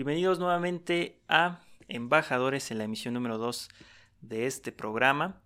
Bienvenidos 0.00 0.38
nuevamente 0.38 1.18
a 1.28 1.60
Embajadores 1.86 2.70
en 2.70 2.78
la 2.78 2.84
emisión 2.84 3.12
número 3.12 3.36
2 3.36 3.68
de 4.22 4.46
este 4.46 4.72
programa. 4.72 5.42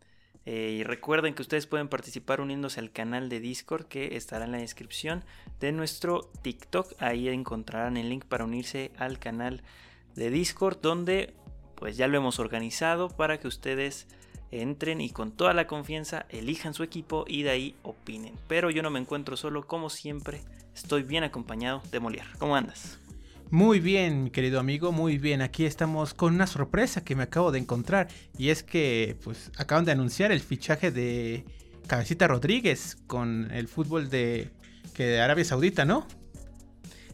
Eh, 0.46 0.77
y 0.79 0.84
recuerden 0.84 1.34
que 1.34 1.42
ustedes 1.42 1.67
pueden 1.67 1.88
participar 1.88 2.41
uniéndose 2.41 2.78
al 2.78 2.92
canal 2.92 3.28
de 3.28 3.40
Discord 3.40 3.86
que 3.86 4.14
estará 4.14 4.44
en 4.44 4.52
la 4.52 4.58
descripción 4.58 5.25
de 5.58 5.72
nuestro 5.72 6.30
TikTok. 6.42 6.86
Ahí 7.00 7.28
encontrarán 7.28 7.96
el 7.96 8.09
link 8.09 8.27
para 8.27 8.45
unirse 8.45 8.93
al 8.96 9.18
canal 9.18 9.64
de 10.14 10.30
Discord 10.30 10.79
donde 10.80 11.34
pues 11.75 11.96
ya 11.96 12.07
lo 12.07 12.16
hemos 12.16 12.39
organizado 12.39 13.09
para 13.09 13.41
que 13.41 13.48
ustedes 13.48 14.07
entren 14.52 15.00
y 15.00 15.11
con 15.11 15.32
toda 15.32 15.52
la 15.52 15.66
confianza 15.66 16.27
elijan 16.29 16.75
su 16.75 16.84
equipo 16.84 17.25
y 17.27 17.43
de 17.43 17.50
ahí 17.50 17.75
opinen. 17.82 18.36
Pero 18.46 18.71
yo 18.71 18.84
no 18.84 18.91
me 18.91 19.00
encuentro 19.00 19.36
solo, 19.36 19.66
como 19.66 19.91
siempre, 19.91 20.43
estoy 20.77 21.02
bien 21.02 21.25
acompañado 21.25 21.82
de 21.91 22.00
Molière. 22.00 22.39
¿Cómo 22.39 22.55
andas? 22.55 23.00
Muy 23.55 23.79
bien, 23.79 24.25
mi 24.25 24.30
querido 24.30 24.59
amigo, 24.59 24.91
muy 24.91 25.16
bien. 25.16 25.41
Aquí 25.41 25.64
estamos 25.64 26.12
con 26.12 26.34
una 26.34 26.48
sorpresa 26.48 27.05
que 27.05 27.15
me 27.15 27.23
acabo 27.23 27.52
de 27.52 27.60
encontrar 27.60 28.09
y 28.37 28.48
es 28.48 28.65
que 28.65 29.16
pues 29.23 29.52
acaban 29.56 29.84
de 29.84 29.92
anunciar 29.92 30.33
el 30.33 30.41
fichaje 30.41 30.91
de 30.91 31.45
Cabecita 31.87 32.27
Rodríguez 32.27 32.96
con 33.06 33.52
el 33.52 33.69
fútbol 33.69 34.10
de 34.10 34.51
que 34.93 35.06
de 35.06 35.20
Arabia 35.20 35.45
Saudita, 35.45 35.84
¿no? 35.84 36.05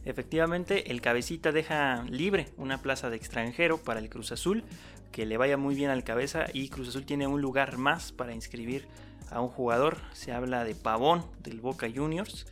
Efectivamente, 0.03 0.89
el 0.89 0.99
Cabecita 0.99 1.51
deja 1.51 2.05
libre 2.09 2.47
una 2.57 2.81
plaza 2.81 3.11
de 3.11 3.17
extranjero 3.17 3.77
para 3.77 3.99
el 3.99 4.09
Cruz 4.09 4.31
Azul 4.31 4.63
que 5.11 5.27
le 5.27 5.37
vaya 5.37 5.57
muy 5.57 5.75
bien 5.75 5.91
al 5.91 6.03
cabeza 6.03 6.45
y 6.51 6.69
Cruz 6.69 6.87
Azul 6.87 7.05
tiene 7.05 7.27
un 7.27 7.39
lugar 7.39 7.77
más 7.77 8.11
para 8.11 8.33
inscribir 8.33 8.87
a 9.29 9.41
un 9.41 9.49
jugador. 9.49 9.97
Se 10.13 10.31
habla 10.31 10.63
de 10.63 10.73
Pavón 10.73 11.23
del 11.43 11.61
Boca 11.61 11.87
Juniors. 11.93 12.47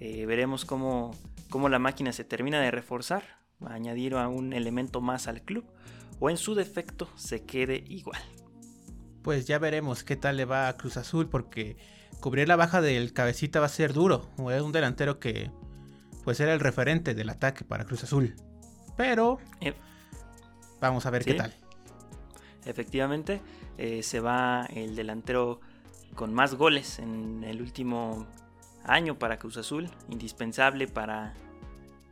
Eh, 0.00 0.26
veremos 0.26 0.66
cómo, 0.66 1.12
cómo, 1.52 1.68
la 1.68 1.78
máquina 1.78 2.12
se 2.12 2.24
termina 2.24 2.60
de 2.60 2.70
reforzar, 2.70 3.22
añadir 3.66 4.14
a 4.14 4.26
un 4.26 4.54
elemento 4.54 5.00
más 5.00 5.28
al 5.28 5.42
club 5.42 5.64
o 6.18 6.30
en 6.30 6.38
su 6.38 6.54
defecto 6.54 7.08
se 7.14 7.44
quede 7.44 7.84
igual. 7.88 8.20
Pues 9.22 9.46
ya 9.46 9.58
veremos 9.58 10.02
qué 10.02 10.16
tal 10.16 10.38
le 10.38 10.46
va 10.46 10.68
a 10.68 10.76
Cruz 10.76 10.96
Azul 10.96 11.28
porque 11.28 11.76
cubrir 12.20 12.48
la 12.48 12.56
baja 12.56 12.80
del 12.80 13.12
cabecita 13.12 13.60
va 13.60 13.66
a 13.66 13.68
ser 13.68 13.92
duro. 13.92 14.30
Es 14.50 14.62
un 14.62 14.72
delantero 14.72 15.20
que 15.20 15.50
pues 16.24 16.40
era 16.40 16.54
el 16.54 16.60
referente 16.60 17.14
del 17.14 17.28
ataque 17.28 17.64
para 17.64 17.84
Cruz 17.84 18.02
Azul. 18.02 18.34
Pero 18.96 19.38
eh, 19.60 19.74
vamos 20.80 21.06
a 21.06 21.10
ver 21.10 21.24
qué 21.24 21.34
tal. 21.34 21.54
Efectivamente, 22.64 23.40
eh, 23.76 24.02
se 24.02 24.20
va 24.20 24.66
el 24.74 24.96
delantero 24.96 25.60
con 26.14 26.32
más 26.32 26.54
goles 26.54 26.98
en 26.98 27.44
el 27.44 27.60
último 27.60 28.26
año 28.84 29.18
para 29.18 29.38
Cruz 29.38 29.56
Azul, 29.56 29.90
indispensable 30.08 30.88
para, 30.88 31.34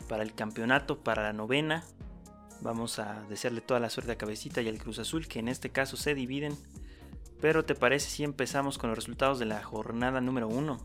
para 0.09 0.23
el 0.23 0.35
campeonato, 0.35 0.99
para 0.99 1.23
la 1.23 1.33
novena. 1.33 1.85
Vamos 2.61 2.99
a 2.99 3.23
desearle 3.29 3.61
toda 3.61 3.81
la 3.81 3.91
suerte 3.91 4.13
a 4.13 4.19
Cabecita 4.19 4.61
y 4.61 4.69
al 4.69 4.79
Cruz 4.79 4.99
Azul, 4.99 5.27
que 5.27 5.39
en 5.39 5.49
este 5.49 5.71
caso 5.71 5.97
se 5.97 6.15
dividen. 6.15 6.57
Pero 7.41 7.65
¿te 7.65 7.75
parece 7.75 8.11
si 8.11 8.23
empezamos 8.23 8.77
con 8.77 8.91
los 8.91 8.99
resultados 8.99 9.39
de 9.39 9.47
la 9.47 9.63
jornada 9.63 10.21
número 10.21 10.47
uno? 10.47 10.79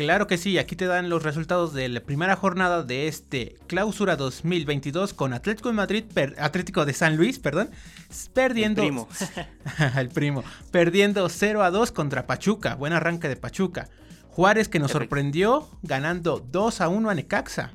Claro 0.00 0.26
que 0.26 0.38
sí, 0.38 0.56
aquí 0.56 0.76
te 0.76 0.86
dan 0.86 1.10
los 1.10 1.22
resultados 1.22 1.74
de 1.74 1.86
la 1.90 2.00
primera 2.00 2.34
jornada 2.34 2.82
de 2.82 3.06
este 3.06 3.56
Clausura 3.66 4.16
2022 4.16 5.12
con 5.12 5.34
Atlético 5.34 5.68
de 5.68 5.74
Madrid, 5.74 6.04
Atlético 6.38 6.86
de 6.86 6.94
San 6.94 7.16
Luis, 7.16 7.38
perdón, 7.38 7.68
perdiendo 8.32 8.80
el 8.80 8.88
primo. 8.88 9.08
el 9.98 10.08
primo, 10.08 10.44
perdiendo 10.70 11.28
0 11.28 11.62
a 11.62 11.70
2 11.70 11.92
contra 11.92 12.26
Pachuca, 12.26 12.76
buen 12.76 12.94
arranque 12.94 13.28
de 13.28 13.36
Pachuca. 13.36 13.90
Juárez 14.30 14.68
que 14.68 14.78
nos 14.78 14.92
sorprendió 14.92 15.68
ganando 15.82 16.38
2 16.40 16.80
a 16.80 16.88
1 16.88 17.10
a 17.10 17.14
Necaxa. 17.14 17.72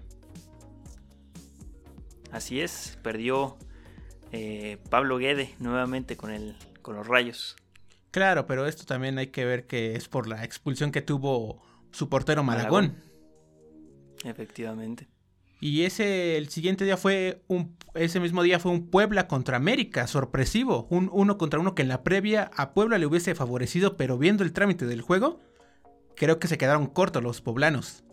Así 2.32 2.60
es, 2.60 2.98
perdió 3.02 3.58
eh, 4.32 4.78
Pablo 4.90 5.18
Guede 5.18 5.54
nuevamente 5.60 6.18
con, 6.18 6.32
el, 6.32 6.56
con 6.82 6.96
los 6.96 7.08
rayos. 7.08 7.56
Claro, 8.12 8.48
pero 8.48 8.66
esto 8.66 8.86
también 8.86 9.18
hay 9.18 9.28
que 9.28 9.46
ver 9.46 9.68
que 9.68 9.96
es 9.96 10.08
por 10.08 10.28
la 10.28 10.44
expulsión 10.44 10.92
que 10.92 11.02
tuvo 11.02 11.62
su 11.92 12.10
portero 12.10 12.44
Malagón. 12.44 12.96
Efectivamente. 14.24 15.08
Y 15.60 15.84
ese, 15.84 16.38
el 16.38 16.50
siguiente 16.50 16.86
día 16.86 16.98
fue 16.98 17.44
un, 17.48 17.76
ese 17.94 18.20
mismo 18.20 18.44
día 18.44 18.60
fue 18.60 18.72
un 18.72 18.90
Puebla 18.90 19.28
contra 19.28 19.58
América, 19.58 20.08
sorpresivo, 20.08 20.88
un 20.90 21.10
uno 21.12 21.38
contra 21.38 21.60
uno 21.60 21.76
que 21.76 21.82
en 21.82 21.88
la 21.88 22.04
previa 22.04 22.52
a 22.56 22.74
Puebla 22.74 22.98
le 22.98 23.06
hubiese 23.06 23.36
favorecido, 23.36 23.98
pero 23.98 24.18
viendo 24.18 24.44
el 24.44 24.54
trámite 24.54 24.86
del 24.86 25.02
juego, 25.02 25.40
creo 26.16 26.40
que 26.40 26.48
se 26.48 26.58
quedaron 26.58 26.88
cortos 26.88 27.24
los 27.24 27.42
poblanos. 27.42 28.04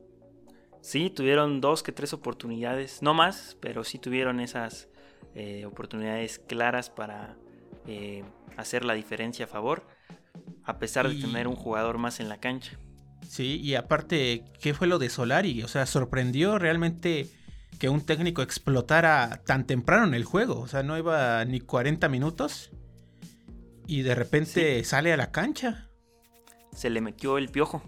Sí, 0.81 1.11
tuvieron 1.11 1.61
dos 1.61 1.83
que 1.83 1.93
tres 1.93 2.13
oportunidades, 2.13 3.03
no 3.03 3.15
más, 3.15 3.57
pero 3.61 3.85
sí 3.85 3.99
tuvieron 3.99 4.41
esas 4.41 4.89
eh, 5.35 5.65
oportunidades 5.65 6.41
claras 6.41 6.91
para 6.91 7.37
eh, 7.87 8.25
hacer 8.57 8.85
la 8.85 8.95
diferencia 8.95 9.45
a 9.45 9.49
favor, 9.49 9.87
a 10.65 10.79
pesar 10.79 11.09
de 11.09 11.21
tener 11.21 11.47
un 11.47 11.57
jugador 11.57 11.99
más 11.99 12.19
en 12.19 12.29
la 12.29 12.39
cancha. 12.39 12.79
Sí, 13.29 13.61
y 13.63 13.77
aparte, 13.77 14.45
¿qué 14.61 14.75
fue 14.75 14.89
lo 14.89 14.99
de 14.99 15.09
Solari? 15.09 15.63
O 15.63 15.69
sea, 15.69 15.87
sorprendió 15.87 16.59
realmente 16.59 17.31
que 17.79 17.89
un 17.89 18.05
técnico 18.05 18.43
explotara 18.43 19.43
tan 19.47 19.67
temprano 19.67 20.05
en 20.05 20.15
el 20.15 20.25
juego. 20.25 20.61
O 20.61 20.69
sea, 20.69 20.83
no 20.83 20.99
iba 20.99 21.45
ni 21.45 21.61
40 21.61 22.09
minutos 22.09 22.71
y 23.87 24.03
de 24.03 24.15
repente 24.15 24.83
sale 24.85 25.13
a 25.13 25.17
la 25.17 25.31
cancha. 25.31 25.89
Se 26.75 26.91
le 26.91 27.01
metió 27.01 27.39
el 27.39 27.49
piojo. 27.49 27.83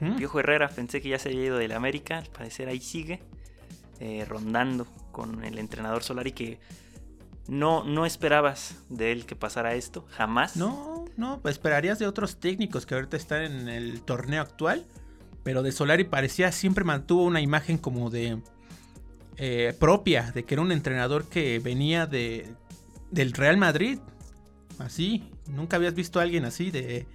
¿Mm? 0.00 0.16
piojo 0.16 0.40
Herrera, 0.40 0.68
pensé 0.68 1.02
que 1.02 1.10
ya 1.10 1.18
se 1.18 1.28
había 1.28 1.44
ido 1.44 1.58
del 1.58 1.72
América. 1.72 2.18
Al 2.18 2.26
parecer 2.26 2.68
ahí 2.68 2.80
sigue 2.80 3.20
eh, 4.00 4.24
rondando 4.26 4.86
con 5.12 5.44
el 5.44 5.58
entrenador 5.58 6.02
Solari 6.02 6.32
que 6.32 6.58
no, 7.48 7.84
no 7.84 8.06
esperabas 8.06 8.76
de 8.88 9.12
él 9.12 9.26
que 9.26 9.36
pasara 9.36 9.74
esto, 9.74 10.06
jamás. 10.10 10.56
No, 10.56 11.04
no, 11.16 11.40
esperarías 11.44 11.98
de 11.98 12.06
otros 12.06 12.40
técnicos 12.40 12.86
que 12.86 12.94
ahorita 12.94 13.16
están 13.16 13.42
en 13.42 13.68
el 13.68 14.00
torneo 14.02 14.40
actual, 14.40 14.86
pero 15.42 15.62
de 15.62 15.72
Solari 15.72 16.04
parecía 16.04 16.52
siempre 16.52 16.84
mantuvo 16.84 17.24
una 17.24 17.40
imagen 17.40 17.76
como 17.76 18.08
de 18.08 18.40
eh, 19.36 19.74
propia, 19.78 20.30
de 20.32 20.44
que 20.44 20.54
era 20.54 20.62
un 20.62 20.72
entrenador 20.72 21.24
que 21.28 21.58
venía 21.58 22.06
de 22.06 22.54
del 23.10 23.32
Real 23.32 23.56
Madrid, 23.56 23.98
así, 24.78 25.24
nunca 25.48 25.76
habías 25.76 25.94
visto 25.94 26.20
a 26.20 26.22
alguien 26.22 26.44
así 26.44 26.70
de 26.70 27.06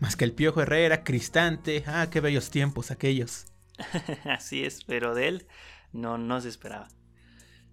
más 0.00 0.16
que 0.16 0.24
el 0.24 0.32
Piojo 0.32 0.62
Herrera, 0.62 1.04
Cristante, 1.04 1.84
ah, 1.86 2.08
qué 2.10 2.20
bellos 2.20 2.50
tiempos 2.50 2.90
aquellos. 2.90 3.46
así 4.24 4.64
es, 4.64 4.84
pero 4.84 5.14
de 5.14 5.28
él 5.28 5.46
no, 5.92 6.18
no 6.18 6.40
se 6.40 6.48
esperaba. 6.48 6.88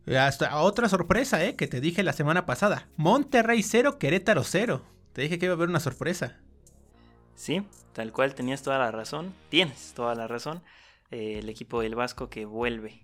Hasta 0.07 0.59
otra 0.59 0.89
sorpresa, 0.89 1.43
¿eh? 1.45 1.55
Que 1.55 1.67
te 1.67 1.79
dije 1.79 2.03
la 2.03 2.13
semana 2.13 2.45
pasada. 2.45 2.89
Monterrey 2.97 3.61
0, 3.61 3.99
Querétaro 3.99 4.43
0. 4.43 4.81
Te 5.13 5.21
dije 5.21 5.37
que 5.37 5.45
iba 5.45 5.53
a 5.53 5.55
haber 5.55 5.69
una 5.69 5.79
sorpresa. 5.79 6.39
Sí, 7.35 7.63
tal 7.93 8.11
cual 8.11 8.33
tenías 8.33 8.63
toda 8.63 8.79
la 8.79 8.91
razón. 8.91 9.33
Tienes 9.49 9.93
toda 9.93 10.15
la 10.15 10.27
razón. 10.27 10.63
Eh, 11.11 11.39
el 11.39 11.49
equipo 11.49 11.81
del 11.81 11.95
Vasco 11.95 12.29
que 12.29 12.45
vuelve 12.45 13.01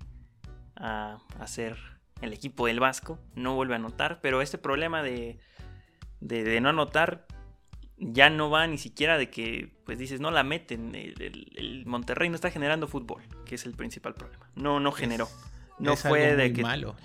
a, 0.75 1.19
ser 1.45 1.77
el 2.21 2.33
equipo 2.33 2.65
del 2.65 2.79
Vasco. 2.79 3.19
No 3.35 3.55
vuelve 3.55 3.73
a 3.73 3.77
anotar. 3.77 4.19
Pero 4.21 4.41
este 4.41 4.57
problema 4.57 5.03
de, 5.03 5.39
de, 6.19 6.59
no 6.61 6.69
anotar 6.69 7.27
ya 7.97 8.29
no 8.29 8.49
va 8.49 8.67
ni 8.67 8.77
siquiera 8.77 9.17
de 9.17 9.29
que, 9.29 9.71
pues 9.85 9.97
dices, 9.97 10.19
no 10.19 10.31
la 10.31 10.43
meten. 10.43 10.93
El, 10.95 11.83
Monterrey 11.85 12.29
no 12.29 12.35
está 12.35 12.51
generando 12.51 12.87
fútbol, 12.87 13.23
que 13.45 13.55
es 13.55 13.65
el 13.65 13.73
principal 13.73 14.13
problema. 14.13 14.49
No, 14.55 14.79
no 14.79 14.91
generó. 14.91 15.27
No 15.79 15.95
fue 15.95 16.35
de 16.35 16.53
que. 16.53 16.61
Malo. 16.61 16.95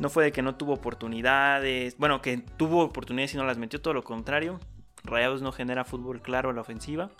No 0.00 0.10
fue 0.10 0.24
de 0.24 0.32
que 0.32 0.42
no 0.42 0.54
tuvo 0.54 0.74
oportunidades. 0.74 1.96
Bueno, 1.98 2.22
que 2.22 2.38
tuvo 2.38 2.84
oportunidades 2.84 3.34
y 3.34 3.36
no 3.36 3.44
las 3.44 3.58
metió, 3.58 3.80
todo 3.80 3.94
lo 3.94 4.04
contrario. 4.04 4.60
Rayados 5.02 5.42
no 5.42 5.50
genera 5.50 5.84
fútbol 5.84 6.22
claro 6.22 6.50
a 6.50 6.52
la 6.52 6.60
ofensiva. 6.60 7.10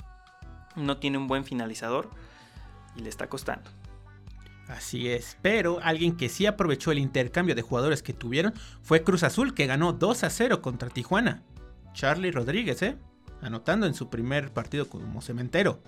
No 0.76 0.98
tiene 0.98 1.18
un 1.18 1.26
buen 1.26 1.44
finalizador. 1.44 2.10
Y 2.94 3.00
le 3.00 3.08
está 3.08 3.28
costando. 3.28 3.70
Así 4.68 5.08
es, 5.08 5.38
pero 5.40 5.80
alguien 5.82 6.16
que 6.16 6.28
sí 6.28 6.44
aprovechó 6.44 6.92
el 6.92 6.98
intercambio 6.98 7.54
de 7.54 7.62
jugadores 7.62 8.02
que 8.02 8.12
tuvieron 8.12 8.52
fue 8.82 9.02
Cruz 9.02 9.22
Azul, 9.22 9.54
que 9.54 9.66
ganó 9.66 9.94
2 9.94 10.24
a 10.24 10.30
0 10.30 10.60
contra 10.60 10.90
Tijuana. 10.90 11.42
Charlie 11.92 12.30
Rodríguez, 12.30 12.82
¿eh? 12.82 12.96
Anotando 13.40 13.86
en 13.86 13.94
su 13.94 14.08
primer 14.10 14.52
partido 14.52 14.88
como 14.88 15.20
cementero. 15.20 15.80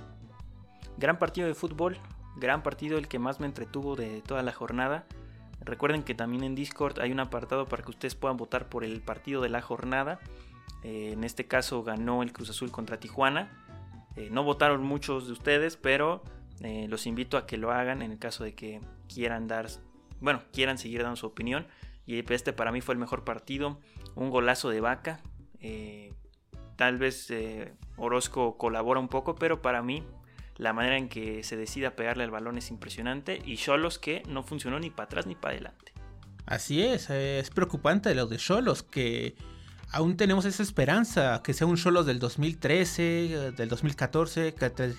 Gran 0.98 1.18
partido 1.18 1.46
de 1.46 1.54
fútbol, 1.54 1.98
Gran 2.36 2.62
partido, 2.62 2.98
el 2.98 3.08
que 3.08 3.18
más 3.18 3.40
me 3.40 3.46
entretuvo 3.46 3.96
de 3.96 4.22
toda 4.22 4.42
la 4.42 4.52
jornada. 4.52 5.04
Recuerden 5.60 6.02
que 6.02 6.14
también 6.14 6.42
en 6.42 6.54
Discord 6.54 7.00
hay 7.00 7.12
un 7.12 7.20
apartado 7.20 7.66
para 7.66 7.82
que 7.82 7.90
ustedes 7.90 8.14
puedan 8.14 8.36
votar 8.36 8.68
por 8.68 8.84
el 8.84 9.02
partido 9.02 9.42
de 9.42 9.48
la 9.48 9.60
jornada. 9.60 10.20
Eh, 10.82 11.10
en 11.12 11.24
este 11.24 11.46
caso 11.46 11.82
ganó 11.82 12.22
el 12.22 12.32
Cruz 12.32 12.50
Azul 12.50 12.70
contra 12.70 12.98
Tijuana. 12.98 13.50
Eh, 14.16 14.28
no 14.30 14.44
votaron 14.44 14.82
muchos 14.82 15.26
de 15.26 15.32
ustedes, 15.32 15.76
pero 15.76 16.22
eh, 16.60 16.86
los 16.88 17.06
invito 17.06 17.36
a 17.36 17.46
que 17.46 17.58
lo 17.58 17.72
hagan 17.72 18.00
en 18.00 18.12
el 18.12 18.18
caso 18.18 18.44
de 18.44 18.54
que 18.54 18.80
quieran 19.12 19.48
dar, 19.48 19.66
bueno, 20.20 20.42
quieran 20.52 20.78
seguir 20.78 21.02
dando 21.02 21.16
su 21.16 21.26
opinión. 21.26 21.66
Y 22.06 22.24
este 22.32 22.52
para 22.52 22.72
mí 22.72 22.80
fue 22.80 22.94
el 22.94 22.98
mejor 22.98 23.24
partido, 23.24 23.78
un 24.14 24.30
golazo 24.30 24.70
de 24.70 24.80
vaca. 24.80 25.20
Tal 26.76 26.98
vez 26.98 27.32
Orozco 27.96 28.56
colabora 28.56 29.00
un 29.00 29.08
poco, 29.08 29.34
pero 29.34 29.60
para 29.60 29.82
mí 29.82 30.04
la 30.60 30.74
manera 30.74 30.98
en 30.98 31.08
que 31.08 31.42
se 31.42 31.56
decide 31.56 31.86
a 31.86 31.96
pegarle 31.96 32.22
al 32.22 32.30
balón 32.30 32.58
es 32.58 32.70
impresionante. 32.70 33.40
Y 33.44 33.56
Cholos 33.56 33.98
que 33.98 34.22
no 34.28 34.42
funcionó 34.42 34.78
ni 34.78 34.90
para 34.90 35.06
atrás 35.06 35.26
ni 35.26 35.34
para 35.34 35.54
adelante. 35.54 35.92
Así 36.44 36.82
es, 36.82 37.08
es 37.08 37.48
preocupante 37.50 38.14
lo 38.14 38.26
de 38.26 38.36
Cholos, 38.36 38.82
que 38.82 39.36
aún 39.90 40.16
tenemos 40.16 40.44
esa 40.44 40.62
esperanza, 40.62 41.42
que 41.42 41.54
sea 41.54 41.66
un 41.66 41.76
Cholos 41.76 42.04
del 42.04 42.18
2013, 42.18 43.52
del 43.56 43.68
2014, 43.68 44.52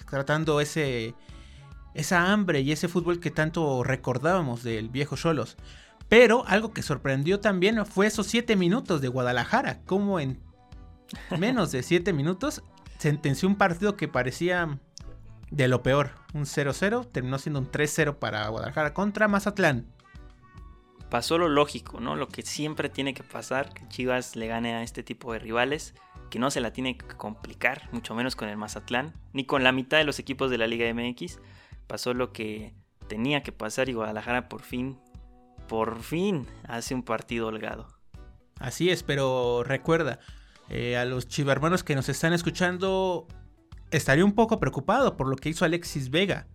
tratando 0.09 0.61
ese, 0.61 1.13
esa 1.93 2.31
hambre 2.31 2.61
y 2.61 2.71
ese 2.71 2.87
fútbol 2.87 3.19
que 3.19 3.31
tanto 3.31 3.83
recordábamos 3.83 4.63
del 4.63 4.89
viejo 4.89 5.15
Cholos. 5.15 5.57
Pero 6.09 6.43
algo 6.47 6.73
que 6.73 6.81
sorprendió 6.81 7.39
también 7.39 7.85
fue 7.85 8.07
esos 8.07 8.27
7 8.27 8.55
minutos 8.55 8.99
de 8.99 9.09
Guadalajara, 9.09 9.81
como 9.85 10.19
en 10.19 10.39
menos 11.37 11.71
de 11.71 11.83
7 11.83 12.13
minutos 12.13 12.63
sentenció 12.97 13.47
un 13.47 13.55
partido 13.55 13.97
que 13.97 14.07
parecía 14.07 14.79
de 15.49 15.67
lo 15.67 15.83
peor, 15.83 16.11
un 16.33 16.43
0-0, 16.43 17.11
terminó 17.11 17.37
siendo 17.37 17.59
un 17.59 17.69
3-0 17.69 18.17
para 18.19 18.47
Guadalajara 18.47 18.93
contra 18.93 19.27
Mazatlán. 19.27 19.85
Pasó 21.09 21.37
lo 21.37 21.49
lógico, 21.49 21.99
¿no? 21.99 22.15
Lo 22.15 22.29
que 22.29 22.41
siempre 22.41 22.87
tiene 22.87 23.13
que 23.13 23.23
pasar, 23.23 23.73
que 23.73 23.85
Chivas 23.89 24.37
le 24.37 24.47
gane 24.47 24.75
a 24.75 24.83
este 24.83 25.03
tipo 25.03 25.33
de 25.33 25.39
rivales, 25.39 25.93
que 26.29 26.39
no 26.39 26.49
se 26.49 26.61
la 26.61 26.71
tiene 26.71 26.97
que 26.97 27.05
complicar, 27.17 27.89
mucho 27.91 28.15
menos 28.15 28.37
con 28.37 28.47
el 28.47 28.55
Mazatlán, 28.55 29.13
ni 29.33 29.45
con 29.45 29.63
la 29.63 29.73
mitad 29.73 29.97
de 29.97 30.05
los 30.05 30.19
equipos 30.19 30.49
de 30.49 30.57
la 30.57 30.67
Liga 30.67 30.91
MX. 30.93 31.39
Pasó 31.87 32.13
lo 32.13 32.31
que 32.31 32.73
tenía 33.07 33.43
que 33.43 33.51
pasar 33.51 33.89
y 33.89 33.93
Guadalajara 33.93 34.47
por 34.47 34.61
fin, 34.61 34.97
por 35.67 36.01
fin 36.01 36.47
hace 36.65 36.95
un 36.95 37.03
partido 37.03 37.47
holgado. 37.47 37.87
Así 38.59 38.89
es, 38.89 39.03
pero 39.03 39.63
recuerda, 39.65 40.19
eh, 40.69 40.97
a 40.97 41.05
los 41.05 41.27
chivarmanos 41.27 41.83
que 41.83 41.95
nos 41.95 42.09
están 42.09 42.33
escuchando, 42.33 43.27
estaría 43.91 44.25
un 44.25 44.33
poco 44.33 44.59
preocupado 44.59 45.17
por 45.17 45.27
lo 45.27 45.35
que 45.35 45.49
hizo 45.49 45.65
Alexis 45.65 46.09
Vega. 46.09 46.47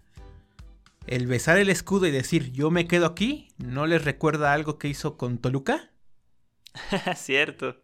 El 1.06 1.26
besar 1.26 1.58
el 1.58 1.70
escudo 1.70 2.06
y 2.06 2.10
decir 2.10 2.50
yo 2.52 2.70
me 2.70 2.88
quedo 2.88 3.06
aquí, 3.06 3.48
¿no 3.58 3.86
les 3.86 4.04
recuerda 4.04 4.52
algo 4.52 4.78
que 4.78 4.88
hizo 4.88 5.16
con 5.16 5.38
Toluca? 5.38 5.92
Cierto. 7.16 7.76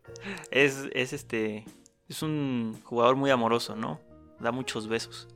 Es, 0.50 0.88
es 0.92 1.12
este. 1.12 1.64
Es 2.08 2.22
un 2.22 2.78
jugador 2.84 3.16
muy 3.16 3.30
amoroso, 3.30 3.76
¿no? 3.76 4.00
Da 4.40 4.52
muchos 4.52 4.88
besos. 4.88 5.28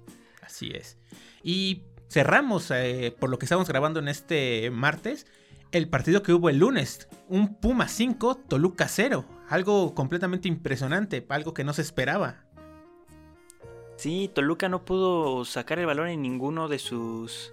Así 0.43 0.71
es. 0.75 0.99
Y 1.43 1.83
cerramos, 2.09 2.71
eh, 2.71 3.15
por 3.19 3.31
lo 3.31 3.39
que 3.39 3.47
estamos 3.47 3.69
grabando 3.69 4.01
en 4.01 4.09
este 4.09 4.71
martes, 4.71 5.27
el 5.73 5.89
partido 5.89 6.23
que 6.23 6.33
hubo 6.33 6.49
el 6.49 6.59
lunes. 6.59 7.09
Un 7.29 7.55
Puma 7.57 7.89
5, 7.89 8.37
Toluca 8.49 8.89
0. 8.89 9.25
Algo 9.49 9.95
completamente 9.95 10.49
impresionante, 10.49 11.25
algo 11.29 11.55
que 11.55 11.65
no 11.65 11.73
se 11.73 11.83
esperaba. 11.83 12.45
Sí, 13.97 14.31
Toluca 14.35 14.69
no 14.69 14.85
pudo 14.85 15.45
sacar 15.45 15.79
el 15.79 15.87
balón 15.87 16.09
en 16.09 16.23
ninguno 16.23 16.69
de 16.69 16.79
sus 16.79 17.53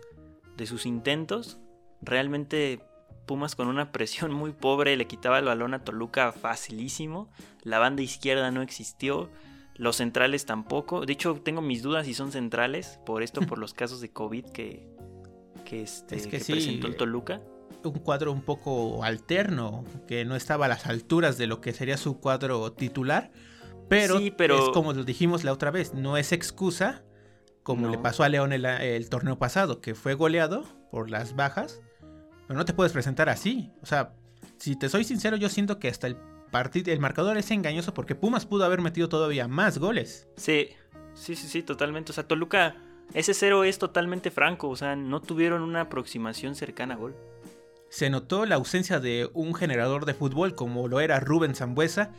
de 0.57 0.65
sus 0.65 0.85
intentos. 0.85 1.59
Realmente 2.01 2.81
Pumas 3.25 3.55
con 3.55 3.67
una 3.67 3.91
presión 3.91 4.33
muy 4.33 4.51
pobre 4.51 4.97
le 4.97 5.07
quitaba 5.07 5.39
el 5.39 5.45
balón 5.45 5.73
a 5.73 5.83
Toluca 5.83 6.31
facilísimo. 6.31 7.29
La 7.63 7.79
banda 7.79 8.01
izquierda 8.01 8.51
no 8.51 8.61
existió. 8.61 9.29
Los 9.75 9.95
centrales 9.95 10.45
tampoco. 10.45 11.05
De 11.05 11.13
hecho, 11.13 11.41
tengo 11.43 11.61
mis 11.61 11.81
dudas 11.81 12.05
si 12.05 12.13
son 12.13 12.31
centrales. 12.31 12.99
Por 13.05 13.23
esto, 13.23 13.41
por 13.41 13.57
los 13.59 13.73
casos 13.73 14.01
de 14.01 14.11
COVID 14.11 14.45
que, 14.47 14.87
que, 15.65 15.81
este, 15.81 16.17
presentó 16.17 16.87
el 16.87 16.95
Toluca. 16.95 17.41
Un 17.89 17.99
cuadro 17.99 18.31
un 18.31 18.41
poco 18.41 19.03
alterno, 19.03 19.83
que 20.07 20.25
no 20.25 20.35
estaba 20.35 20.65
a 20.65 20.69
las 20.69 20.85
alturas 20.85 21.37
de 21.37 21.47
lo 21.47 21.61
que 21.61 21.73
sería 21.73 21.97
su 21.97 22.19
cuadro 22.19 22.71
titular. 22.73 23.31
Pero, 23.89 24.19
es 24.19 24.69
como 24.73 24.93
lo 24.93 25.03
dijimos 25.03 25.43
la 25.43 25.51
otra 25.51 25.71
vez, 25.71 25.93
no 25.93 26.17
es 26.17 26.31
excusa, 26.31 27.03
como 27.63 27.89
le 27.89 27.97
pasó 27.97 28.23
a 28.23 28.29
León 28.29 28.53
el, 28.53 29.09
torneo 29.09 29.37
pasado, 29.37 29.81
que 29.81 29.95
fue 29.95 30.13
goleado 30.13 30.65
por 30.91 31.09
las 31.09 31.35
bajas. 31.35 31.81
Pero 32.47 32.57
no 32.57 32.65
te 32.65 32.73
puedes 32.73 32.91
presentar 32.91 33.29
así. 33.29 33.71
O 33.81 33.85
sea, 33.85 34.13
si 34.57 34.75
te 34.75 34.89
soy 34.89 35.03
sincero, 35.03 35.37
yo 35.37 35.49
siento 35.49 35.79
que 35.79 35.87
hasta 35.87 36.07
el 36.07 36.17
partido, 36.51 36.91
el 36.91 36.99
marcador 36.99 37.37
es 37.37 37.51
engañoso 37.51 37.93
porque 37.93 38.15
Pumas 38.15 38.45
pudo 38.45 38.65
haber 38.65 38.81
metido 38.81 39.09
todavía 39.09 39.47
más 39.47 39.77
goles. 39.77 40.27
Sí, 40.35 40.69
sí, 41.13 41.35
sí, 41.35 41.47
sí, 41.47 41.63
totalmente. 41.63 42.11
O 42.11 42.13
sea, 42.13 42.27
Toluca, 42.27 42.75
ese 43.13 43.33
cero 43.33 43.63
es 43.63 43.79
totalmente 43.79 44.31
franco. 44.31 44.69
O 44.69 44.75
sea, 44.75 44.95
no 44.95 45.21
tuvieron 45.21 45.61
una 45.61 45.81
aproximación 45.81 46.55
cercana 46.55 46.95
a 46.95 46.97
gol. 46.97 47.15
Se 47.93 48.09
notó 48.09 48.47
la 48.47 48.55
ausencia 48.55 48.99
de 48.99 49.29
un 49.35 49.53
generador 49.53 50.05
de 50.05 50.15
fútbol 50.15 50.55
como 50.55 50.87
lo 50.87 50.99
era 50.99 51.19
Rubén 51.19 51.53
Zambuesa 51.53 52.09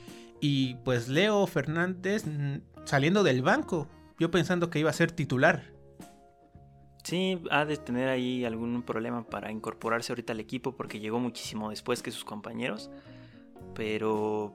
y 0.40 0.76
pues 0.84 1.08
Leo 1.08 1.44
Fernández 1.48 2.26
mm, 2.26 2.58
saliendo 2.84 3.24
del 3.24 3.42
banco, 3.42 3.88
yo 4.16 4.30
pensando 4.30 4.70
que 4.70 4.78
iba 4.78 4.90
a 4.90 4.92
ser 4.92 5.10
titular. 5.10 5.72
Sí, 7.02 7.42
ha 7.50 7.64
de 7.64 7.76
tener 7.76 8.08
ahí 8.08 8.44
algún 8.44 8.84
problema 8.84 9.26
para 9.26 9.50
incorporarse 9.50 10.12
ahorita 10.12 10.32
al 10.32 10.38
equipo 10.38 10.76
porque 10.76 11.00
llegó 11.00 11.18
muchísimo 11.18 11.70
después 11.70 12.04
que 12.04 12.12
sus 12.12 12.24
compañeros. 12.24 12.88
Pero 13.74 14.54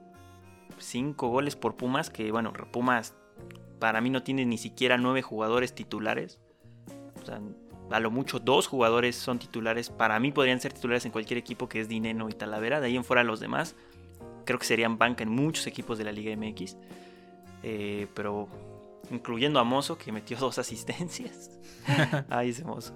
cinco 0.78 1.28
goles 1.28 1.54
por 1.54 1.76
Pumas, 1.76 2.08
que 2.08 2.32
bueno, 2.32 2.54
Pumas 2.72 3.14
para 3.78 4.00
mí 4.00 4.08
no 4.08 4.22
tiene 4.22 4.46
ni 4.46 4.56
siquiera 4.56 4.96
nueve 4.96 5.20
jugadores 5.20 5.74
titulares. 5.74 6.40
O 7.22 7.26
sea, 7.26 7.42
a 7.90 8.00
lo 8.00 8.10
mucho 8.10 8.38
dos 8.38 8.66
jugadores 8.66 9.16
son 9.16 9.38
titulares. 9.38 9.90
Para 9.90 10.18
mí 10.20 10.32
podrían 10.32 10.60
ser 10.60 10.72
titulares 10.72 11.04
en 11.04 11.12
cualquier 11.12 11.38
equipo 11.38 11.68
que 11.68 11.80
es 11.80 11.88
Dineno 11.88 12.28
y 12.28 12.32
Talavera. 12.32 12.80
De 12.80 12.86
ahí 12.86 12.96
en 12.96 13.04
fuera 13.04 13.24
los 13.24 13.40
demás 13.40 13.74
creo 14.44 14.58
que 14.58 14.66
serían 14.66 14.98
banca 14.98 15.22
en 15.22 15.30
muchos 15.30 15.66
equipos 15.68 15.96
de 15.98 16.04
la 16.04 16.12
Liga 16.12 16.34
MX. 16.36 16.76
Eh, 17.62 18.06
pero 18.14 18.48
incluyendo 19.10 19.60
a 19.60 19.64
Mozo, 19.64 19.96
que 19.98 20.12
metió 20.12 20.36
dos 20.40 20.58
asistencias. 20.58 21.50
Ahí 22.30 22.50
ese 22.50 22.64
Mozo. 22.64 22.94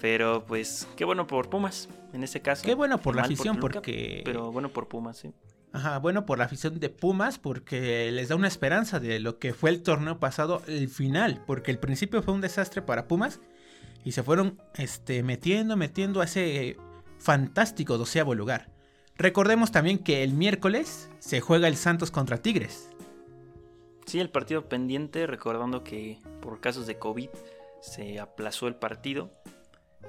Pero 0.00 0.44
pues, 0.46 0.86
qué 0.96 1.04
bueno 1.04 1.26
por 1.26 1.48
Pumas, 1.48 1.88
en 2.12 2.22
este 2.22 2.42
caso. 2.42 2.62
Qué 2.64 2.74
bueno 2.74 2.98
por 2.98 3.16
la 3.16 3.22
afición, 3.22 3.58
porque. 3.58 4.22
Pero 4.24 4.52
bueno 4.52 4.68
por 4.68 4.88
Pumas, 4.88 5.16
sí. 5.16 5.32
Ajá, 5.72 5.98
bueno 5.98 6.24
por 6.24 6.38
la 6.38 6.44
afición 6.44 6.78
de 6.78 6.88
Pumas, 6.88 7.38
porque 7.38 8.10
les 8.12 8.28
da 8.28 8.36
una 8.36 8.46
esperanza 8.46 9.00
de 9.00 9.18
lo 9.18 9.38
que 9.38 9.54
fue 9.54 9.70
el 9.70 9.82
torneo 9.82 10.20
pasado, 10.20 10.62
el 10.68 10.88
final. 10.88 11.42
Porque 11.46 11.70
el 11.70 11.78
principio 11.78 12.22
fue 12.22 12.34
un 12.34 12.40
desastre 12.40 12.82
para 12.82 13.08
Pumas. 13.08 13.40
Y 14.06 14.12
se 14.12 14.22
fueron 14.22 14.62
este, 14.76 15.24
metiendo, 15.24 15.76
metiendo 15.76 16.20
a 16.20 16.26
ese 16.26 16.76
fantástico 17.18 17.98
doceavo 17.98 18.36
lugar. 18.36 18.68
Recordemos 19.16 19.72
también 19.72 19.98
que 19.98 20.22
el 20.22 20.32
miércoles 20.32 21.10
se 21.18 21.40
juega 21.40 21.66
el 21.66 21.74
Santos 21.74 22.12
contra 22.12 22.38
Tigres. 22.38 22.88
Sí, 24.04 24.20
el 24.20 24.30
partido 24.30 24.68
pendiente, 24.68 25.26
recordando 25.26 25.82
que 25.82 26.20
por 26.40 26.60
casos 26.60 26.86
de 26.86 27.00
COVID 27.00 27.30
se 27.80 28.20
aplazó 28.20 28.68
el 28.68 28.76
partido. 28.76 29.32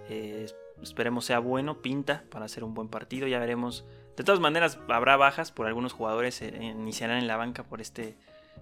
Eh, 0.09 0.45
esperemos 0.83 1.25
sea 1.25 1.39
bueno, 1.39 1.81
pinta 1.81 2.23
para 2.29 2.45
hacer 2.45 2.63
un 2.63 2.75
buen 2.75 2.89
partido, 2.89 3.25
ya 3.25 3.39
veremos. 3.39 3.83
De 4.15 4.23
todas 4.23 4.39
maneras, 4.39 4.77
habrá 4.89 5.17
bajas 5.17 5.51
por 5.51 5.65
algunos 5.65 5.93
jugadores, 5.93 6.39
eh, 6.43 6.53
iniciarán 6.55 7.17
en 7.17 7.25
la 7.25 7.35
banca 7.35 7.63
por 7.63 7.81
este 7.81 8.15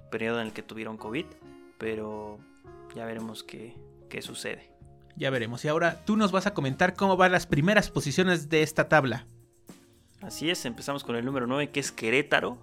periodo 0.10 0.40
en 0.40 0.48
el 0.48 0.54
que 0.54 0.64
tuvieron 0.64 0.96
COVID, 0.96 1.26
pero 1.78 2.40
ya 2.96 3.04
veremos 3.04 3.44
qué, 3.44 3.76
qué 4.08 4.22
sucede. 4.22 4.75
Ya 5.16 5.30
veremos. 5.30 5.64
Y 5.64 5.68
ahora 5.68 6.04
tú 6.06 6.18
nos 6.18 6.32
vas 6.32 6.46
a 6.48 6.54
comentar 6.54 6.94
cómo 6.94 7.18
van 7.18 7.32
las 7.32 7.48
primeras 7.48 7.90
posiciones 7.90 8.50
de 8.50 8.64
esta 8.64 8.90
tabla. 8.90 9.26
Así 10.22 10.50
es, 10.50 10.66
empezamos 10.66 11.04
con 11.04 11.16
el 11.16 11.24
número 11.24 11.48
9 11.48 11.70
que 11.70 11.80
es 11.80 11.92
Querétaro, 11.92 12.58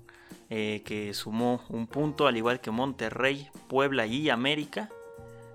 eh, 0.50 0.82
que 0.84 1.14
sumó 1.14 1.62
un 1.68 1.86
punto 1.86 2.26
al 2.26 2.36
igual 2.36 2.60
que 2.60 2.70
Monterrey, 2.70 3.48
Puebla 3.68 4.06
y 4.06 4.28
América. 4.30 4.90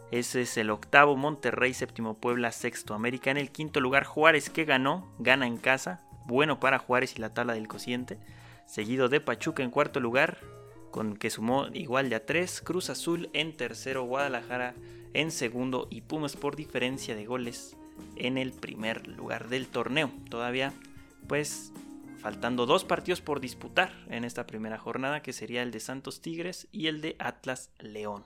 Ese 0.09 0.41
es 0.43 0.57
el 0.57 0.69
octavo 0.69 1.17
Monterrey, 1.17 1.73
séptimo 1.73 2.15
Puebla, 2.15 2.51
sexto 2.51 2.93
América. 2.93 3.29
En 3.29 3.37
el 3.37 3.51
quinto 3.51 3.81
lugar 3.81 4.05
Juárez 4.05 4.49
que 4.49 4.63
ganó, 4.63 5.13
gana 5.19 5.45
en 5.45 5.57
casa, 5.57 6.01
bueno 6.25 6.59
para 6.59 6.79
Juárez 6.79 7.15
y 7.17 7.19
la 7.19 7.33
tabla 7.33 7.53
del 7.53 7.67
cociente. 7.67 8.17
Seguido 8.65 9.09
de 9.09 9.19
Pachuca 9.19 9.63
en 9.63 9.71
cuarto 9.71 9.99
lugar, 9.99 10.39
con 10.91 11.17
que 11.17 11.29
sumó 11.29 11.67
igual 11.73 12.09
de 12.09 12.15
a 12.15 12.25
tres. 12.25 12.61
Cruz 12.61 12.89
Azul 12.89 13.29
en 13.33 13.55
tercero, 13.55 14.05
Guadalajara 14.05 14.73
en 15.17 15.31
segundo 15.31 15.87
y 15.89 16.01
Pumas 16.01 16.35
por 16.35 16.55
diferencia 16.55 17.15
de 17.15 17.25
goles 17.25 17.75
en 18.15 18.37
el 18.37 18.51
primer 18.53 19.07
lugar 19.07 19.49
del 19.49 19.67
torneo. 19.67 20.11
Todavía 20.29 20.73
pues 21.27 21.71
faltando 22.19 22.67
dos 22.67 22.85
partidos 22.85 23.21
por 23.21 23.39
disputar 23.39 23.91
en 24.09 24.23
esta 24.23 24.45
primera 24.45 24.77
jornada, 24.77 25.23
que 25.23 25.33
sería 25.33 25.63
el 25.63 25.71
de 25.71 25.79
Santos 25.79 26.21
Tigres 26.21 26.67
y 26.71 26.87
el 26.87 27.01
de 27.01 27.15
Atlas 27.17 27.71
León. 27.79 28.25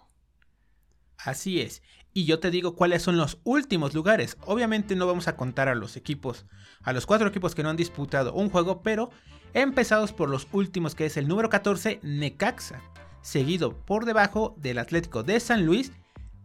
Así 1.17 1.61
es. 1.61 1.81
Y 2.13 2.25
yo 2.25 2.39
te 2.39 2.51
digo 2.51 2.75
cuáles 2.75 3.03
son 3.03 3.15
los 3.15 3.39
últimos 3.45 3.93
lugares. 3.93 4.37
Obviamente 4.41 4.95
no 4.97 5.07
vamos 5.07 5.29
a 5.29 5.37
contar 5.37 5.69
a 5.69 5.75
los 5.75 5.95
equipos, 5.95 6.45
a 6.81 6.91
los 6.91 7.05
cuatro 7.05 7.27
equipos 7.27 7.55
que 7.55 7.63
no 7.63 7.69
han 7.69 7.77
disputado 7.77 8.33
un 8.33 8.49
juego, 8.49 8.81
pero 8.81 9.11
empezados 9.53 10.11
por 10.11 10.29
los 10.29 10.47
últimos, 10.51 10.93
que 10.93 11.05
es 11.05 11.15
el 11.15 11.29
número 11.29 11.49
14, 11.49 12.01
Necaxa, 12.03 12.81
seguido 13.21 13.77
por 13.77 14.03
debajo 14.03 14.55
del 14.57 14.77
Atlético 14.77 15.23
de 15.23 15.39
San 15.39 15.65
Luis, 15.65 15.93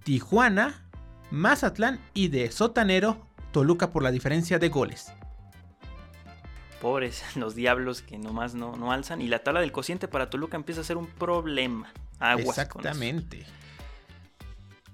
Tijuana, 0.06 0.84
Mazatlán 1.32 1.98
y 2.14 2.28
de 2.28 2.52
Sotanero, 2.52 3.26
Toluca 3.50 3.90
por 3.90 4.04
la 4.04 4.12
diferencia 4.12 4.60
de 4.60 4.68
goles 4.68 5.12
pobres 6.80 7.24
los 7.36 7.56
diablos 7.56 8.02
que 8.02 8.16
nomás 8.16 8.54
no, 8.54 8.76
no 8.76 8.92
alzan. 8.92 9.20
Y 9.20 9.26
la 9.26 9.40
tabla 9.40 9.60
del 9.60 9.72
cociente 9.72 10.06
para 10.06 10.30
Toluca 10.30 10.56
empieza 10.56 10.82
a 10.82 10.84
ser 10.84 10.96
un 10.96 11.08
problema. 11.08 11.92
Aguas 12.20 12.58
Exactamente. 12.58 13.44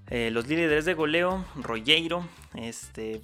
Eh, 0.08 0.30
los 0.30 0.48
líderes 0.48 0.86
de 0.86 0.94
goleo, 0.94 1.44
Rogueiro, 1.56 2.26
este, 2.54 3.20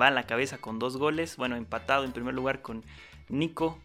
va 0.00 0.08
a 0.08 0.10
la 0.10 0.24
cabeza 0.24 0.58
con 0.58 0.80
dos 0.80 0.96
goles. 0.96 1.36
Bueno, 1.36 1.54
empatado 1.54 2.02
en 2.02 2.10
primer 2.10 2.34
lugar 2.34 2.60
con 2.60 2.82
Nico 3.28 3.78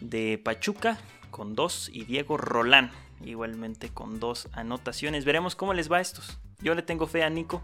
de 0.00 0.40
Pachuca 0.42 0.96
con 1.30 1.54
dos 1.54 1.90
y 1.92 2.04
Diego 2.04 2.38
Rolán 2.38 2.90
igualmente 3.22 3.90
con 3.90 4.20
dos 4.20 4.48
anotaciones. 4.52 5.26
Veremos 5.26 5.54
cómo 5.54 5.74
les 5.74 5.92
va 5.92 5.98
a 5.98 6.00
estos. 6.00 6.38
Yo 6.60 6.74
le 6.74 6.82
tengo 6.82 7.06
fe 7.06 7.22
a 7.22 7.30
Nico. 7.30 7.62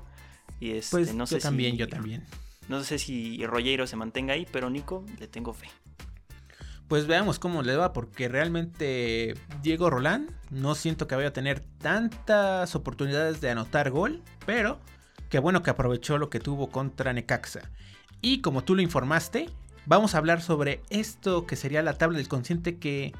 Y 0.59 0.73
este, 0.73 0.91
pues 0.91 1.15
no 1.15 1.25
yo 1.25 1.39
también, 1.39 1.77
yo 1.77 1.89
también. 1.89 2.25
No 2.69 2.85
sé 2.85 2.99
si 2.99 3.45
Rollero 3.47 3.87
se 3.87 3.97
mantenga 3.97 4.35
ahí, 4.35 4.47
pero 4.51 4.71
Nico 4.71 5.05
le 5.19 5.27
tengo 5.27 5.53
fe. 5.53 5.69
Pues 6.87 7.07
veamos 7.07 7.39
cómo 7.39 7.63
le 7.63 7.77
va, 7.77 7.93
porque 7.93 8.29
realmente 8.29 9.35
Diego 9.63 9.91
Rolán 9.91 10.29
no 10.51 10.75
siento 10.75 11.07
que 11.07 11.15
vaya 11.15 11.29
a 11.29 11.33
tener 11.33 11.61
tantas 11.61 12.75
oportunidades 12.75 13.41
de 13.41 13.51
anotar 13.51 13.91
gol, 13.91 14.23
pero 14.45 14.81
qué 15.29 15.39
bueno 15.39 15.63
que 15.63 15.71
aprovechó 15.71 16.19
lo 16.19 16.31
que 16.31 16.41
tuvo 16.41 16.69
contra 16.69 17.13
Necaxa. 17.13 17.61
Y 18.21 18.41
como 18.41 18.65
tú 18.65 18.75
lo 18.75 18.83
informaste, 18.83 19.49
vamos 19.87 20.15
a 20.15 20.19
hablar 20.19 20.43
sobre 20.43 20.83
esto 20.91 21.47
que 21.47 21.57
sería 21.57 21.83
la 21.83 21.95
tabla 21.95 22.19
del 22.19 22.29
consciente 22.29 22.79
que 22.79 23.15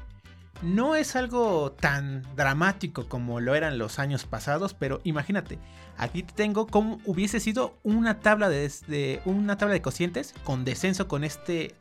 no 0.61 0.95
es 0.95 1.15
algo 1.15 1.71
tan 1.71 2.23
dramático 2.35 3.07
como 3.07 3.39
lo 3.39 3.55
eran 3.55 3.77
los 3.77 3.99
años 3.99 4.25
pasados, 4.25 4.73
pero 4.73 5.01
imagínate, 5.03 5.57
aquí 5.97 6.23
tengo 6.23 6.67
como 6.67 6.99
hubiese 7.05 7.39
sido 7.39 7.77
una 7.83 8.19
tabla 8.19 8.49
de, 8.49 9.21
una 9.25 9.57
tabla 9.57 9.73
de 9.73 9.81
cocientes 9.81 10.33
con 10.43 10.63
descenso 10.63 11.07
con 11.07 11.23
este 11.23 11.73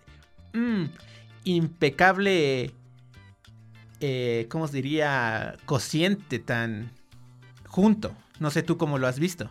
mm, 0.54 0.84
impecable, 1.44 2.72
eh, 4.00 4.46
¿cómo 4.48 4.66
se 4.66 4.76
diría? 4.76 5.56
Cociente 5.66 6.38
tan 6.38 6.90
junto. 7.66 8.14
No 8.38 8.50
sé 8.50 8.62
tú 8.62 8.78
cómo 8.78 8.98
lo 8.98 9.06
has 9.06 9.18
visto. 9.18 9.50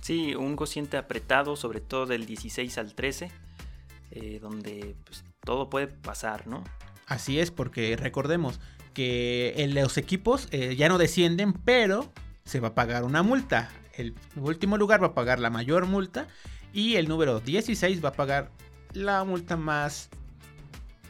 Sí, 0.00 0.34
un 0.34 0.54
cociente 0.54 0.96
apretado, 0.96 1.56
sobre 1.56 1.80
todo 1.80 2.06
del 2.06 2.26
16 2.26 2.78
al 2.78 2.94
13, 2.94 3.30
eh, 4.10 4.38
donde 4.40 4.96
pues, 5.04 5.24
todo 5.40 5.70
puede 5.70 5.88
pasar, 5.88 6.46
¿no? 6.46 6.62
Así 7.06 7.38
es, 7.38 7.50
porque 7.50 7.96
recordemos 7.96 8.60
que 8.94 9.54
en 9.58 9.74
los 9.74 9.98
equipos 9.98 10.48
eh, 10.50 10.76
ya 10.76 10.88
no 10.88 10.98
descienden, 10.98 11.52
pero 11.52 12.12
se 12.44 12.60
va 12.60 12.68
a 12.68 12.74
pagar 12.74 13.04
una 13.04 13.22
multa. 13.22 13.70
El 13.96 14.14
último 14.36 14.78
lugar 14.78 15.02
va 15.02 15.08
a 15.08 15.14
pagar 15.14 15.38
la 15.38 15.50
mayor 15.50 15.86
multa 15.86 16.28
y 16.72 16.96
el 16.96 17.08
número 17.08 17.40
16 17.40 18.04
va 18.04 18.10
a 18.10 18.12
pagar 18.12 18.50
la 18.92 19.24
multa 19.24 19.56
más, 19.56 20.08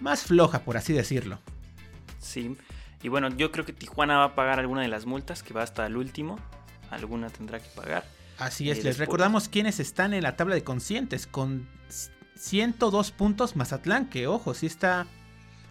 más 0.00 0.22
floja, 0.22 0.60
por 0.60 0.76
así 0.76 0.92
decirlo. 0.92 1.38
Sí, 2.18 2.56
y 3.02 3.08
bueno, 3.08 3.28
yo 3.28 3.52
creo 3.52 3.66
que 3.66 3.74
Tijuana 3.74 4.18
va 4.18 4.24
a 4.24 4.34
pagar 4.34 4.58
alguna 4.58 4.80
de 4.80 4.88
las 4.88 5.04
multas, 5.04 5.42
que 5.42 5.52
va 5.52 5.62
hasta 5.62 5.84
el 5.86 5.96
último. 5.96 6.38
Alguna 6.90 7.28
tendrá 7.28 7.60
que 7.60 7.68
pagar. 7.68 8.04
Así 8.38 8.70
es, 8.70 8.82
les 8.82 8.98
recordamos 8.98 9.48
quiénes 9.48 9.78
están 9.78 10.14
en 10.14 10.22
la 10.22 10.36
tabla 10.36 10.54
de 10.54 10.64
conscientes 10.64 11.26
con 11.26 11.68
102 12.36 13.12
puntos 13.12 13.56
Mazatlán, 13.56 14.08
que 14.08 14.26
ojo, 14.26 14.54
sí 14.54 14.66
está 14.66 15.06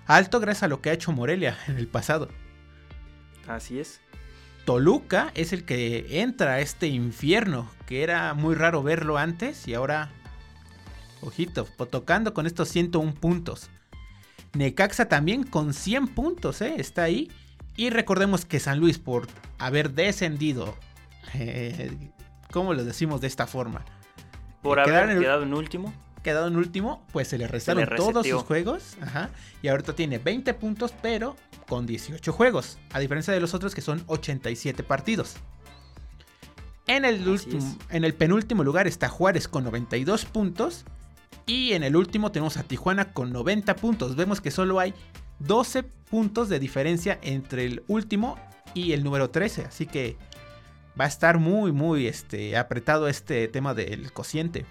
alto 0.05 0.39
gracias 0.39 0.63
a 0.63 0.67
lo 0.67 0.81
que 0.81 0.89
ha 0.89 0.93
hecho 0.93 1.11
Morelia 1.11 1.57
en 1.67 1.77
el 1.77 1.87
pasado. 1.87 2.29
Así 3.47 3.79
es. 3.79 4.01
Toluca 4.65 5.31
es 5.35 5.51
el 5.51 5.65
que 5.65 6.21
entra 6.21 6.53
a 6.53 6.59
este 6.61 6.87
infierno, 6.87 7.69
que 7.85 8.03
era 8.03 8.33
muy 8.33 8.55
raro 8.55 8.81
verlo 8.81 9.17
antes 9.17 9.67
y 9.67 9.73
ahora, 9.73 10.09
ojito, 11.21 11.65
tocando 11.65 12.33
con 12.33 12.45
estos 12.45 12.69
101 12.69 13.13
puntos. 13.15 13.69
Necaxa 14.53 15.09
también 15.09 15.43
con 15.43 15.73
100 15.73 16.07
puntos, 16.09 16.61
¿eh? 16.61 16.75
está 16.77 17.03
ahí. 17.03 17.29
Y 17.75 17.89
recordemos 17.89 18.45
que 18.45 18.59
San 18.59 18.79
Luis, 18.79 18.99
por 18.99 19.27
haber 19.57 19.91
descendido, 19.91 20.75
eh, 21.33 21.91
¿cómo 22.51 22.73
lo 22.73 22.85
decimos 22.85 23.19
de 23.19 23.27
esta 23.27 23.47
forma? 23.47 23.83
Por 24.61 24.79
haber 24.79 25.19
quedado 25.19 25.43
en 25.43 25.53
último 25.53 25.93
quedado 26.23 26.47
en 26.47 26.55
último, 26.55 27.05
pues 27.11 27.27
se 27.27 27.37
le 27.37 27.47
restaron 27.47 27.87
todos 27.95 28.25
sus 28.25 28.41
juegos. 28.43 28.97
Ajá, 29.01 29.29
y 29.61 29.67
ahorita 29.67 29.93
tiene 29.93 30.17
20 30.17 30.53
puntos, 30.55 30.93
pero 31.01 31.35
con 31.67 31.85
18 31.85 32.33
juegos. 32.33 32.79
A 32.91 32.99
diferencia 32.99 33.33
de 33.33 33.39
los 33.39 33.53
otros 33.53 33.75
que 33.75 33.81
son 33.81 34.03
87 34.07 34.83
partidos. 34.83 35.35
En 36.87 37.05
el, 37.05 37.27
último, 37.27 37.77
en 37.89 38.03
el 38.03 38.13
penúltimo 38.13 38.63
lugar 38.63 38.87
está 38.87 39.07
Juárez 39.07 39.47
con 39.47 39.63
92 39.63 40.25
puntos. 40.25 40.85
Y 41.45 41.73
en 41.73 41.83
el 41.83 41.95
último 41.95 42.31
tenemos 42.31 42.57
a 42.57 42.63
Tijuana 42.63 43.13
con 43.13 43.31
90 43.31 43.75
puntos. 43.75 44.15
Vemos 44.15 44.39
que 44.41 44.51
solo 44.51 44.79
hay 44.79 44.93
12 45.39 45.83
puntos 45.83 46.47
de 46.47 46.59
diferencia 46.59 47.19
entre 47.21 47.65
el 47.65 47.83
último 47.87 48.37
y 48.73 48.93
el 48.93 49.03
número 49.03 49.29
13. 49.29 49.65
Así 49.65 49.85
que 49.85 50.17
va 50.99 51.05
a 51.05 51.07
estar 51.07 51.39
muy, 51.39 51.71
muy 51.71 52.07
este, 52.07 52.57
apretado 52.57 53.07
este 53.07 53.47
tema 53.47 53.73
del 53.73 54.11
cociente. 54.13 54.65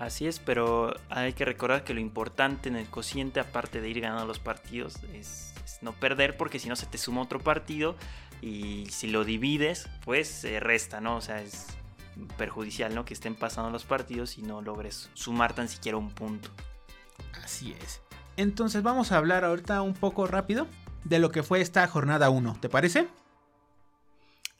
Así 0.00 0.26
es, 0.26 0.38
pero 0.38 0.96
hay 1.10 1.34
que 1.34 1.44
recordar 1.44 1.84
que 1.84 1.92
lo 1.92 2.00
importante 2.00 2.70
en 2.70 2.76
el 2.76 2.88
cociente, 2.88 3.38
aparte 3.38 3.82
de 3.82 3.90
ir 3.90 4.00
ganando 4.00 4.24
los 4.24 4.38
partidos, 4.38 4.96
es, 5.12 5.52
no 5.82 5.92
perder, 5.92 6.38
porque 6.38 6.58
si 6.58 6.70
no 6.70 6.76
se 6.76 6.86
te 6.86 6.96
suma 6.96 7.20
otro 7.20 7.38
partido 7.38 7.96
y 8.40 8.86
si 8.86 9.08
lo 9.08 9.24
divides, 9.24 9.90
pues 10.06 10.26
se 10.26 10.58
resta, 10.58 11.02
¿no? 11.02 11.16
O 11.16 11.20
sea, 11.20 11.42
es 11.42 11.66
perjudicial, 12.38 12.94
¿no? 12.94 13.04
Que 13.04 13.12
estén 13.12 13.34
pasando 13.34 13.68
los 13.68 13.84
partidos 13.84 14.38
y 14.38 14.42
no 14.42 14.62
logres 14.62 15.10
sumar 15.12 15.52
tan 15.52 15.68
siquiera 15.68 15.98
un 15.98 16.08
punto. 16.08 16.48
Así 17.44 17.76
es. 17.82 18.00
Entonces 18.38 18.82
vamos 18.82 19.12
a 19.12 19.18
hablar 19.18 19.44
ahorita 19.44 19.82
un 19.82 19.92
poco 19.92 20.26
rápido 20.26 20.66
de 21.04 21.18
lo 21.18 21.30
que 21.30 21.42
fue 21.42 21.60
esta 21.60 21.86
jornada 21.86 22.30
1, 22.30 22.56
¿te 22.58 22.70
parece? 22.70 23.06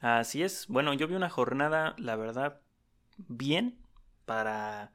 Así 0.02 0.42
es. 0.42 0.66
Bueno, 0.68 0.92
yo 0.92 1.09
vi 1.09 1.14
una 1.14 1.30
jornada, 1.30 1.94
la 1.97 2.16
verdad, 2.16 2.61
bien 3.16 3.78
para 4.26 4.92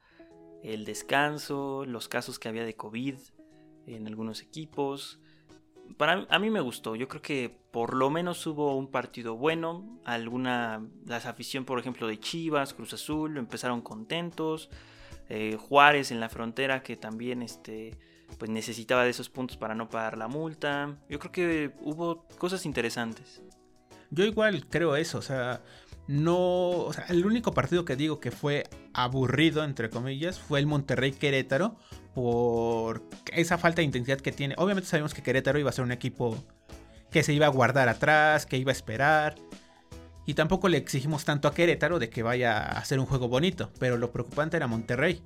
el 0.66 0.86
descanso, 0.86 1.86
los 1.86 2.08
casos 2.08 2.40
que 2.40 2.50
había 2.50 2.66
de 2.66 2.76
COVID 2.76 3.16
en 3.86 4.08
algunos 4.08 4.42
equipos. 4.42 5.20
Para 5.98 6.26
a 6.30 6.40
mí 6.40 6.50
me 6.50 6.62
gustó, 6.62 6.96
yo 6.96 7.08
creo 7.08 7.22
que 7.22 7.60
por 7.72 7.94
lo 7.94 8.10
menos 8.10 8.46
hubo 8.48 8.76
un 8.76 8.90
partido 8.90 9.36
bueno, 9.36 10.00
alguna 10.04 10.84
la 11.06 11.18
afición 11.18 11.64
por 11.64 11.80
ejemplo 11.80 12.08
de 12.08 12.20
Chivas, 12.20 12.74
Cruz 12.74 12.94
Azul 12.94 13.38
empezaron 13.38 13.82
contentos, 13.82 14.70
eh, 15.30 15.58
Juárez 15.60 16.12
en 16.12 16.20
la 16.20 16.30
frontera 16.30 16.82
que 16.82 16.98
también 16.98 17.44
este 17.44 17.98
pues 18.40 18.50
necesitaba 18.50 19.04
de 19.04 19.12
esos 19.12 19.30
puntos 19.30 19.58
para 19.58 19.76
no 19.76 19.88
pagar 19.88 20.18
la 20.18 20.28
multa. 20.28 20.98
Yo 21.08 21.20
creo 21.20 21.32
que 21.32 21.72
hubo 21.82 22.28
cosas 22.40 22.66
interesantes. 22.66 23.44
Yo 24.10 24.24
igual 24.24 24.66
creo 24.68 24.96
eso, 24.96 25.20
o 25.20 25.22
sea, 25.22 25.62
no, 26.08 26.38
o 26.38 26.94
sea, 26.94 27.06
el 27.10 27.26
único 27.26 27.54
partido 27.54 27.84
que 27.84 27.96
digo 27.96 28.20
que 28.20 28.32
fue 28.32 28.66
aburrido, 28.94 29.64
entre 29.64 29.90
comillas, 29.90 30.40
fue 30.40 30.60
el 30.60 30.68
Monterrey 30.68 31.12
Querétaro 31.12 31.76
por 32.14 33.04
esa 33.34 33.58
falta 33.58 33.78
de 33.78 33.86
intensidad 33.86 34.20
que 34.20 34.32
tiene. 34.32 34.56
Obviamente 34.58 34.88
sabemos 34.88 35.14
que 35.14 35.24
Querétaro 35.24 35.58
iba 35.58 35.70
a 35.70 35.74
ser 35.74 35.84
un 35.84 35.92
equipo 35.92 36.38
que 37.12 37.24
se 37.24 37.34
iba 37.34 37.48
a 37.48 37.50
guardar 37.50 37.90
atrás, 37.90 38.46
que 38.46 38.58
iba 38.58 38.72
a 38.72 38.74
esperar. 38.74 39.36
Y 40.28 40.34
tampoco 40.36 40.70
le 40.70 40.78
exigimos 40.78 41.26
tanto 41.26 41.48
a 41.48 41.54
Querétaro 41.54 42.00
de 42.00 42.10
que 42.10 42.24
vaya 42.24 42.58
a 42.58 42.80
hacer 42.80 43.00
un 43.00 43.06
juego 43.06 43.28
bonito, 43.28 43.72
pero 43.80 43.98
lo 43.98 44.12
preocupante 44.12 44.58
era 44.58 44.68
Monterrey. 44.68 45.24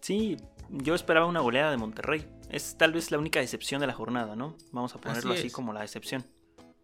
Sí, 0.00 0.36
yo 0.70 0.94
esperaba 0.94 1.26
una 1.26 1.40
goleada 1.40 1.70
de 1.70 1.76
Monterrey. 1.76 2.26
Es 2.50 2.76
tal 2.76 2.92
vez 2.92 3.10
la 3.10 3.18
única 3.18 3.40
decepción 3.40 3.80
de 3.80 3.86
la 3.86 3.94
jornada, 3.94 4.36
¿no? 4.36 4.56
Vamos 4.70 4.94
a 4.94 5.00
ponerlo 5.00 5.32
así, 5.32 5.40
así 5.42 5.50
como 5.50 5.72
la 5.72 5.80
decepción. 5.80 6.26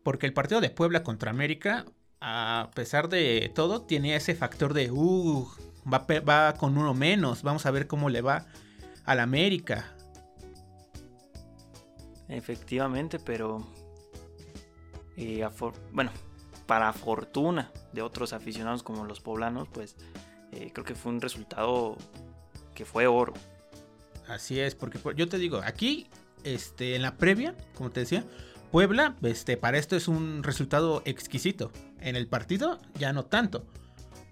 Porque 0.02 0.26
el 0.26 0.32
partido 0.32 0.60
de 0.60 0.70
Puebla 0.70 1.02
contra 1.02 1.30
América, 1.30 1.84
a 2.20 2.70
pesar 2.74 3.08
de 3.08 3.50
todo, 3.54 3.82
tiene 3.82 4.16
ese 4.16 4.34
factor 4.34 4.74
de, 4.74 4.90
uh, 4.90 5.48
va, 5.86 6.54
con 6.54 6.78
uno 6.78 6.94
menos, 6.94 7.42
vamos 7.42 7.66
a 7.66 7.70
ver 7.70 7.86
cómo 7.86 8.08
le 8.08 8.20
va 8.22 8.46
al 9.04 9.20
América. 9.20 9.94
Efectivamente, 12.28 13.18
pero... 13.18 13.66
Eh, 15.16 15.46
bueno, 15.92 16.12
para 16.66 16.92
fortuna 16.92 17.72
de 17.92 18.02
otros 18.02 18.32
aficionados 18.32 18.82
como 18.82 19.04
los 19.04 19.20
poblanos, 19.20 19.66
pues 19.72 19.96
eh, 20.52 20.70
creo 20.72 20.84
que 20.84 20.94
fue 20.94 21.10
un 21.10 21.20
resultado 21.20 21.96
que 22.74 22.84
fue 22.84 23.06
oro. 23.06 23.32
Así 24.28 24.60
es, 24.60 24.74
porque 24.74 25.00
yo 25.16 25.28
te 25.28 25.38
digo, 25.38 25.60
aquí, 25.64 26.06
este, 26.44 26.94
en 26.94 27.02
la 27.02 27.16
previa, 27.16 27.56
como 27.74 27.90
te 27.90 28.00
decía, 28.00 28.24
Puebla, 28.70 29.16
este, 29.22 29.56
para 29.56 29.78
esto 29.78 29.96
es 29.96 30.08
un 30.08 30.42
resultado 30.42 31.02
exquisito. 31.04 31.72
En 32.00 32.16
el 32.16 32.26
partido 32.26 32.78
ya 32.98 33.12
no 33.12 33.24
tanto. 33.24 33.66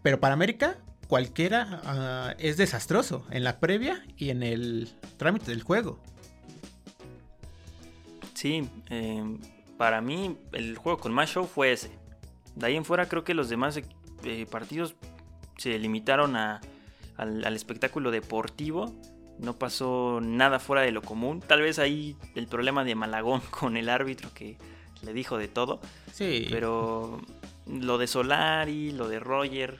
Pero 0.02 0.20
para 0.20 0.34
América, 0.34 0.76
cualquiera 1.08 1.80
ah, 1.84 2.34
es 2.38 2.56
desastroso. 2.56 3.24
En 3.30 3.44
la 3.44 3.58
previa 3.60 4.04
y 4.16 4.30
en 4.30 4.42
el 4.42 4.90
trámite 5.16 5.50
del 5.50 5.62
juego. 5.62 5.98
Sí, 8.34 8.68
em, 8.90 9.38
para 9.78 10.00
mí 10.00 10.36
el 10.52 10.76
juego 10.76 10.98
con 10.98 11.12
más 11.12 11.30
show 11.30 11.46
fue 11.46 11.72
ese. 11.72 11.90
De 12.54 12.66
ahí 12.66 12.76
en 12.76 12.84
fuera 12.84 13.08
creo 13.08 13.24
que 13.24 13.34
los 13.34 13.48
demás 13.48 13.80
eh, 14.24 14.46
partidos 14.50 14.94
se 15.56 15.78
limitaron 15.78 16.36
al 16.36 17.56
espectáculo 17.56 18.10
deportivo 18.10 18.94
no 19.38 19.58
pasó 19.58 20.20
nada 20.22 20.58
fuera 20.58 20.82
de 20.82 20.92
lo 20.92 21.02
común. 21.02 21.40
Tal 21.40 21.62
vez 21.62 21.78
ahí 21.78 22.16
el 22.34 22.46
problema 22.46 22.84
de 22.84 22.94
Malagón 22.94 23.40
con 23.50 23.76
el 23.76 23.88
árbitro 23.88 24.30
que 24.34 24.56
le 25.02 25.12
dijo 25.12 25.38
de 25.38 25.48
todo. 25.48 25.80
Sí. 26.12 26.46
Pero 26.50 27.20
lo 27.66 27.98
de 27.98 28.06
Solari, 28.06 28.92
lo 28.92 29.08
de 29.08 29.20
Roger, 29.20 29.78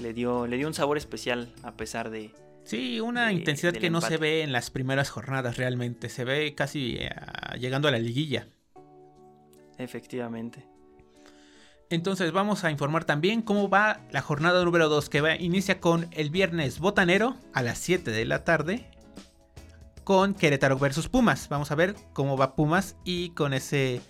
le 0.00 0.12
dio, 0.12 0.46
le 0.46 0.56
dio 0.56 0.66
un 0.66 0.74
sabor 0.74 0.98
especial 0.98 1.52
a 1.62 1.72
pesar 1.72 2.10
de, 2.10 2.32
Sí, 2.64 3.00
una 3.00 3.32
intensidad 3.32 3.72
que 3.72 3.90
no 3.90 4.00
se 4.00 4.16
ve 4.16 4.42
en 4.42 4.52
las 4.52 4.70
primeras 4.70 5.10
jornadas 5.10 5.56
realmente, 5.56 6.08
se 6.08 6.24
ve 6.24 6.54
casi 6.54 6.98
eh, 7.00 7.10
llegando 7.58 7.88
a 7.88 7.90
la 7.90 7.98
liguilla. 7.98 8.46
Efectivamente. 9.76 10.69
Entonces 11.90 12.30
vamos 12.30 12.62
a 12.62 12.70
informar 12.70 13.04
también 13.04 13.42
cómo 13.42 13.68
va 13.68 14.00
la 14.12 14.22
jornada 14.22 14.64
número 14.64 14.88
2 14.88 15.08
que 15.08 15.20
va, 15.20 15.34
inicia 15.34 15.80
con 15.80 16.08
el 16.12 16.30
viernes 16.30 16.78
botanero 16.78 17.36
a 17.52 17.62
las 17.62 17.78
7 17.78 18.12
de 18.12 18.24
la 18.24 18.44
tarde 18.44 18.88
con 20.04 20.34
Querétaro 20.34 20.78
versus 20.78 21.08
Pumas. 21.08 21.48
Vamos 21.48 21.72
a 21.72 21.74
ver 21.74 21.96
cómo 22.12 22.36
va 22.36 22.54
Pumas 22.54 22.96
y 23.04 23.30
con 23.30 23.52
ese 23.52 24.00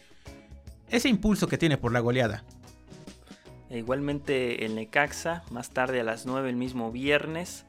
ese 0.91 1.09
impulso 1.09 1.49
que 1.49 1.57
tiene 1.57 1.79
por 1.79 1.93
la 1.93 2.01
goleada. 2.01 2.45
E 3.71 3.79
igualmente 3.79 4.67
el 4.67 4.75
Necaxa, 4.75 5.43
más 5.51 5.71
tarde 5.71 6.01
a 6.01 6.05
las 6.05 6.27
9 6.27 6.51
el 6.51 6.57
mismo 6.57 6.93
viernes, 6.93 7.65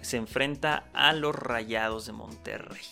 se 0.00 0.16
enfrenta 0.16 0.84
a 0.94 1.12
los 1.12 1.34
Rayados 1.34 2.06
de 2.06 2.12
Monterrey. 2.12 2.86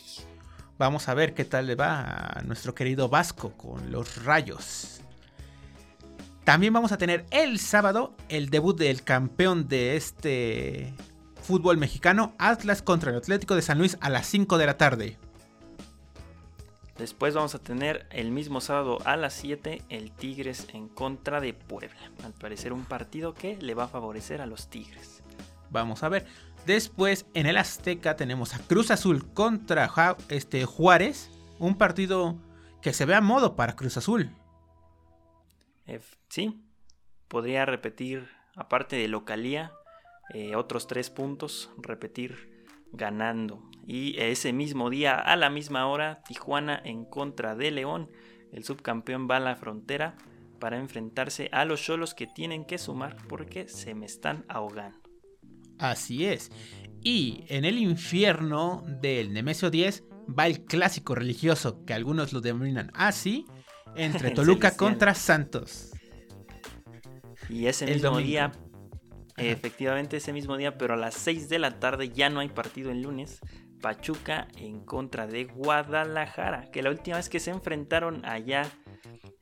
Vamos 0.76 1.08
a 1.08 1.14
ver 1.14 1.32
qué 1.32 1.44
tal 1.44 1.66
le 1.66 1.76
va 1.76 2.02
a 2.04 2.42
nuestro 2.42 2.74
querido 2.74 3.08
Vasco 3.08 3.52
con 3.56 3.92
los 3.92 4.24
Rayos. 4.24 4.91
También 6.44 6.72
vamos 6.72 6.90
a 6.90 6.98
tener 6.98 7.24
el 7.30 7.60
sábado 7.60 8.14
el 8.28 8.50
debut 8.50 8.76
del 8.76 9.04
campeón 9.04 9.68
de 9.68 9.96
este 9.96 10.92
fútbol 11.40 11.76
mexicano, 11.76 12.34
Atlas 12.38 12.82
contra 12.82 13.10
el 13.10 13.16
Atlético 13.16 13.54
de 13.54 13.62
San 13.62 13.78
Luis 13.78 13.96
a 14.00 14.10
las 14.10 14.26
5 14.26 14.58
de 14.58 14.66
la 14.66 14.76
tarde. 14.76 15.18
Después 16.98 17.34
vamos 17.34 17.54
a 17.54 17.58
tener 17.58 18.06
el 18.10 18.30
mismo 18.30 18.60
sábado 18.60 18.98
a 19.04 19.16
las 19.16 19.34
7 19.34 19.82
el 19.88 20.10
Tigres 20.12 20.66
en 20.72 20.88
contra 20.88 21.40
de 21.40 21.54
Puebla. 21.54 22.10
Al 22.24 22.32
parecer 22.32 22.72
un 22.72 22.84
partido 22.84 23.34
que 23.34 23.56
le 23.56 23.74
va 23.74 23.84
a 23.84 23.88
favorecer 23.88 24.40
a 24.40 24.46
los 24.46 24.68
Tigres. 24.68 25.22
Vamos 25.70 26.02
a 26.02 26.08
ver. 26.08 26.26
Después 26.66 27.26
en 27.34 27.46
el 27.46 27.56
Azteca 27.56 28.16
tenemos 28.16 28.54
a 28.54 28.58
Cruz 28.58 28.90
Azul 28.90 29.32
contra 29.32 29.90
este, 30.28 30.64
Juárez. 30.64 31.30
Un 31.58 31.76
partido 31.76 32.36
que 32.82 32.92
se 32.92 33.06
ve 33.06 33.14
a 33.14 33.20
modo 33.20 33.56
para 33.56 33.74
Cruz 33.74 33.96
Azul. 33.96 34.30
Sí, 36.28 36.62
podría 37.28 37.66
repetir, 37.66 38.28
aparte 38.56 38.96
de 38.96 39.08
localía, 39.08 39.72
eh, 40.34 40.56
otros 40.56 40.86
tres 40.86 41.10
puntos, 41.10 41.70
repetir 41.78 42.66
ganando. 42.92 43.62
Y 43.86 44.18
ese 44.18 44.52
mismo 44.52 44.90
día, 44.90 45.14
a 45.14 45.36
la 45.36 45.50
misma 45.50 45.86
hora, 45.86 46.22
Tijuana 46.24 46.80
en 46.84 47.04
contra 47.04 47.56
de 47.56 47.70
León. 47.70 48.10
El 48.52 48.64
subcampeón 48.64 49.28
va 49.30 49.38
a 49.38 49.40
la 49.40 49.56
frontera 49.56 50.16
para 50.60 50.78
enfrentarse 50.78 51.48
a 51.52 51.64
los 51.64 51.82
cholos 51.82 52.14
que 52.14 52.26
tienen 52.26 52.64
que 52.64 52.78
sumar 52.78 53.16
porque 53.28 53.68
se 53.68 53.94
me 53.94 54.06
están 54.06 54.44
ahogando. 54.48 55.00
Así 55.78 56.26
es. 56.26 56.52
Y 57.02 57.44
en 57.48 57.64
el 57.64 57.78
infierno 57.78 58.84
del 58.86 59.32
Nemesio 59.32 59.70
10 59.70 60.04
va 60.38 60.46
el 60.46 60.64
clásico 60.64 61.16
religioso, 61.16 61.84
que 61.84 61.94
algunos 61.94 62.32
lo 62.32 62.40
denominan 62.40 62.92
así, 62.94 63.46
entre 63.96 64.30
Toluca 64.34 64.76
contra 64.76 65.14
Santos. 65.14 65.92
Y 67.48 67.66
ese 67.66 67.86
mismo 67.86 68.18
día, 68.18 68.52
efectivamente 69.36 70.16
ese 70.16 70.32
mismo 70.32 70.56
día, 70.56 70.78
pero 70.78 70.94
a 70.94 70.96
las 70.96 71.14
6 71.14 71.48
de 71.48 71.58
la 71.58 71.78
tarde 71.78 72.08
ya 72.08 72.30
no 72.30 72.40
hay 72.40 72.48
partido 72.48 72.90
el 72.90 73.02
lunes. 73.02 73.40
Pachuca 73.80 74.48
en 74.56 74.80
contra 74.80 75.26
de 75.26 75.44
Guadalajara, 75.44 76.70
que 76.70 76.82
la 76.82 76.90
última 76.90 77.16
vez 77.16 77.28
que 77.28 77.40
se 77.40 77.50
enfrentaron 77.50 78.24
allá 78.24 78.70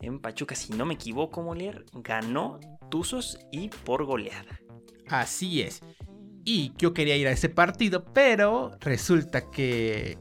en 0.00 0.18
Pachuca, 0.18 0.54
si 0.54 0.72
no 0.72 0.86
me 0.86 0.94
equivoco, 0.94 1.42
Molier, 1.42 1.84
ganó 1.92 2.58
Tuzos 2.90 3.38
y 3.52 3.68
por 3.68 4.06
goleada. 4.06 4.58
Así 5.08 5.60
es. 5.60 5.82
Y 6.44 6.72
yo 6.78 6.94
quería 6.94 7.16
ir 7.16 7.28
a 7.28 7.32
ese 7.32 7.50
partido, 7.50 8.04
pero 8.12 8.72
resulta 8.80 9.50
que 9.50 10.18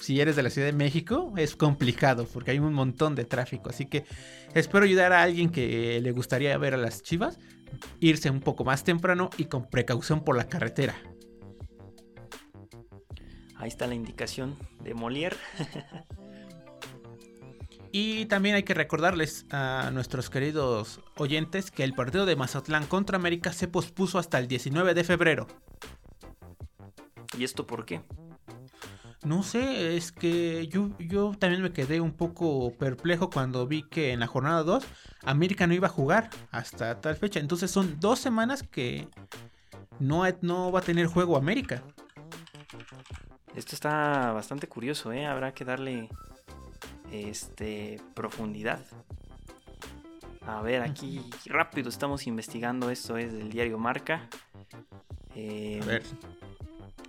si 0.00 0.20
eres 0.20 0.36
de 0.36 0.42
la 0.42 0.50
Ciudad 0.50 0.68
de 0.68 0.72
México 0.72 1.32
es 1.36 1.56
complicado 1.56 2.26
porque 2.32 2.52
hay 2.52 2.58
un 2.58 2.72
montón 2.72 3.14
de 3.14 3.24
tráfico. 3.24 3.70
Así 3.70 3.86
que 3.86 4.04
espero 4.54 4.84
ayudar 4.84 5.12
a 5.12 5.22
alguien 5.22 5.50
que 5.50 6.00
le 6.00 6.12
gustaría 6.12 6.56
ver 6.58 6.74
a 6.74 6.78
las 6.78 7.02
chivas, 7.02 7.38
irse 8.00 8.30
un 8.30 8.40
poco 8.40 8.64
más 8.64 8.84
temprano 8.84 9.30
y 9.36 9.44
con 9.44 9.68
precaución 9.68 10.24
por 10.24 10.36
la 10.36 10.48
carretera. 10.48 10.96
Ahí 13.56 13.68
está 13.68 13.86
la 13.86 13.94
indicación 13.94 14.56
de 14.82 14.94
Molière. 14.94 15.36
Y 17.92 18.26
también 18.26 18.54
hay 18.54 18.62
que 18.62 18.74
recordarles 18.74 19.46
a 19.50 19.90
nuestros 19.92 20.30
queridos 20.30 21.00
oyentes 21.16 21.72
que 21.72 21.82
el 21.82 21.92
partido 21.92 22.24
de 22.24 22.36
Mazatlán 22.36 22.86
contra 22.86 23.16
América 23.16 23.52
se 23.52 23.66
pospuso 23.66 24.18
hasta 24.18 24.38
el 24.38 24.46
19 24.46 24.94
de 24.94 25.02
febrero. 25.02 25.48
¿Y 27.36 27.42
esto 27.42 27.66
por 27.66 27.84
qué? 27.84 28.00
No 29.24 29.42
sé, 29.42 29.96
es 29.96 30.12
que 30.12 30.66
yo, 30.68 30.90
yo 30.98 31.32
también 31.38 31.62
me 31.62 31.72
quedé 31.72 32.00
un 32.00 32.12
poco 32.12 32.72
perplejo 32.78 33.28
cuando 33.28 33.66
vi 33.66 33.82
que 33.82 34.12
en 34.12 34.20
la 34.20 34.26
jornada 34.26 34.62
2 34.62 34.84
América 35.24 35.66
no 35.66 35.74
iba 35.74 35.88
a 35.88 35.90
jugar 35.90 36.30
hasta 36.50 37.00
tal 37.00 37.16
fecha. 37.16 37.38
Entonces 37.38 37.70
son 37.70 38.00
dos 38.00 38.18
semanas 38.18 38.62
que 38.62 39.08
no, 39.98 40.22
no 40.40 40.72
va 40.72 40.80
a 40.80 40.82
tener 40.82 41.06
juego 41.06 41.36
América. 41.36 41.82
Esto 43.54 43.74
está 43.74 44.32
bastante 44.32 44.68
curioso, 44.68 45.12
¿eh? 45.12 45.26
Habrá 45.26 45.52
que 45.52 45.64
darle 45.66 46.08
este, 47.12 48.00
profundidad. 48.14 48.80
A 50.46 50.62
ver, 50.62 50.82
aquí 50.82 51.20
rápido 51.44 51.90
estamos 51.90 52.26
investigando 52.26 52.90
esto, 52.90 53.18
es 53.18 53.32
del 53.32 53.50
diario 53.50 53.78
Marca. 53.78 54.28
Eh, 55.34 55.80
a 55.82 55.86
ver. 55.86 56.02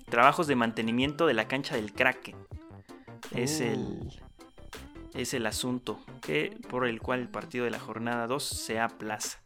Trabajos 0.09 0.47
de 0.47 0.55
mantenimiento 0.55 1.27
de 1.27 1.33
la 1.33 1.47
cancha 1.47 1.75
del 1.75 1.93
Kraken. 1.93 2.35
Es 3.33 3.61
el 3.61 3.79
uh. 3.79 4.09
es 5.13 5.33
el 5.33 5.45
asunto 5.45 5.99
que 6.21 6.57
por 6.69 6.87
el 6.87 7.01
cual 7.01 7.21
el 7.21 7.29
partido 7.29 7.65
de 7.65 7.71
la 7.71 7.79
jornada 7.79 8.27
2 8.27 8.43
se 8.43 8.79
aplaza. 8.79 9.39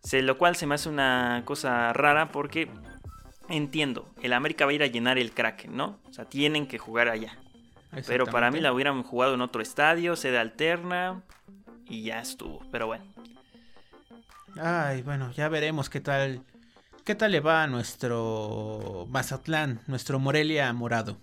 Se, 0.00 0.22
lo 0.22 0.38
cual 0.38 0.56
se 0.56 0.66
me 0.66 0.74
hace 0.74 0.88
una 0.88 1.42
cosa 1.44 1.92
rara 1.92 2.28
porque 2.28 2.68
entiendo, 3.48 4.08
el 4.22 4.32
América 4.32 4.64
va 4.66 4.72
a 4.72 4.74
ir 4.74 4.82
a 4.82 4.86
llenar 4.86 5.18
el 5.18 5.32
Kraken, 5.32 5.76
¿no? 5.76 5.98
O 6.08 6.12
sea, 6.12 6.24
tienen 6.24 6.66
que 6.66 6.78
jugar 6.78 7.08
allá. 7.08 7.38
Pero 8.06 8.26
para 8.26 8.50
mí 8.50 8.60
la 8.60 8.72
hubieran 8.72 9.02
jugado 9.02 9.34
en 9.34 9.40
otro 9.40 9.62
estadio, 9.62 10.16
sede 10.16 10.38
alterna 10.38 11.22
y 11.86 12.02
ya 12.02 12.20
estuvo. 12.20 12.60
Pero 12.72 12.86
bueno. 12.86 13.04
Ay, 14.60 15.02
bueno, 15.02 15.32
ya 15.32 15.48
veremos 15.48 15.90
qué 15.90 16.00
tal 16.00 16.42
qué 17.04 17.14
tal 17.14 17.32
le 17.32 17.40
va 17.40 17.62
a 17.62 17.66
nuestro 17.66 19.06
Mazatlán, 19.10 19.80
nuestro 19.86 20.18
Morelia 20.18 20.72
morado. 20.72 21.18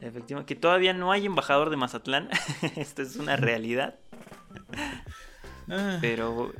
Efectivamente, 0.00 0.54
que 0.54 0.60
todavía 0.60 0.92
no 0.92 1.12
hay 1.12 1.26
embajador 1.26 1.70
de 1.70 1.76
Mazatlán. 1.76 2.28
Esto 2.76 3.02
es 3.02 3.16
una 3.16 3.36
realidad. 3.36 3.96
Ah. 5.68 5.98
Pero 6.00 6.52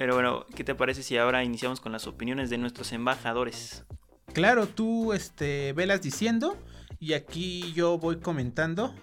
pero 0.00 0.14
bueno, 0.14 0.46
¿qué 0.56 0.64
te 0.64 0.74
parece 0.74 1.02
si 1.02 1.18
ahora 1.18 1.44
iniciamos 1.44 1.78
con 1.78 1.92
las 1.92 2.06
opiniones 2.06 2.48
de 2.48 2.56
nuestros 2.56 2.90
embajadores? 2.92 3.84
Claro, 4.32 4.66
tú 4.66 5.12
este 5.12 5.74
velas 5.74 6.00
diciendo 6.00 6.56
y 6.98 7.12
aquí 7.12 7.74
yo 7.74 7.98
voy 7.98 8.18
comentando 8.18 8.94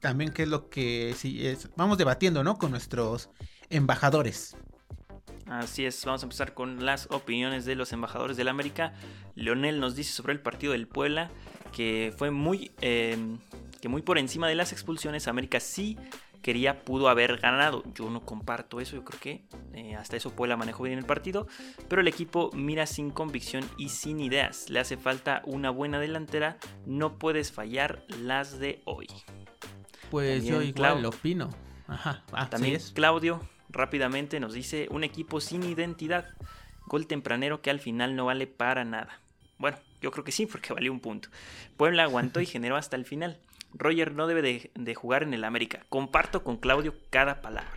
también 0.00 0.32
qué 0.32 0.42
es 0.42 0.48
lo 0.48 0.68
que 0.68 1.14
sí 1.16 1.46
es. 1.46 1.70
Vamos 1.76 1.98
debatiendo, 1.98 2.42
¿no? 2.42 2.58
Con 2.58 2.72
nuestros 2.72 3.30
embajadores. 3.68 4.56
Así 5.50 5.84
es, 5.84 6.04
vamos 6.04 6.22
a 6.22 6.26
empezar 6.26 6.54
con 6.54 6.84
las 6.86 7.08
opiniones 7.10 7.64
de 7.64 7.74
los 7.74 7.92
embajadores 7.92 8.36
del 8.36 8.46
América. 8.46 8.92
Leonel 9.34 9.80
nos 9.80 9.96
dice 9.96 10.12
sobre 10.12 10.32
el 10.32 10.38
partido 10.38 10.74
del 10.74 10.86
Puebla 10.86 11.28
que 11.72 12.14
fue 12.16 12.30
muy, 12.30 12.70
eh, 12.80 13.18
que 13.80 13.88
muy 13.88 14.00
por 14.00 14.18
encima 14.18 14.46
de 14.46 14.54
las 14.54 14.72
expulsiones. 14.72 15.26
América 15.26 15.58
sí 15.58 15.98
quería, 16.40 16.84
pudo 16.84 17.08
haber 17.08 17.38
ganado. 17.38 17.82
Yo 17.94 18.10
no 18.10 18.20
comparto 18.20 18.80
eso, 18.80 18.94
yo 18.94 19.04
creo 19.04 19.20
que 19.20 19.44
eh, 19.74 19.96
hasta 19.96 20.16
eso 20.16 20.30
Puebla 20.30 20.56
manejó 20.56 20.84
bien 20.84 21.00
el 21.00 21.04
partido, 21.04 21.48
pero 21.88 22.00
el 22.00 22.06
equipo 22.06 22.52
mira 22.54 22.86
sin 22.86 23.10
convicción 23.10 23.68
y 23.76 23.88
sin 23.88 24.20
ideas. 24.20 24.70
Le 24.70 24.78
hace 24.78 24.96
falta 24.96 25.42
una 25.46 25.70
buena 25.70 25.98
delantera, 25.98 26.58
no 26.86 27.18
puedes 27.18 27.50
fallar 27.50 28.04
las 28.20 28.60
de 28.60 28.82
hoy. 28.84 29.08
Pues 30.12 30.44
yo 30.44 30.62
igual 30.62 31.02
lo 31.02 31.08
opino. 31.08 31.50
Ajá, 31.88 32.22
También 32.50 32.80
Claudio 32.94 33.40
rápidamente 33.70 34.40
nos 34.40 34.52
dice 34.52 34.86
un 34.90 35.04
equipo 35.04 35.40
sin 35.40 35.62
identidad, 35.62 36.28
gol 36.86 37.06
tempranero 37.06 37.62
que 37.62 37.70
al 37.70 37.80
final 37.80 38.16
no 38.16 38.26
vale 38.26 38.46
para 38.46 38.84
nada. 38.84 39.20
Bueno, 39.58 39.78
yo 40.00 40.10
creo 40.10 40.24
que 40.24 40.32
sí, 40.32 40.46
porque 40.46 40.72
valió 40.74 40.92
un 40.92 41.00
punto. 41.00 41.28
Puebla 41.76 42.04
aguantó 42.04 42.40
y 42.40 42.46
generó 42.46 42.76
hasta 42.76 42.96
el 42.96 43.04
final. 43.04 43.38
Roger 43.72 44.14
no 44.14 44.26
debe 44.26 44.70
de, 44.74 44.94
jugar 44.94 45.22
en 45.22 45.32
el 45.32 45.44
América. 45.44 45.84
Comparto 45.88 46.42
con 46.42 46.56
Claudio 46.56 46.94
cada 47.10 47.40
palabra. 47.40 47.70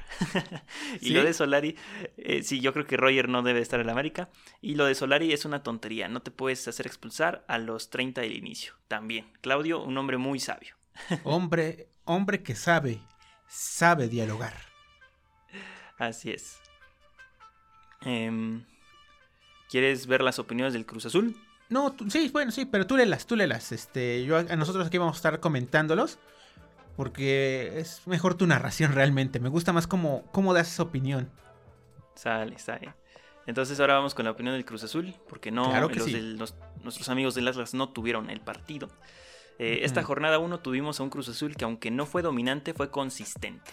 y 1.02 1.12
lo 1.12 1.24
de 1.24 1.36
Solari, 1.36 1.78
eh, 2.18 2.42
sí, 2.42 2.62
yo 2.62 2.74
creo 2.74 2.88
que 2.88 2.98
Roger 2.98 3.30
no 3.30 3.44
debe 3.44 3.62
estar 3.62 3.80
en 3.80 3.86
el 3.86 3.92
América. 3.92 4.30
Y 4.60 4.74
lo 4.74 4.86
de 4.86 4.96
Solari 4.96 5.34
es 5.34 5.46
una 5.46 5.62
tontería. 5.62 6.08
No 6.08 6.24
te 6.24 6.32
puedes 6.32 6.68
hacer 6.68 6.88
expulsar 6.88 7.46
a 7.48 7.60
los 7.60 7.92
30 7.92 8.22
del 8.22 8.36
inicio. 8.36 8.74
También. 8.88 9.28
Claudio, 9.42 9.84
un 9.84 9.96
hombre 9.98 10.18
muy 10.18 10.40
sabio. 10.40 10.76
hombre, 11.24 11.90
hombre 12.06 12.42
que 12.42 12.56
sabe, 12.56 13.00
sabe 13.48 14.08
dialogar. 14.08 14.73
Así 15.98 16.32
es. 16.32 16.60
Em, 18.02 18.66
¿Quieres 19.70 20.08
ver 20.08 20.22
las 20.22 20.40
opiniones 20.40 20.74
del 20.74 20.86
Cruz 20.86 21.06
Azul? 21.06 21.36
No, 21.70 21.96
sí, 22.10 22.30
bueno, 22.32 22.52
sí, 22.52 22.66
pero 22.66 22.86
tú 22.86 22.98
léelas, 22.98 23.26
tú 23.26 23.36
léelas. 23.36 23.72
Este, 23.72 24.24
yo, 24.26 24.38
a 24.38 24.56
nosotros 24.56 24.86
aquí 24.86 24.98
vamos 24.98 25.16
a 25.16 25.18
estar 25.18 25.40
comentándolos. 25.40 26.20
Porque 26.96 27.80
es 27.80 28.06
mejor 28.06 28.36
tu 28.36 28.46
narración 28.46 28.92
realmente. 28.92 29.40
Me 29.40 29.50
gusta 29.50 29.74
más 29.74 29.88
cómo, 29.88 30.24
cómo 30.32 30.54
das 30.54 30.72
esa 30.72 30.84
opinión. 30.84 31.32
Sale, 32.14 32.60
sale. 32.60 32.94
Entonces 33.46 33.80
ahora 33.80 33.96
vamos 33.96 34.14
con 34.14 34.26
la 34.26 34.32
opinión 34.32 34.56
del 34.56 34.64
Cruz 34.64 34.84
Azul, 34.84 35.14
porque 35.28 35.52
no 35.52 35.74
los, 35.90 36.56
nuestros 36.84 37.10
amigos 37.10 37.36
del 37.36 37.48
Atlas 37.48 37.74
no 37.74 37.90
tuvieron 37.90 38.30
el 38.30 38.40
partido. 38.40 38.90
Eh, 39.60 39.80
esta 39.84 40.04
jornada 40.04 40.40
1 40.40 40.60
tuvimos 40.60 41.00
a 41.00 41.04
un 41.04 41.10
Cruz 41.10 41.30
Azul 41.30 41.56
que 41.56 41.66
aunque 41.66 41.92
no 41.92 42.06
fue 42.06 42.22
dominante, 42.22 42.74
fue 42.74 42.90
consistente. 42.90 43.72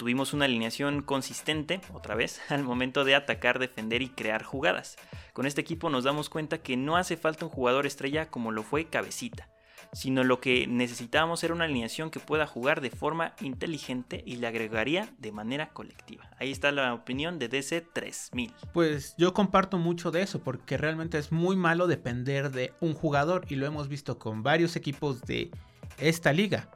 Tuvimos 0.00 0.32
una 0.32 0.46
alineación 0.46 1.02
consistente, 1.02 1.82
otra 1.92 2.14
vez, 2.14 2.40
al 2.48 2.62
momento 2.62 3.04
de 3.04 3.14
atacar, 3.14 3.58
defender 3.58 4.00
y 4.00 4.08
crear 4.08 4.42
jugadas. 4.42 4.96
Con 5.34 5.44
este 5.44 5.60
equipo 5.60 5.90
nos 5.90 6.04
damos 6.04 6.30
cuenta 6.30 6.62
que 6.62 6.78
no 6.78 6.96
hace 6.96 7.18
falta 7.18 7.44
un 7.44 7.50
jugador 7.50 7.84
estrella 7.84 8.30
como 8.30 8.50
lo 8.50 8.62
fue 8.62 8.86
Cabecita 8.86 9.50
sino 9.92 10.22
lo 10.22 10.40
que 10.40 10.68
necesitábamos 10.68 11.42
era 11.42 11.52
una 11.52 11.64
alineación 11.64 12.10
que 12.10 12.20
pueda 12.20 12.46
jugar 12.46 12.80
de 12.80 12.90
forma 12.90 13.34
inteligente 13.40 14.22
y 14.24 14.36
le 14.36 14.46
agregaría 14.46 15.12
de 15.18 15.32
manera 15.32 15.70
colectiva. 15.70 16.30
Ahí 16.38 16.52
está 16.52 16.70
la 16.70 16.94
opinión 16.94 17.40
de 17.40 17.48
DC 17.48 17.80
3000. 17.92 18.54
Pues 18.72 19.16
yo 19.18 19.34
comparto 19.34 19.78
mucho 19.78 20.12
de 20.12 20.22
eso, 20.22 20.38
porque 20.44 20.76
realmente 20.76 21.18
es 21.18 21.32
muy 21.32 21.56
malo 21.56 21.88
depender 21.88 22.52
de 22.52 22.72
un 22.78 22.94
jugador 22.94 23.46
y 23.48 23.56
lo 23.56 23.66
hemos 23.66 23.88
visto 23.88 24.16
con 24.16 24.44
varios 24.44 24.76
equipos 24.76 25.22
de 25.22 25.50
esta 25.98 26.32
liga. 26.32 26.70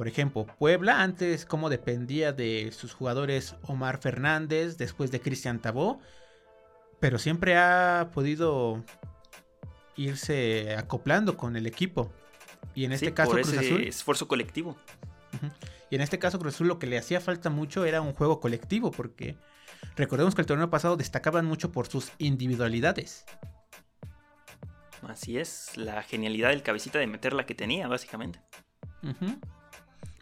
Por 0.00 0.08
ejemplo, 0.08 0.46
Puebla 0.46 1.02
antes 1.02 1.44
como 1.44 1.68
dependía 1.68 2.32
de 2.32 2.72
sus 2.72 2.94
jugadores 2.94 3.56
Omar 3.64 3.98
Fernández, 3.98 4.78
después 4.78 5.10
de 5.10 5.20
Cristian 5.20 5.60
Tabó, 5.60 6.00
pero 7.00 7.18
siempre 7.18 7.58
ha 7.58 8.08
podido 8.10 8.82
irse 9.96 10.74
acoplando 10.74 11.36
con 11.36 11.54
el 11.54 11.66
equipo. 11.66 12.10
Y 12.74 12.86
en 12.86 12.92
este 12.92 13.12
caso, 13.12 13.32
Cruz 13.32 13.52
Azul. 13.52 13.82
Esfuerzo 13.82 14.26
colectivo. 14.26 14.74
Y 15.90 15.96
en 15.96 16.00
este 16.00 16.18
caso, 16.18 16.38
Cruz 16.38 16.54
Azul 16.54 16.68
lo 16.68 16.78
que 16.78 16.86
le 16.86 16.96
hacía 16.96 17.20
falta 17.20 17.50
mucho 17.50 17.84
era 17.84 18.00
un 18.00 18.14
juego 18.14 18.40
colectivo, 18.40 18.90
porque 18.92 19.36
recordemos 19.96 20.34
que 20.34 20.40
el 20.40 20.46
torneo 20.46 20.70
pasado 20.70 20.96
destacaban 20.96 21.44
mucho 21.44 21.72
por 21.72 21.88
sus 21.88 22.10
individualidades. 22.16 23.26
Así 25.02 25.36
es, 25.36 25.76
la 25.76 26.02
genialidad 26.02 26.48
del 26.48 26.62
cabecita 26.62 26.98
de 26.98 27.06
meter 27.06 27.34
la 27.34 27.44
que 27.44 27.54
tenía, 27.54 27.86
básicamente. 27.86 28.40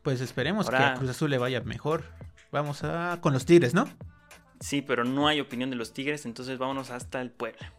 Pues 0.08 0.22
esperemos 0.22 0.70
que 0.70 0.76
a 0.76 0.94
Cruz 0.94 1.10
Azul 1.10 1.28
le 1.28 1.36
vaya 1.36 1.60
mejor. 1.60 2.02
Vamos 2.50 2.82
a 2.82 3.18
con 3.20 3.34
los 3.34 3.44
Tigres, 3.44 3.74
¿no? 3.74 3.86
Sí, 4.58 4.80
pero 4.80 5.04
no 5.04 5.28
hay 5.28 5.38
opinión 5.38 5.68
de 5.68 5.76
los 5.76 5.92
Tigres, 5.92 6.24
entonces 6.24 6.56
vámonos 6.56 6.90
hasta 6.90 7.20
el 7.20 7.30
Puebla. 7.30 7.74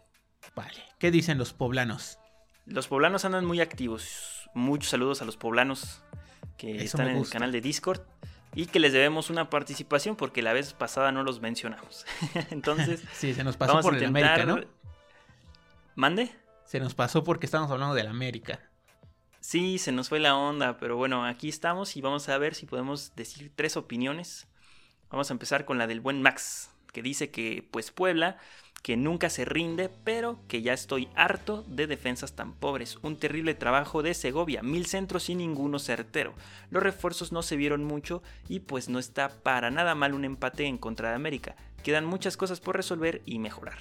Vale, 0.54 0.80
¿qué 1.00 1.10
dicen 1.10 1.38
los 1.38 1.52
poblanos? 1.52 2.20
Los 2.66 2.86
poblanos 2.86 3.24
andan 3.24 3.44
muy 3.44 3.60
activos 3.60 4.48
muchos 4.54 4.90
saludos 4.90 5.22
a 5.22 5.24
los 5.24 5.36
poblanos 5.36 6.04
que 6.56 6.84
están 6.84 7.08
en 7.08 7.16
el 7.16 7.28
canal 7.28 7.50
de 7.50 7.60
Discord 7.60 8.02
y 8.54 8.66
que 8.66 8.78
les 8.78 8.92
debemos 8.92 9.28
una 9.28 9.50
participación 9.50 10.14
porque 10.14 10.40
la 10.40 10.52
vez 10.52 10.72
pasada 10.72 11.10
no 11.10 11.24
los 11.24 11.40
mencionamos. 11.40 12.06
Entonces, 12.50 13.02
sí, 13.12 13.34
se 13.34 13.42
nos 13.42 13.56
pasó 13.56 13.80
por 13.80 13.96
el 13.96 14.04
América, 14.04 14.46
¿no? 14.46 14.60
¿Mande? 15.96 16.30
Se 16.64 16.78
nos 16.78 16.94
pasó 16.94 17.24
porque 17.24 17.46
estamos 17.46 17.72
hablando 17.72 17.96
del 17.96 18.06
América. 18.06 18.69
Sí, 19.40 19.78
se 19.78 19.90
nos 19.90 20.10
fue 20.10 20.20
la 20.20 20.36
onda, 20.36 20.78
pero 20.78 20.96
bueno, 20.96 21.24
aquí 21.24 21.48
estamos 21.48 21.96
y 21.96 22.00
vamos 22.00 22.28
a 22.28 22.38
ver 22.38 22.54
si 22.54 22.66
podemos 22.66 23.14
decir 23.16 23.50
tres 23.54 23.76
opiniones. 23.76 24.46
Vamos 25.10 25.30
a 25.30 25.34
empezar 25.34 25.64
con 25.64 25.78
la 25.78 25.86
del 25.86 26.00
buen 26.00 26.22
Max, 26.22 26.70
que 26.92 27.02
dice 27.02 27.30
que 27.30 27.66
pues 27.70 27.90
Puebla 27.90 28.38
que 28.82 28.96
nunca 28.96 29.28
se 29.28 29.44
rinde, 29.44 29.90
pero 30.04 30.40
que 30.48 30.62
ya 30.62 30.72
estoy 30.72 31.08
harto 31.14 31.64
de 31.68 31.86
defensas 31.86 32.34
tan 32.34 32.54
pobres. 32.54 32.98
Un 33.02 33.16
terrible 33.16 33.54
trabajo 33.54 34.02
de 34.02 34.14
Segovia, 34.14 34.62
mil 34.62 34.86
centros 34.86 35.28
y 35.28 35.34
ninguno 35.34 35.78
certero. 35.78 36.34
Los 36.70 36.82
refuerzos 36.82 37.32
no 37.32 37.42
se 37.42 37.56
vieron 37.56 37.84
mucho 37.84 38.22
y 38.48 38.60
pues 38.60 38.88
no 38.88 38.98
está 38.98 39.28
para 39.28 39.70
nada 39.70 39.94
mal 39.94 40.14
un 40.14 40.24
empate 40.24 40.64
en 40.64 40.78
contra 40.78 41.10
de 41.10 41.16
América. 41.16 41.56
Quedan 41.82 42.04
muchas 42.04 42.36
cosas 42.36 42.60
por 42.60 42.76
resolver 42.76 43.22
y 43.26 43.38
mejorar. 43.38 43.78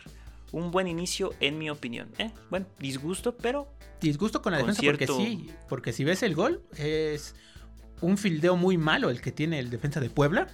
Un 0.51 0.71
buen 0.71 0.87
inicio 0.87 1.33
en 1.39 1.57
mi 1.57 1.69
opinión. 1.69 2.09
¿eh? 2.17 2.31
Bueno, 2.49 2.65
disgusto, 2.79 3.35
pero... 3.37 3.71
Disgusto 4.01 4.41
con 4.41 4.53
la 4.53 4.59
defensa 4.59 4.81
porque 4.83 5.07
sí, 5.07 5.49
porque 5.67 5.93
si 5.93 6.03
ves 6.03 6.23
el 6.23 6.33
gol 6.33 6.63
es 6.77 7.35
un 8.01 8.17
fildeo 8.17 8.55
muy 8.55 8.77
malo 8.77 9.09
el 9.09 9.21
que 9.21 9.31
tiene 9.31 9.59
el 9.59 9.69
defensa 9.69 9.99
de 9.99 10.09
Puebla, 10.09 10.47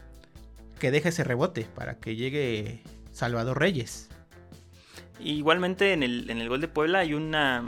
que 0.79 0.89
deja 0.91 1.09
ese 1.09 1.23
rebote 1.23 1.67
para 1.75 1.99
que 1.99 2.15
llegue 2.15 2.81
Salvador 3.11 3.59
Reyes. 3.59 4.09
Igualmente 5.19 5.93
en 5.93 6.03
el, 6.03 6.29
en 6.29 6.39
el 6.39 6.49
gol 6.49 6.59
de 6.59 6.67
Puebla 6.67 6.99
hay 6.99 7.13
una 7.13 7.63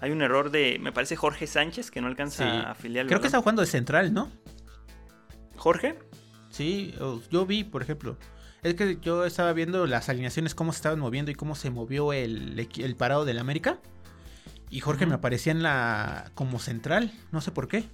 hay 0.00 0.10
un 0.10 0.22
error 0.22 0.50
de, 0.50 0.78
me 0.80 0.92
parece 0.92 1.16
Jorge 1.16 1.46
Sánchez 1.46 1.90
que 1.90 2.00
no 2.00 2.06
alcanza 2.06 2.44
a 2.44 2.70
afiliar. 2.72 3.06
Creo 3.06 3.20
que 3.20 3.26
está 3.26 3.38
jugando 3.38 3.62
de 3.62 3.68
central, 3.68 4.12
¿no? 4.12 4.30
¿Jorge? 5.56 5.98
Sí, 6.50 6.94
yo 7.30 7.46
vi, 7.46 7.64
por 7.64 7.82
ejemplo. 7.82 8.16
Es 8.66 8.74
que 8.74 8.98
yo 9.00 9.24
estaba 9.24 9.52
viendo 9.52 9.86
las 9.86 10.08
alineaciones, 10.08 10.54
cómo 10.54 10.72
se 10.72 10.78
estaban 10.78 10.98
moviendo 10.98 11.30
y 11.30 11.34
cómo 11.34 11.54
se 11.54 11.70
movió 11.70 12.12
el, 12.12 12.68
el 12.76 12.96
parado 12.96 13.24
del 13.24 13.38
América. 13.38 13.78
Y 14.70 14.80
Jorge 14.80 15.06
me 15.06 15.14
aparecía 15.14 15.52
en 15.52 15.62
la 15.62 16.32
como 16.34 16.58
central, 16.58 17.12
no 17.30 17.40
sé 17.40 17.52
por 17.52 17.68
qué. 17.68 17.84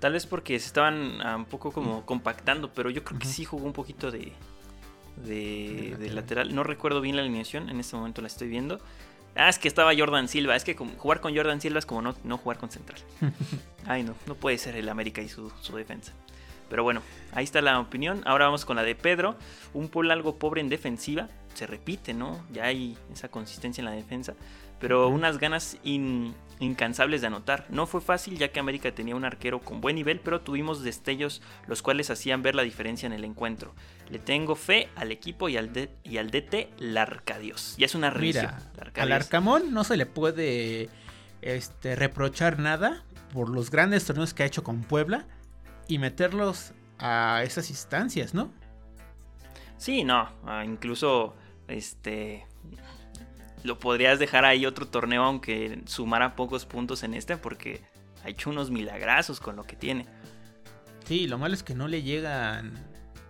Tal 0.00 0.14
vez 0.14 0.26
porque 0.26 0.58
se 0.58 0.66
estaban 0.66 1.20
ah, 1.20 1.36
un 1.36 1.44
poco 1.44 1.72
como 1.72 2.06
compactando, 2.06 2.72
pero 2.72 2.88
yo 2.88 3.04
creo 3.04 3.18
que 3.18 3.26
sí 3.26 3.44
jugó 3.44 3.66
un 3.66 3.74
poquito 3.74 4.10
de, 4.10 4.32
de, 5.16 6.10
lateral. 6.12 6.54
No 6.54 6.62
recuerdo 6.62 7.00
bien 7.02 7.16
la 7.16 7.22
alineación, 7.22 7.68
en 7.68 7.80
este 7.80 7.96
momento 7.96 8.22
la 8.22 8.28
estoy 8.28 8.48
viendo. 8.48 8.80
Ah, 9.36 9.48
es 9.48 9.58
que 9.58 9.68
estaba 9.68 9.92
Jordan 9.96 10.28
Silva. 10.28 10.56
Es 10.56 10.64
que 10.64 10.74
jugar 10.74 11.20
con 11.20 11.36
Jordan 11.36 11.60
Silva 11.60 11.78
es 11.78 11.86
como 11.86 12.02
no, 12.02 12.14
no 12.24 12.38
jugar 12.38 12.58
con 12.58 12.70
Central. 12.70 13.00
Ay, 13.86 14.02
no, 14.02 14.14
no 14.26 14.34
puede 14.34 14.58
ser 14.58 14.76
el 14.76 14.88
América 14.88 15.20
y 15.20 15.28
su, 15.28 15.50
su, 15.60 15.76
defensa. 15.76 16.12
Pero 16.74 16.82
bueno, 16.82 17.02
ahí 17.30 17.44
está 17.44 17.62
la 17.62 17.78
opinión. 17.78 18.22
Ahora 18.26 18.46
vamos 18.46 18.64
con 18.64 18.74
la 18.74 18.82
de 18.82 18.96
Pedro. 18.96 19.36
Un 19.74 19.88
Puebla 19.88 20.12
algo 20.12 20.40
pobre 20.40 20.60
en 20.60 20.68
defensiva. 20.68 21.28
Se 21.54 21.68
repite, 21.68 22.14
¿no? 22.14 22.44
Ya 22.52 22.64
hay 22.64 22.98
esa 23.12 23.28
consistencia 23.28 23.80
en 23.80 23.84
la 23.84 23.92
defensa 23.92 24.34
pero 24.80 25.08
unas 25.08 25.38
ganas 25.38 25.78
incansables 26.60 27.22
de 27.22 27.28
anotar. 27.28 27.64
No 27.70 27.86
fue 27.86 28.02
fácil 28.02 28.36
ya 28.36 28.48
que 28.48 28.60
América 28.60 28.94
tenía 28.94 29.16
un 29.16 29.24
arquero 29.24 29.60
con 29.60 29.80
buen 29.80 29.96
nivel, 29.96 30.20
pero 30.20 30.42
tuvimos 30.42 30.82
destellos 30.82 31.40
los 31.66 31.80
cuales 31.80 32.10
hacían 32.10 32.42
ver 32.42 32.54
la 32.54 32.64
diferencia 32.64 33.06
en 33.06 33.14
el 33.14 33.24
encuentro. 33.24 33.74
Le 34.10 34.18
tengo 34.18 34.56
fe 34.56 34.88
al 34.96 35.10
equipo 35.10 35.48
y 35.48 35.56
al, 35.56 35.70
y 36.02 36.18
al 36.18 36.30
DT 36.30 36.68
Larcadios. 36.80 37.76
Ya 37.78 37.86
es 37.86 37.94
una 37.94 38.10
risa. 38.10 38.60
al 38.96 39.12
Arcamón 39.12 39.72
no 39.72 39.84
se 39.84 39.96
le 39.96 40.04
puede 40.04 40.90
este, 41.40 41.96
reprochar 41.96 42.58
nada 42.58 43.04
por 43.32 43.48
los 43.48 43.70
grandes 43.70 44.04
torneos 44.04 44.34
que 44.34 44.42
ha 44.42 44.46
hecho 44.46 44.62
con 44.64 44.82
Puebla 44.82 45.24
y 45.88 45.98
meterlos 45.98 46.72
a 46.98 47.42
esas 47.44 47.70
instancias, 47.70 48.34
¿no? 48.34 48.52
Sí, 49.76 50.04
no, 50.04 50.28
ah, 50.46 50.64
incluso 50.64 51.34
este 51.68 52.46
lo 53.64 53.78
podrías 53.78 54.18
dejar 54.18 54.44
ahí 54.44 54.66
otro 54.66 54.86
torneo 54.86 55.24
aunque 55.24 55.82
sumara 55.86 56.36
pocos 56.36 56.66
puntos 56.66 57.02
en 57.02 57.14
este 57.14 57.36
porque 57.38 57.82
ha 58.22 58.28
hecho 58.28 58.50
unos 58.50 58.70
milagrazos 58.70 59.40
con 59.40 59.56
lo 59.56 59.64
que 59.64 59.76
tiene. 59.76 60.06
Sí, 61.04 61.26
lo 61.26 61.38
malo 61.38 61.54
es 61.54 61.62
que 61.62 61.74
no 61.74 61.88
le 61.88 62.02
llegan 62.02 62.72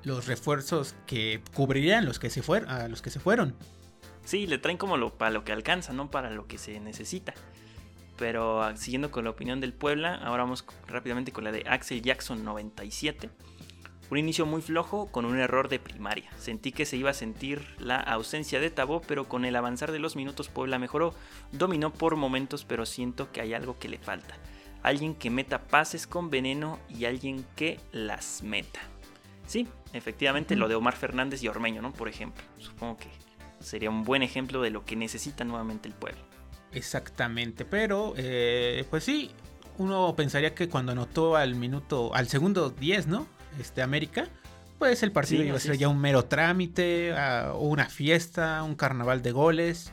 los 0.02 0.26
refuerzos 0.26 0.94
que 1.06 1.42
cubrirían 1.54 2.04
los 2.04 2.18
que 2.18 2.30
se 2.30 2.42
fueron, 2.42 2.68
a 2.68 2.88
los 2.88 3.02
que 3.02 3.10
se 3.10 3.20
fueron. 3.20 3.56
Sí, 4.24 4.46
le 4.46 4.58
traen 4.58 4.78
como 4.78 4.96
lo, 4.96 5.16
para 5.16 5.30
lo 5.30 5.44
que 5.44 5.52
alcanza, 5.52 5.92
no 5.92 6.10
para 6.10 6.30
lo 6.30 6.46
que 6.46 6.58
se 6.58 6.78
necesita. 6.80 7.34
Pero 8.16 8.62
ah, 8.62 8.76
siguiendo 8.76 9.10
con 9.10 9.24
la 9.24 9.30
opinión 9.30 9.60
del 9.60 9.72
Puebla, 9.72 10.14
ahora 10.14 10.44
vamos 10.44 10.64
rápidamente 10.86 11.32
con 11.32 11.44
la 11.44 11.52
de 11.52 11.64
Axel 11.66 12.02
Jackson 12.02 12.44
97. 12.44 13.30
Un 14.10 14.18
inicio 14.18 14.46
muy 14.46 14.60
flojo 14.60 15.06
con 15.06 15.24
un 15.24 15.38
error 15.38 15.68
de 15.68 15.78
primaria. 15.78 16.30
Sentí 16.38 16.72
que 16.72 16.84
se 16.84 16.96
iba 16.96 17.10
a 17.10 17.14
sentir 17.14 17.66
la 17.78 17.96
ausencia 17.96 18.60
de 18.60 18.70
Tabó, 18.70 19.00
pero 19.00 19.28
con 19.28 19.44
el 19.44 19.56
avanzar 19.56 19.92
de 19.92 19.98
los 19.98 20.14
minutos 20.14 20.48
Puebla 20.48 20.78
mejoró. 20.78 21.14
Dominó 21.52 21.92
por 21.92 22.16
momentos, 22.16 22.64
pero 22.64 22.86
siento 22.86 23.32
que 23.32 23.40
hay 23.40 23.54
algo 23.54 23.78
que 23.78 23.88
le 23.88 23.98
falta. 23.98 24.36
Alguien 24.82 25.14
que 25.14 25.30
meta 25.30 25.64
pases 25.64 26.06
con 26.06 26.28
veneno 26.28 26.78
y 26.90 27.06
alguien 27.06 27.46
que 27.56 27.80
las 27.92 28.42
meta. 28.42 28.80
Sí, 29.46 29.66
efectivamente 29.94 30.56
lo 30.56 30.68
de 30.68 30.74
Omar 30.74 30.94
Fernández 30.94 31.42
y 31.42 31.48
Ormeño, 31.48 31.80
¿no? 31.80 31.92
Por 31.92 32.08
ejemplo. 32.08 32.44
Supongo 32.58 32.98
que 32.98 33.08
sería 33.60 33.90
un 33.90 34.04
buen 34.04 34.22
ejemplo 34.22 34.60
de 34.60 34.70
lo 34.70 34.84
que 34.84 34.96
necesita 34.96 35.44
nuevamente 35.44 35.88
el 35.88 35.94
pueblo. 35.94 36.20
Exactamente, 36.74 37.64
pero 37.64 38.14
eh, 38.16 38.84
pues 38.90 39.04
sí, 39.04 39.30
uno 39.78 40.14
pensaría 40.16 40.54
que 40.54 40.68
cuando 40.68 40.92
anotó 40.92 41.36
al 41.36 41.54
minuto, 41.54 42.14
al 42.14 42.28
segundo 42.28 42.70
10, 42.70 43.06
¿no? 43.06 43.26
este, 43.60 43.82
América, 43.82 44.28
pues 44.78 45.02
el 45.02 45.12
partido 45.12 45.42
iba 45.42 45.56
a 45.56 45.60
ser 45.60 45.76
ya 45.76 45.88
un 45.88 46.00
mero 46.00 46.24
trámite, 46.24 47.14
o 47.52 47.68
una 47.68 47.86
fiesta, 47.86 48.62
un 48.62 48.74
carnaval 48.74 49.22
de 49.22 49.32
goles. 49.32 49.92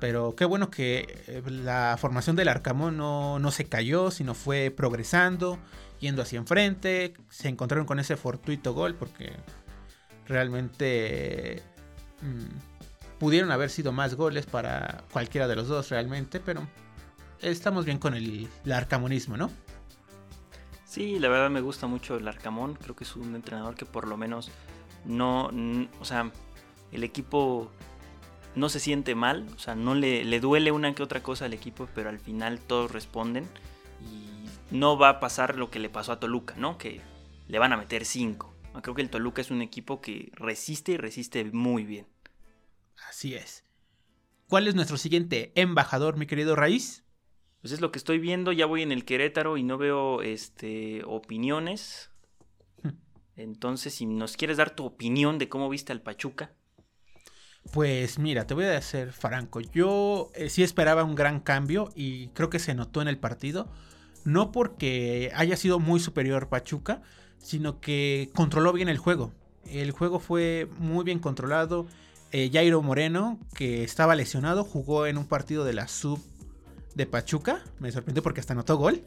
Pero 0.00 0.34
qué 0.36 0.44
bueno 0.44 0.70
que 0.70 1.22
eh, 1.28 1.42
la 1.46 1.96
formación 1.98 2.36
del 2.36 2.48
Arcamón 2.48 2.96
no, 2.96 3.38
no, 3.38 3.50
se 3.50 3.64
cayó, 3.66 4.10
sino 4.10 4.34
fue 4.34 4.70
progresando, 4.70 5.58
yendo 6.00 6.22
hacia 6.22 6.38
enfrente. 6.38 7.14
Se 7.30 7.48
encontraron 7.48 7.86
con 7.86 8.00
ese 8.00 8.16
fortuito 8.16 8.74
gol 8.74 8.96
porque 8.96 9.32
realmente 10.26 11.62
mm, 12.20 12.73
Pudieron 13.18 13.50
haber 13.50 13.70
sido 13.70 13.92
más 13.92 14.14
goles 14.14 14.46
para 14.46 15.04
cualquiera 15.12 15.48
de 15.48 15.56
los 15.56 15.68
dos 15.68 15.90
realmente, 15.90 16.40
pero 16.40 16.66
estamos 17.40 17.84
bien 17.84 17.98
con 17.98 18.14
el, 18.14 18.48
arcamonismo, 18.72 19.36
¿no? 19.36 19.50
Sí, 20.84 21.18
la 21.18 21.28
verdad 21.28 21.50
me 21.50 21.60
gusta 21.60 21.86
mucho 21.86 22.16
el 22.16 22.28
Arcamón. 22.28 22.74
Creo 22.74 22.94
que 22.94 23.04
es 23.04 23.16
un 23.16 23.34
entrenador 23.34 23.74
que 23.74 23.84
por 23.84 24.06
lo 24.06 24.16
menos 24.16 24.50
no, 25.04 25.50
o 26.00 26.04
sea, 26.04 26.30
el 26.92 27.04
equipo 27.04 27.70
no 28.54 28.68
se 28.68 28.78
siente 28.78 29.14
mal, 29.14 29.46
o 29.56 29.58
sea, 29.58 29.74
no 29.74 29.94
le, 29.94 30.24
le, 30.24 30.38
duele 30.38 30.70
una 30.70 30.94
que 30.94 31.02
otra 31.02 31.22
cosa 31.22 31.46
al 31.46 31.52
equipo, 31.52 31.88
pero 31.94 32.08
al 32.10 32.20
final 32.20 32.60
todos 32.60 32.92
responden 32.92 33.48
y 34.00 34.46
no 34.70 34.96
va 34.96 35.08
a 35.08 35.20
pasar 35.20 35.58
lo 35.58 35.70
que 35.70 35.80
le 35.80 35.90
pasó 35.90 36.12
a 36.12 36.20
Toluca, 36.20 36.54
¿no? 36.56 36.78
Que 36.78 37.00
le 37.48 37.58
van 37.58 37.72
a 37.72 37.76
meter 37.76 38.04
5. 38.04 38.54
Creo 38.82 38.94
que 38.94 39.02
el 39.02 39.10
Toluca 39.10 39.40
es 39.40 39.50
un 39.50 39.62
equipo 39.62 40.00
que 40.00 40.30
resiste 40.34 40.92
y 40.92 40.96
resiste 40.96 41.44
muy 41.44 41.84
bien. 41.84 42.06
Así 43.08 43.34
es. 43.34 43.64
¿Cuál 44.48 44.68
es 44.68 44.74
nuestro 44.74 44.96
siguiente 44.96 45.52
embajador, 45.54 46.16
mi 46.16 46.26
querido 46.26 46.54
Raíz? 46.56 47.04
Pues 47.60 47.72
es 47.72 47.80
lo 47.80 47.90
que 47.90 47.98
estoy 47.98 48.18
viendo, 48.18 48.52
ya 48.52 48.66
voy 48.66 48.82
en 48.82 48.92
el 48.92 49.04
Querétaro 49.04 49.56
y 49.56 49.62
no 49.62 49.78
veo 49.78 50.20
este 50.20 51.02
opiniones. 51.06 52.10
Hmm. 52.82 52.90
Entonces, 53.36 53.94
si 53.94 54.06
nos 54.06 54.36
quieres 54.36 54.58
dar 54.58 54.74
tu 54.74 54.84
opinión 54.84 55.38
de 55.38 55.48
cómo 55.48 55.68
viste 55.70 55.92
al 55.92 56.02
Pachuca. 56.02 56.52
Pues 57.72 58.18
mira, 58.18 58.46
te 58.46 58.54
voy 58.54 58.66
a 58.66 58.82
ser 58.82 59.12
franco. 59.12 59.60
Yo 59.60 60.30
eh, 60.34 60.50
sí 60.50 60.62
esperaba 60.62 61.04
un 61.04 61.14
gran 61.14 61.40
cambio 61.40 61.90
y 61.94 62.28
creo 62.28 62.50
que 62.50 62.58
se 62.58 62.74
notó 62.74 63.00
en 63.00 63.08
el 63.08 63.18
partido. 63.18 63.68
No 64.24 64.52
porque 64.52 65.32
haya 65.34 65.56
sido 65.56 65.80
muy 65.80 66.00
superior 66.00 66.48
Pachuca, 66.48 67.02
sino 67.38 67.80
que 67.80 68.30
controló 68.34 68.72
bien 68.72 68.88
el 68.88 68.98
juego. 68.98 69.32
El 69.66 69.90
juego 69.92 70.18
fue 70.18 70.68
muy 70.78 71.04
bien 71.04 71.18
controlado. 71.18 71.86
Eh, 72.36 72.50
Jairo 72.52 72.82
Moreno, 72.82 73.38
que 73.54 73.84
estaba 73.84 74.16
lesionado, 74.16 74.64
jugó 74.64 75.06
en 75.06 75.18
un 75.18 75.24
partido 75.24 75.64
de 75.64 75.72
la 75.72 75.86
sub 75.86 76.18
de 76.96 77.06
Pachuca. 77.06 77.62
Me 77.78 77.92
sorprendió 77.92 78.24
porque 78.24 78.40
hasta 78.40 78.54
anotó 78.54 78.76
gol. 78.76 79.02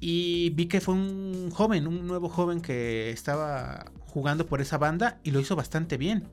Y 0.00 0.48
vi 0.54 0.64
que 0.64 0.80
fue 0.80 0.94
un 0.94 1.50
joven, 1.50 1.86
un 1.86 2.06
nuevo 2.06 2.30
joven 2.30 2.62
que 2.62 3.10
estaba 3.10 3.92
jugando 4.00 4.46
por 4.46 4.62
esa 4.62 4.78
banda 4.78 5.20
y 5.24 5.30
lo 5.30 5.40
hizo 5.40 5.54
bastante 5.54 5.98
bien. 5.98 6.26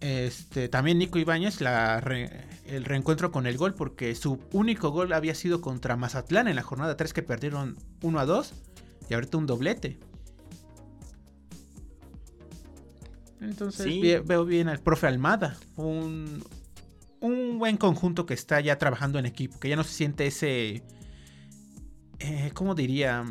Este, 0.00 0.68
también 0.68 0.98
Nico 0.98 1.20
Ibáñez, 1.20 1.60
el 1.60 2.84
reencuentro 2.84 3.30
con 3.30 3.46
el 3.46 3.56
gol, 3.56 3.74
porque 3.74 4.16
su 4.16 4.40
único 4.50 4.90
gol 4.90 5.12
había 5.12 5.36
sido 5.36 5.60
contra 5.60 5.94
Mazatlán 5.94 6.48
en 6.48 6.56
la 6.56 6.64
jornada 6.64 6.96
3 6.96 7.12
que 7.12 7.22
perdieron 7.22 7.78
1 8.02 8.18
a 8.18 8.26
2 8.26 8.52
y 9.08 9.14
ahorita 9.14 9.38
un 9.38 9.46
doblete. 9.46 10.09
Entonces 13.40 13.86
veo 14.26 14.44
bien 14.44 14.68
al 14.68 14.80
profe 14.80 15.06
Almada, 15.06 15.56
un, 15.76 16.44
un 17.20 17.58
buen 17.58 17.76
conjunto 17.76 18.26
que 18.26 18.34
está 18.34 18.60
ya 18.60 18.76
trabajando 18.78 19.18
en 19.18 19.26
equipo, 19.26 19.58
que 19.58 19.68
ya 19.68 19.76
no 19.76 19.84
se 19.84 19.94
siente 19.94 20.26
ese, 20.26 20.82
eh, 22.18 22.50
¿cómo 22.54 22.74
diría? 22.74 23.24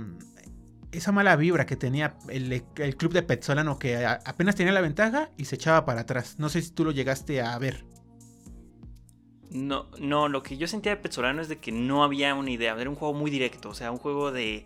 esa 0.92 1.12
mala 1.12 1.36
vibra 1.36 1.66
que 1.66 1.76
tenía 1.76 2.16
el, 2.30 2.64
club 2.98 3.14
de 3.14 3.22
Petzolano 3.22 3.78
que 3.78 4.06
apenas 4.06 4.56
tenía 4.56 4.74
la 4.74 4.82
ventaja 4.82 5.30
y 5.38 5.46
se 5.46 5.56
echaba 5.56 5.86
para 5.86 6.02
atrás. 6.02 6.36
No 6.40 6.50
sé 6.50 6.62
si 6.62 6.72
tú 6.72 6.84
lo 6.84 6.92
llegaste 6.92 7.42
a 7.42 7.58
ver. 7.60 7.86
No, 9.52 9.88
no, 10.00 10.28
lo 10.28 10.44
que 10.44 10.58
yo 10.58 10.68
sentía 10.68 10.96
de 10.96 11.02
Petzolano 11.02 11.42
es 11.42 11.50
de 11.50 11.60
que 11.60 11.72
no 11.72 12.04
había 12.04 12.36
una 12.36 12.52
idea, 12.52 12.80
era 12.80 12.90
un 12.90 12.96
juego 12.96 13.14
muy 13.14 13.32
directo, 13.32 13.70
o 13.70 13.74
sea, 13.74 13.92
un 13.92 13.98
juego 13.98 14.32
de 14.32 14.66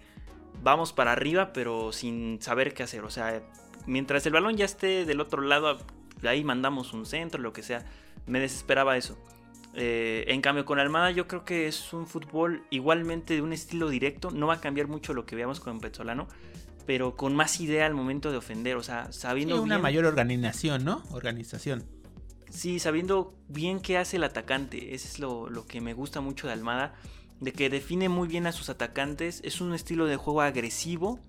vamos 0.62 0.94
para 0.94 1.14
arriba 1.14 1.52
pero 1.54 1.92
sin 1.92 2.42
saber 2.42 2.74
qué 2.74 2.84
hacer, 2.84 3.04
o 3.04 3.10
sea, 3.10 3.42
mientras 3.86 4.26
el 4.26 4.34
balón 4.34 4.58
ya 4.58 4.66
esté 4.66 5.06
del 5.06 5.20
otro 5.20 5.42
lado, 5.42 5.80
ahí 6.24 6.44
mandamos 6.44 6.94
un 6.94 7.06
centro, 7.06 7.42
lo 7.42 7.54
que 7.54 7.64
sea, 7.64 7.86
me 8.26 8.40
desesperaba 8.40 8.98
eso. 8.98 9.18
Eh, 9.76 10.26
en 10.28 10.42
cambio, 10.42 10.66
con 10.66 10.80
Almada 10.80 11.10
yo 11.12 11.28
creo 11.28 11.46
que 11.46 11.68
es 11.68 11.94
un 11.94 12.06
fútbol 12.06 12.64
igualmente 12.70 13.34
de 13.34 13.42
un 13.42 13.54
estilo 13.54 13.90
directo. 13.90 14.32
No 14.32 14.48
va 14.48 14.56
a 14.56 14.62
cambiar 14.62 14.88
mucho 14.88 15.14
lo 15.14 15.26
que 15.26 15.36
veamos 15.36 15.60
con 15.60 15.80
Petzolano, 15.80 16.28
pero 16.86 17.16
con 17.16 17.36
más 17.36 17.60
idea 17.60 17.86
al 17.86 17.94
momento 17.94 18.32
de 18.32 18.38
ofender. 18.38 18.78
O 18.78 18.84
sea, 18.84 19.12
sabiendo. 19.12 19.62
una 19.62 19.80
mayor 19.80 20.06
organización, 20.06 20.84
¿no? 20.84 21.04
Organización. 21.12 21.84
Sí, 22.50 22.80
sabiendo 22.80 23.34
bien 23.48 23.80
qué 23.80 23.98
hace 23.98 24.18
el 24.18 24.24
atacante. 24.24 24.94
Eso 24.94 25.08
es 25.08 25.20
lo, 25.20 25.66
que 25.68 25.82
me 25.82 25.94
gusta 25.94 26.22
mucho 26.22 26.48
de 26.48 26.54
Almada. 26.54 26.94
De 27.40 27.52
que 27.52 27.70
define 27.70 28.10
muy 28.10 28.28
bien 28.28 28.46
a 28.46 28.52
sus 28.52 28.70
atacantes. 28.70 29.42
Es 29.44 29.60
un 29.60 29.74
estilo 29.74 30.06
de 30.06 30.18
juego 30.18 30.42
agresivo. 30.42 31.20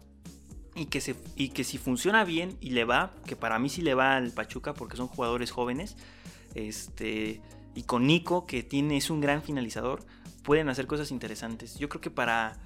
Y 0.77 0.87
que, 0.87 1.01
se, 1.01 1.15
y 1.37 1.51
que 1.51 1.63
si 1.63 1.79
funciona 1.79 2.25
bien 2.25 2.57
y 2.61 2.71
le 2.71 2.85
va, 2.85 3.13
que 3.27 3.37
para 3.37 3.59
mí 3.59 3.69
sí 3.69 3.81
le 3.81 3.95
va 3.95 4.17
al 4.17 4.33
Pachuca 4.33 4.75
porque 4.75 4.97
son 4.97 5.07
jugadores 5.07 5.51
jóvenes. 5.51 5.97
Este 6.55 7.41
y 7.75 7.83
con 7.83 8.07
Nico, 8.07 8.47
que 8.47 8.63
tiene, 8.63 8.97
es 8.97 9.11
un 9.11 9.21
gran 9.21 9.43
finalizador, 9.43 10.05
pueden 10.43 10.69
hacer 10.69 10.87
cosas 10.87 11.11
interesantes. 11.11 11.77
Yo 11.79 11.89
creo 11.89 12.01
que 12.01 12.11
para, 12.11 12.57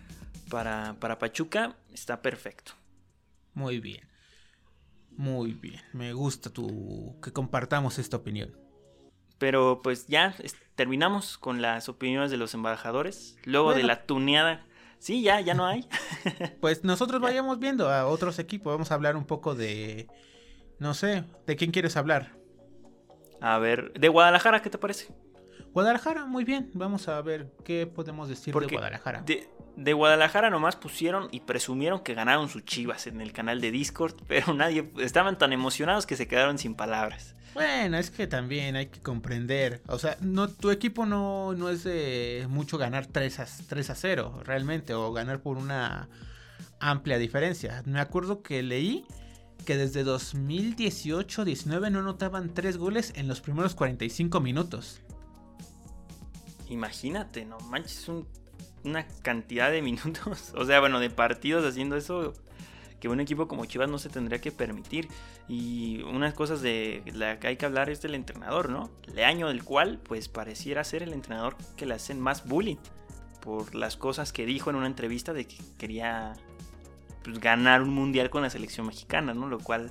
para, 0.51 0.97
para 1.01 1.18
Pachuca 1.18 1.77
está 1.92 2.21
perfecto. 2.21 2.73
Muy 3.55 3.81
bien. 3.81 4.07
Muy 5.16 5.53
bien. 5.53 5.81
Me 5.92 6.12
gusta 6.12 6.51
tu 6.51 7.18
que 7.23 7.33
compartamos 7.33 7.99
esta 7.99 8.18
opinión. 8.18 8.57
Pero 9.38 9.81
pues 9.83 10.07
ya 10.09 10.35
terminamos 10.75 11.38
con 11.38 11.62
las 11.62 11.88
opiniones 11.88 12.31
de 12.31 12.37
los 12.37 12.55
embajadores. 12.55 13.37
Luego 13.44 13.75
de 13.75 13.85
la 13.85 14.05
tuneada. 14.05 14.64
Sí, 14.99 15.23
ya, 15.23 15.41
ya 15.41 15.55
no 15.55 15.67
hay. 15.67 15.89
pues 16.61 16.85
nosotros 16.85 17.21
vayamos 17.21 17.59
viendo 17.59 17.89
a 17.89 18.07
otros 18.07 18.39
equipos. 18.39 18.73
Vamos 18.73 18.91
a 18.91 18.95
hablar 18.95 19.17
un 19.17 19.25
poco 19.25 19.55
de. 19.55 20.09
No 20.79 20.95
sé, 20.95 21.25
¿de 21.47 21.57
quién 21.57 21.71
quieres 21.71 21.97
hablar? 21.97 22.37
A 23.41 23.59
ver, 23.59 23.93
de 23.93 24.09
Guadalajara, 24.09 24.63
¿qué 24.63 24.71
te 24.71 24.79
parece? 24.79 25.09
Guadalajara, 25.79 26.27
muy 26.27 26.43
bien. 26.43 26.73
Vamos 26.75 27.07
a 27.07 27.23
ver 27.23 27.53
qué 27.64 27.87
podemos 27.87 28.29
decir 28.29 28.53
de 28.53 28.67
Guadalajara. 28.67 29.23
De, 29.77 29.93
Guadalajara 29.93 30.51
nomás 30.51 30.75
pusieron 30.75 31.29
y 31.31 31.38
presumieron 31.38 32.01
que 32.01 32.14
ganaron 32.14 32.49
sus 32.49 32.64
chivas 32.64 33.07
en 33.07 33.21
el 33.21 33.33
canal 33.33 33.61
de 33.61 33.71
Discord, 33.71 34.17
pero 34.27 34.55
nadie. 34.55 34.91
Estaban 34.99 35.38
tan 35.38 35.53
emocionados 35.53 36.05
que 36.05 36.17
se 36.17 36.27
quedaron 36.27 36.59
sin 36.59 36.75
palabras. 36.75 37.37
Bueno, 37.55 37.97
es 37.97 38.11
que 38.11 38.27
también 38.27 38.75
hay 38.75 38.87
que 38.87 38.99
comprender. 38.99 39.81
O 39.87 40.01
sea, 40.01 40.17
no, 40.21 40.49
tu 40.49 40.73
equipo 40.73 41.07
no, 41.07 41.55
no 41.55 41.69
es 41.69 41.85
de 41.85 42.47
mucho 42.51 42.77
ganar 42.77 43.07
3 43.07 43.38
a, 43.38 43.47
3 43.69 43.91
a 43.91 43.95
0, 43.95 44.43
realmente, 44.45 44.95
o 44.95 45.12
ganar 45.12 45.43
por 45.43 45.59
una 45.59 46.09
amplia 46.81 47.19
diferencia. 47.19 47.85
Me 47.87 48.01
acuerdo 48.01 48.43
que 48.43 48.64
leí 48.64 49.07
que 49.64 49.77
desde 49.77 50.05
2018-19 50.05 51.93
no 51.93 52.01
anotaban 52.01 52.53
3 52.53 52.79
goles 52.79 53.12
en 53.14 53.29
los 53.29 53.41
primeros 53.41 53.77
45 53.77 54.41
minutos. 54.41 55.03
Imagínate, 56.68 57.44
no 57.44 57.59
manches, 57.61 58.11
una 58.85 59.07
cantidad 59.22 59.70
de 59.70 59.83
minutos, 59.83 60.52
o 60.57 60.64
sea, 60.64 60.81
bueno, 60.81 61.00
de 61.00 61.11
partidos 61.11 61.64
haciendo 61.64 61.96
eso 61.96 62.35
que 63.00 63.09
un 63.09 63.20
equipo 63.20 63.46
como 63.46 63.64
Chivas 63.64 63.88
no 63.88 63.98
se 63.98 64.09
tendría 64.09 64.40
que 64.40 64.52
permitir. 64.52 65.09
Y 65.48 66.02
unas 66.02 66.35
cosas 66.35 66.61
de 66.62 67.02
la 67.14 67.38
que 67.38 67.48
hay 67.48 67.57
que 67.57 67.66
hablar 67.66 67.90
es 67.90 68.02
del 68.02 68.14
entrenador, 68.14 68.70
¿no? 68.70 68.90
El 69.07 69.24
año 69.24 69.48
del 69.48 69.64
cual, 69.64 69.98
pues 70.02 70.28
pareciera 70.28 70.85
ser 70.85 71.02
el 71.02 71.12
entrenador 71.12 71.57
que 71.76 71.87
le 71.87 71.94
hacen 71.94 72.20
más 72.20 72.46
bullying 72.46 72.76
por 73.40 73.74
las 73.74 73.96
cosas 73.96 74.33
que 74.33 74.44
dijo 74.46 74.70
en 74.70 74.76
una 74.76 74.87
entrevista 74.87 75.33
de 75.33 75.46
que 75.46 75.57
quería 75.78 76.35
pues, 77.22 77.38
ganar 77.38 77.83
un 77.83 77.90
mundial 77.90 78.31
con 78.31 78.42
la 78.42 78.50
selección 78.50 78.87
mexicana, 78.87 79.33
¿no? 79.35 79.48
Lo 79.48 79.59
cual... 79.61 79.90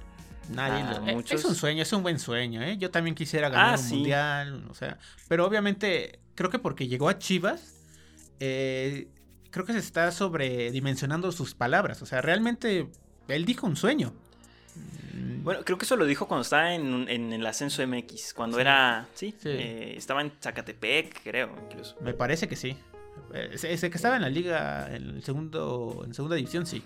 Nadie 0.49 0.83
lo... 0.83 1.19
Es 1.19 1.43
un 1.43 1.55
sueño, 1.55 1.81
es 1.81 1.91
un 1.91 2.03
buen 2.03 2.19
sueño, 2.19 2.61
¿eh? 2.61 2.77
Yo 2.77 2.89
también 2.89 3.15
quisiera 3.15 3.49
ganar 3.49 3.75
ah, 3.75 3.81
un 3.81 3.89
mundial, 3.89 4.65
o 4.69 4.73
sea, 4.73 4.97
pero 5.27 5.45
obviamente 5.45 6.21
creo 6.37 6.51
que 6.51 6.59
porque 6.59 6.87
llegó 6.87 7.09
a 7.09 7.17
Chivas, 7.17 7.73
eh, 8.39 9.09
creo 9.49 9.65
que 9.65 9.73
se 9.73 9.79
está 9.79 10.11
sobredimensionando 10.11 11.31
sus 11.31 11.55
palabras, 11.55 12.01
o 12.03 12.05
sea, 12.05 12.21
realmente 12.21 12.87
él 13.27 13.45
dijo 13.45 13.65
un 13.65 13.75
sueño. 13.75 14.13
Mm. 15.13 15.43
Bueno, 15.43 15.61
creo 15.65 15.79
que 15.79 15.85
eso 15.85 15.95
lo 15.95 16.05
dijo 16.05 16.27
cuando 16.27 16.43
estaba 16.43 16.75
en, 16.75 17.33
el 17.33 17.45
ascenso 17.45 17.85
MX, 17.85 18.35
cuando 18.35 18.59
era, 18.59 19.07
sí, 19.15 19.35
eh, 19.45 19.95
estaba 19.97 20.21
en 20.21 20.31
Zacatepec, 20.39 21.23
creo, 21.23 21.49
incluso. 21.65 21.97
Me 22.01 22.13
parece 22.13 22.47
que 22.47 22.55
sí. 22.55 22.77
Ese 23.33 23.89
que 23.89 23.97
estaba 23.97 24.15
en 24.15 24.21
la 24.21 24.29
liga, 24.29 24.95
en 24.95 25.09
el 25.09 25.23
segundo, 25.23 26.03
en 26.05 26.13
segunda 26.13 26.35
división, 26.35 26.67
sí. 26.67 26.83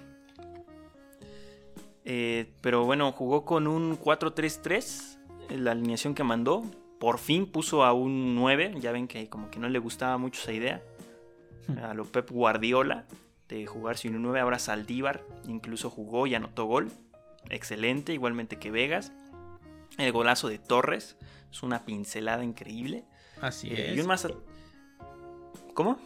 Eh, 2.05 2.49
pero 2.61 2.85
bueno, 2.85 3.11
jugó 3.11 3.43
con 3.43 3.67
un 3.67 3.99
4-3-3, 3.99 5.17
la 5.57 5.71
alineación 5.71 6.15
que 6.15 6.23
mandó. 6.23 6.63
Por 7.01 7.17
fin 7.17 7.47
puso 7.47 7.83
a 7.83 7.91
un 7.93 8.35
9, 8.35 8.75
ya 8.79 8.93
ven 8.93 9.07
que 9.07 9.27
como 9.27 9.49
que 9.49 9.59
no 9.59 9.67
le 9.67 9.79
gustaba 9.79 10.17
mucho 10.17 10.39
esa 10.39 10.53
idea. 10.53 10.81
Hmm. 11.67 11.79
A 11.79 11.93
lo 11.93 12.05
Pep 12.05 12.29
Guardiola 12.29 13.05
de 13.49 13.65
jugar 13.65 13.97
sin 13.97 14.15
un 14.15 14.21
9, 14.21 14.39
ahora 14.39 14.59
Saldívar 14.59 15.23
incluso 15.47 15.89
jugó 15.89 16.27
y 16.27 16.35
anotó 16.35 16.65
gol. 16.65 16.91
Excelente, 17.49 18.13
igualmente 18.13 18.57
que 18.57 18.71
Vegas. 18.71 19.11
El 19.97 20.11
golazo 20.11 20.47
de 20.47 20.59
Torres, 20.59 21.17
es 21.51 21.63
una 21.63 21.83
pincelada 21.83 22.43
increíble. 22.43 23.03
Así 23.41 23.69
eh, 23.69 23.91
es. 23.91 23.97
Y 23.97 23.99
un 23.99 24.07
más... 24.07 24.27
¿Cómo? 25.73 25.97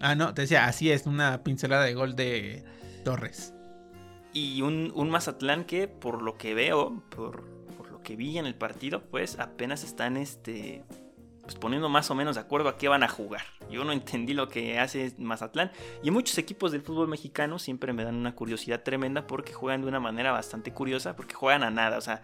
Ah, 0.00 0.14
no, 0.14 0.34
te 0.34 0.42
decía, 0.42 0.66
así 0.66 0.90
es, 0.90 1.06
una 1.06 1.44
pincelada 1.44 1.84
de 1.84 1.94
gol 1.94 2.16
de 2.16 2.64
Torres 3.04 3.54
y 4.32 4.62
un, 4.62 5.10
Mazatlán 5.10 5.64
que 5.64 5.88
por 5.88 6.22
lo 6.22 6.36
que 6.36 6.54
veo, 6.54 7.02
por, 7.10 7.44
lo 8.00 8.02
que 8.02 8.16
vi 8.16 8.38
en 8.38 8.46
el 8.46 8.54
partido, 8.54 9.02
pues 9.10 9.38
apenas 9.38 9.84
están 9.84 10.16
este, 10.16 10.82
pues, 11.42 11.54
poniendo 11.54 11.88
más 11.90 12.10
o 12.10 12.14
menos 12.14 12.36
de 12.36 12.40
acuerdo 12.40 12.70
a 12.70 12.78
qué 12.78 12.88
van 12.88 13.02
a 13.02 13.08
jugar. 13.08 13.42
Yo 13.70 13.84
no 13.84 13.92
entendí 13.92 14.32
lo 14.32 14.48
que 14.48 14.78
hace 14.78 15.12
Mazatlán. 15.18 15.70
Y 16.02 16.10
muchos 16.10 16.38
equipos 16.38 16.72
del 16.72 16.80
fútbol 16.80 17.08
mexicano 17.08 17.58
siempre 17.58 17.92
me 17.92 18.04
dan 18.04 18.14
una 18.14 18.34
curiosidad 18.34 18.82
tremenda 18.82 19.26
porque 19.26 19.52
juegan 19.52 19.82
de 19.82 19.88
una 19.88 20.00
manera 20.00 20.32
bastante 20.32 20.72
curiosa, 20.72 21.14
porque 21.14 21.34
juegan 21.34 21.62
a 21.62 21.70
nada. 21.70 21.98
O 21.98 22.00
sea, 22.00 22.22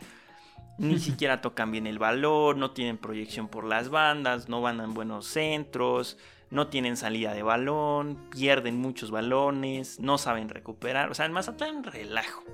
ni 0.78 0.98
siquiera 0.98 1.42
tocan 1.42 1.70
bien 1.70 1.86
el 1.86 1.98
balón, 1.98 2.58
no 2.58 2.70
tienen 2.70 2.96
proyección 2.96 3.48
por 3.48 3.64
las 3.64 3.90
bandas, 3.90 4.48
no 4.48 4.62
van 4.62 4.80
en 4.80 4.94
buenos 4.94 5.26
centros, 5.26 6.16
no 6.50 6.68
tienen 6.68 6.96
salida 6.96 7.34
de 7.34 7.42
balón, 7.42 8.30
pierden 8.30 8.78
muchos 8.78 9.10
balones, 9.10 10.00
no 10.00 10.16
saben 10.16 10.48
recuperar. 10.48 11.10
O 11.10 11.14
sea, 11.14 11.26
en 11.26 11.32
Mazatlán 11.32 11.84
relajo. 11.84 12.44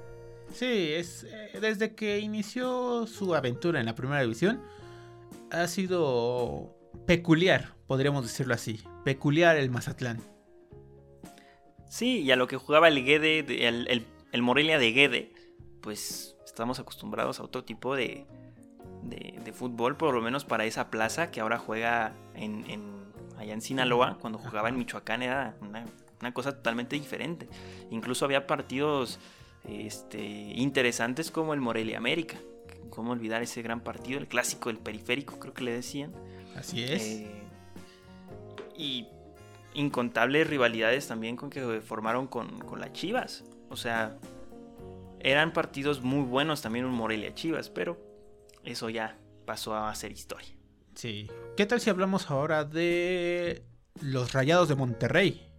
Sí, 0.52 0.92
es 0.92 1.24
eh, 1.24 1.58
desde 1.60 1.94
que 1.94 2.18
inició 2.18 3.06
su 3.06 3.34
aventura 3.34 3.80
en 3.80 3.86
la 3.86 3.94
primera 3.94 4.22
división 4.22 4.62
ha 5.50 5.66
sido 5.66 6.76
peculiar, 7.06 7.74
podríamos 7.86 8.24
decirlo 8.24 8.54
así. 8.54 8.80
Peculiar 9.04 9.56
el 9.56 9.70
Mazatlán. 9.70 10.20
Sí, 11.88 12.20
y 12.22 12.30
a 12.30 12.36
lo 12.36 12.46
que 12.46 12.56
jugaba 12.56 12.88
el 12.88 13.04
Guede, 13.04 13.44
el, 13.68 14.42
Morelia 14.42 14.78
de 14.78 14.92
Guede, 14.92 15.32
pues 15.82 16.36
estamos 16.44 16.78
acostumbrados 16.78 17.38
a 17.38 17.42
otro 17.42 17.64
tipo 17.64 17.94
de, 17.94 18.26
de, 19.02 19.52
fútbol, 19.52 19.98
por 19.98 20.14
lo 20.14 20.22
menos 20.22 20.46
para 20.46 20.64
esa 20.64 20.90
plaza 20.90 21.30
que 21.30 21.40
ahora 21.40 21.58
juega 21.58 22.14
en, 22.34 22.64
allá 23.36 23.52
en 23.52 23.60
Sinaloa, 23.60 24.16
cuando 24.20 24.38
jugaba 24.38 24.70
en 24.70 24.78
Michoacán 24.78 25.22
era 25.22 25.54
una, 25.60 25.84
una 26.20 26.32
cosa 26.32 26.52
totalmente 26.52 26.96
diferente. 26.96 27.46
Incluso 27.90 28.24
había 28.24 28.46
partidos 28.46 29.18
este, 29.68 30.20
interesantes 30.20 31.30
como 31.30 31.54
el 31.54 31.60
Morelia 31.60 31.98
América. 31.98 32.38
¿Cómo 32.90 33.12
olvidar 33.12 33.42
ese 33.42 33.62
gran 33.62 33.80
partido? 33.80 34.18
El 34.18 34.28
clásico 34.28 34.68
del 34.68 34.78
periférico, 34.78 35.38
creo 35.38 35.54
que 35.54 35.64
le 35.64 35.72
decían. 35.72 36.12
Así 36.56 36.82
es. 36.82 37.02
Eh, 37.02 37.42
y 38.76 39.08
incontables 39.74 40.46
rivalidades 40.46 41.08
también 41.08 41.36
con 41.36 41.48
que 41.48 41.80
formaron 41.80 42.26
con, 42.26 42.58
con 42.60 42.80
las 42.80 42.92
Chivas. 42.92 43.44
O 43.70 43.76
sea, 43.76 44.18
eran 45.20 45.52
partidos 45.52 46.02
muy 46.02 46.24
buenos 46.24 46.60
también 46.60 46.84
un 46.84 46.92
Morelia 46.92 47.34
Chivas, 47.34 47.70
pero 47.70 47.98
eso 48.64 48.90
ya 48.90 49.16
pasó 49.46 49.74
a 49.74 49.94
ser 49.94 50.12
historia. 50.12 50.50
Sí. 50.94 51.30
¿Qué 51.56 51.66
tal 51.66 51.80
si 51.80 51.90
hablamos 51.90 52.30
ahora 52.30 52.64
de 52.64 53.64
los 54.00 54.32
Rayados 54.32 54.68
de 54.68 54.74
Monterrey? 54.74 55.51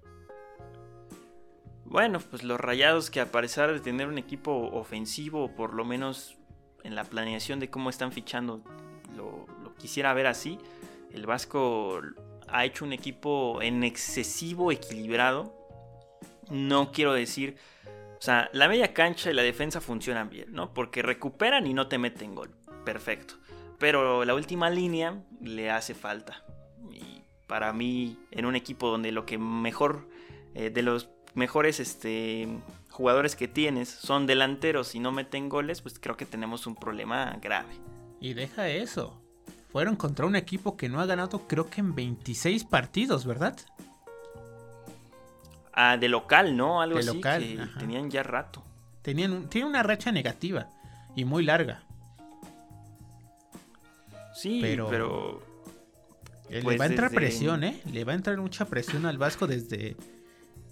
Bueno, 1.94 2.20
pues 2.20 2.42
los 2.42 2.60
Rayados 2.60 3.12
que 3.12 3.20
a 3.22 3.32
pesar 3.32 3.72
de 3.72 3.80
tener 3.80 4.08
un 4.08 4.18
equipo 4.18 4.52
ofensivo, 4.52 5.54
por 5.54 5.76
lo 5.76 5.86
menos 5.86 6.36
en 6.84 6.96
la 6.96 7.04
planeación 7.04 7.60
de 7.60 7.70
cómo 7.70 7.92
están 7.92 8.12
fichando 8.12 8.64
lo, 9.16 9.46
quisiera 9.78 10.12
ver 10.16 10.26
así. 10.26 10.58
El 11.12 11.28
Vasco 11.28 12.02
ha 12.48 12.66
hecho 12.66 12.84
un 12.84 12.94
equipo 12.94 13.62
en 13.62 13.84
excesivo 13.84 14.72
equilibrado. 14.72 15.54
No 16.50 16.92
quiero 16.92 17.14
decir... 17.14 17.58
O 18.18 18.22
sea, 18.24 18.50
la 18.54 18.68
media 18.68 18.92
cancha 18.92 19.30
y 19.30 19.36
la 19.36 19.44
defensa 19.44 19.80
funcionan 19.80 20.32
bien, 20.32 20.52
¿no? 20.52 20.74
Porque 20.74 21.04
recuperan 21.04 21.68
y 21.68 21.76
no 21.76 21.90
te 21.90 22.00
meten 22.00 22.34
gol. 22.34 22.56
Perfecto. 22.86 23.36
Pero 23.78 24.26
la 24.26 24.34
última 24.34 24.72
línea 24.72 25.22
le 25.42 25.70
hace 25.70 25.94
falta. 25.94 26.44
Y 26.92 27.22
para 27.46 27.72
mí, 27.72 28.18
en 28.32 28.48
un 28.48 28.56
equipo 28.56 28.90
donde 28.90 29.12
lo 29.12 29.28
que 29.28 29.38
mejor... 29.38 30.10
Eh, 30.56 30.70
de 30.70 30.84
los 30.84 31.10
mejores 31.36 31.80
este, 31.80 32.48
jugadores 32.90 33.36
que 33.36 33.48
tienes 33.48 33.90
son 33.90 34.28
delanteros 34.28 34.96
y 34.96 35.00
no 35.00 35.12
meten 35.12 35.50
goles, 35.50 35.82
pues 35.82 36.00
creo 36.00 36.16
que 36.18 36.26
tenemos 36.26 36.68
un 36.68 36.76
problema 36.76 37.38
grave. 37.42 37.74
Y 38.20 38.34
deja 38.34 38.70
eso. 38.70 39.20
Fueron 39.72 39.96
contra 39.96 40.26
un 40.26 40.36
equipo 40.36 40.78
que 40.78 40.88
no 40.88 41.02
ha 41.02 41.06
ganado 41.06 41.48
creo 41.48 41.70
que 41.70 41.82
en 41.82 41.96
26 41.96 42.64
partidos, 42.66 43.26
¿verdad? 43.26 43.58
Ah, 45.74 45.98
de 45.98 46.08
local, 46.08 46.56
¿no? 46.56 46.82
Algo 46.82 47.00
así 47.00 47.20
que 47.20 47.60
tenían 47.80 48.12
ya 48.12 48.22
rato. 48.22 48.64
Tenían, 49.02 49.50
tiene 49.50 49.68
una 49.68 49.82
racha 49.82 50.12
negativa 50.12 50.70
y 51.16 51.26
muy 51.26 51.44
larga. 51.44 51.84
Sí, 54.36 54.60
pero... 54.62 55.42
le 56.50 56.62
va 56.62 56.72
a 56.72 56.78
pues 56.78 56.82
entrar 56.92 57.12
presión, 57.12 57.64
¿eh? 57.64 57.82
Le 57.92 58.04
va 58.04 58.12
a 58.12 58.16
entrar 58.16 58.38
mucha 58.38 58.66
presión 58.66 59.08
al 59.08 59.18
Vasco 59.18 59.48
desde 59.48 59.98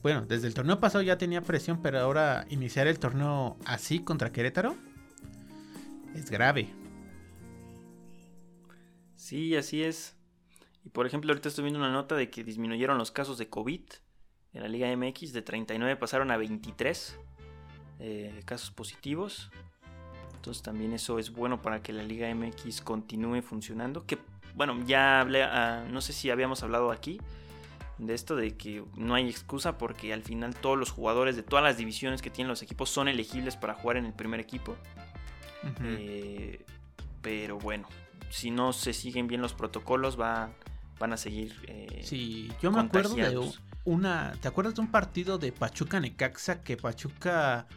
bueno, 0.01 0.25
desde 0.25 0.47
el 0.47 0.53
torneo 0.53 0.79
pasado 0.79 1.03
ya 1.03 1.17
tenía 1.17 1.41
presión, 1.41 1.81
pero 1.81 1.99
ahora 1.99 2.45
iniciar 2.49 2.87
el 2.87 2.99
torneo 2.99 3.57
así 3.65 3.99
contra 3.99 4.31
Querétaro 4.31 4.75
es 6.15 6.29
grave. 6.29 6.69
Sí, 9.15 9.55
así 9.55 9.83
es. 9.83 10.17
Y 10.83 10.89
por 10.89 11.05
ejemplo, 11.05 11.31
ahorita 11.31 11.49
estoy 11.49 11.63
viendo 11.63 11.79
una 11.79 11.91
nota 11.91 12.15
de 12.15 12.29
que 12.29 12.43
disminuyeron 12.43 12.97
los 12.97 13.11
casos 13.11 13.37
de 13.37 13.49
COVID 13.49 13.81
en 14.53 14.61
la 14.63 14.67
Liga 14.67 14.93
MX. 14.95 15.33
De 15.33 15.43
39 15.43 15.95
pasaron 15.97 16.31
a 16.31 16.37
23 16.37 17.19
eh, 17.99 18.41
casos 18.45 18.71
positivos. 18.71 19.51
Entonces 20.35 20.63
también 20.63 20.93
eso 20.93 21.19
es 21.19 21.31
bueno 21.31 21.61
para 21.61 21.83
que 21.83 21.93
la 21.93 22.01
Liga 22.01 22.33
MX 22.33 22.81
continúe 22.81 23.43
funcionando. 23.43 24.07
Que 24.07 24.17
bueno, 24.55 24.83
ya 24.87 25.21
hablé, 25.21 25.43
ah, 25.43 25.85
no 25.87 26.01
sé 26.01 26.13
si 26.13 26.31
habíamos 26.31 26.63
hablado 26.63 26.91
aquí 26.91 27.19
de 28.01 28.15
esto 28.15 28.35
de 28.35 28.57
que 28.57 28.83
no 28.95 29.13
hay 29.13 29.29
excusa 29.29 29.77
porque 29.77 30.11
al 30.11 30.23
final 30.23 30.55
todos 30.55 30.77
los 30.77 30.89
jugadores 30.89 31.35
de 31.35 31.43
todas 31.43 31.63
las 31.63 31.77
divisiones 31.77 32.21
que 32.21 32.29
tienen 32.29 32.49
los 32.49 32.61
equipos 32.61 32.89
son 32.89 33.07
elegibles 33.07 33.55
para 33.55 33.75
jugar 33.75 33.97
en 33.97 34.05
el 34.05 34.13
primer 34.13 34.39
equipo. 34.39 34.75
Eh, 35.83 36.65
pero 37.21 37.59
bueno, 37.59 37.87
si 38.31 38.49
no 38.49 38.73
se 38.73 38.93
siguen 38.93 39.27
bien 39.27 39.41
los 39.41 39.53
protocolos 39.53 40.19
va, 40.19 40.49
van 40.99 41.13
a 41.13 41.17
seguir. 41.17 41.55
Eh, 41.67 42.01
sí, 42.03 42.51
yo 42.61 42.71
me 42.71 42.81
acuerdo 42.81 43.15
de 43.15 43.51
una. 43.85 44.33
¿Te 44.41 44.47
acuerdas 44.47 44.73
de 44.75 44.81
un 44.81 44.89
partido 44.89 45.37
de 45.37 45.51
Pachuca 45.51 45.99
Necaxa 45.99 46.63
que 46.63 46.77
Pachuca 46.77 47.67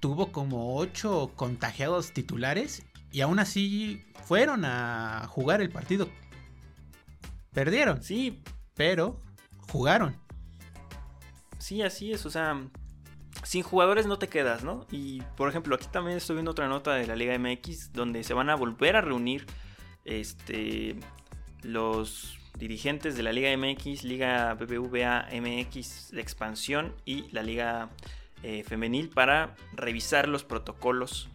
tuvo 0.00 0.32
como 0.32 0.76
ocho 0.76 1.32
contagiados 1.36 2.12
titulares 2.12 2.82
y 3.12 3.20
aún 3.20 3.38
así 3.40 4.06
fueron 4.24 4.64
a 4.64 5.26
jugar 5.28 5.60
el 5.60 5.68
partido? 5.68 6.08
Perdieron. 7.52 8.02
Sí, 8.02 8.40
pero 8.78 9.20
jugaron. 9.70 10.16
Sí, 11.58 11.82
así 11.82 12.12
es, 12.12 12.24
o 12.24 12.30
sea, 12.30 12.64
sin 13.42 13.62
jugadores 13.62 14.06
no 14.06 14.18
te 14.18 14.28
quedas, 14.28 14.62
¿no? 14.62 14.86
Y 14.90 15.20
por 15.36 15.50
ejemplo, 15.50 15.74
aquí 15.74 15.88
también 15.90 16.16
estoy 16.16 16.36
viendo 16.36 16.52
otra 16.52 16.68
nota 16.68 16.94
de 16.94 17.06
la 17.06 17.16
Liga 17.16 17.36
MX 17.36 17.92
donde 17.92 18.22
se 18.22 18.32
van 18.32 18.48
a 18.48 18.54
volver 18.54 18.96
a 18.96 19.00
reunir 19.00 19.44
este 20.04 20.96
los 21.62 22.38
dirigentes 22.56 23.16
de 23.16 23.24
la 23.24 23.32
Liga 23.32 23.54
MX, 23.56 24.04
Liga 24.04 24.54
BBVA 24.54 25.28
MX 25.32 26.12
de 26.12 26.20
expansión 26.20 26.94
y 27.04 27.28
la 27.32 27.42
Liga 27.42 27.90
eh, 28.44 28.62
femenil 28.62 29.10
para 29.10 29.56
revisar 29.72 30.28
los 30.28 30.44
protocolos 30.44 31.28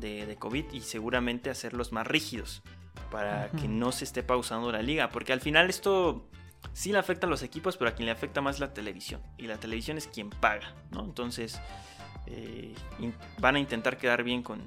de, 0.00 0.24
de, 0.24 0.36
COVID 0.36 0.72
y 0.72 0.80
seguramente 0.80 1.50
hacerlos 1.50 1.92
más 1.92 2.06
rígidos 2.06 2.62
para 3.10 3.50
que 3.50 3.68
no 3.68 3.92
se 3.92 4.04
esté 4.04 4.22
pausando 4.22 4.72
la 4.72 4.82
liga, 4.82 5.10
porque 5.10 5.32
al 5.32 5.40
final 5.40 5.70
esto 5.70 6.26
sí 6.72 6.92
le 6.92 6.98
afecta 6.98 7.26
a 7.26 7.30
los 7.30 7.42
equipos, 7.42 7.76
pero 7.76 7.90
a 7.90 7.94
quien 7.94 8.06
le 8.06 8.12
afecta 8.12 8.40
más 8.40 8.60
la 8.60 8.74
televisión. 8.74 9.20
Y 9.38 9.46
la 9.46 9.58
televisión 9.58 9.96
es 9.96 10.06
quien 10.06 10.30
paga, 10.30 10.74
¿no? 10.90 11.04
Entonces 11.04 11.60
eh, 12.26 12.74
van 13.38 13.56
a 13.56 13.58
intentar 13.58 13.98
quedar 13.98 14.22
bien 14.22 14.42
con, 14.42 14.62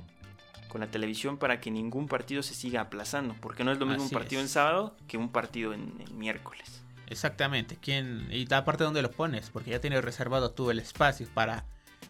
la 0.74 0.88
televisión 0.88 1.38
para 1.38 1.60
que 1.60 1.72
ningún 1.72 2.08
partido 2.08 2.44
se 2.44 2.54
siga 2.54 2.82
aplazando, 2.82 3.36
porque 3.42 3.64
no 3.64 3.72
es 3.72 3.80
lo 3.80 3.88
mismo 3.88 4.04
un 4.04 4.10
partido 4.12 4.40
en 4.40 4.48
sábado 4.48 4.96
que 5.08 5.18
un 5.18 5.30
partido 5.30 5.74
en, 5.74 5.94
miércoles. 6.14 6.84
Exactamente, 7.08 7.78
¿Quién, 7.82 8.28
y 8.32 8.52
aparte 8.54 8.84
dónde 8.84 9.02
lo 9.02 9.10
pones, 9.10 9.50
porque 9.50 9.72
ya 9.72 9.82
tienes 9.82 10.04
reservado 10.04 10.52
tú 10.52 10.70
el 10.70 10.78
espacio 10.78 11.28
para 11.34 11.66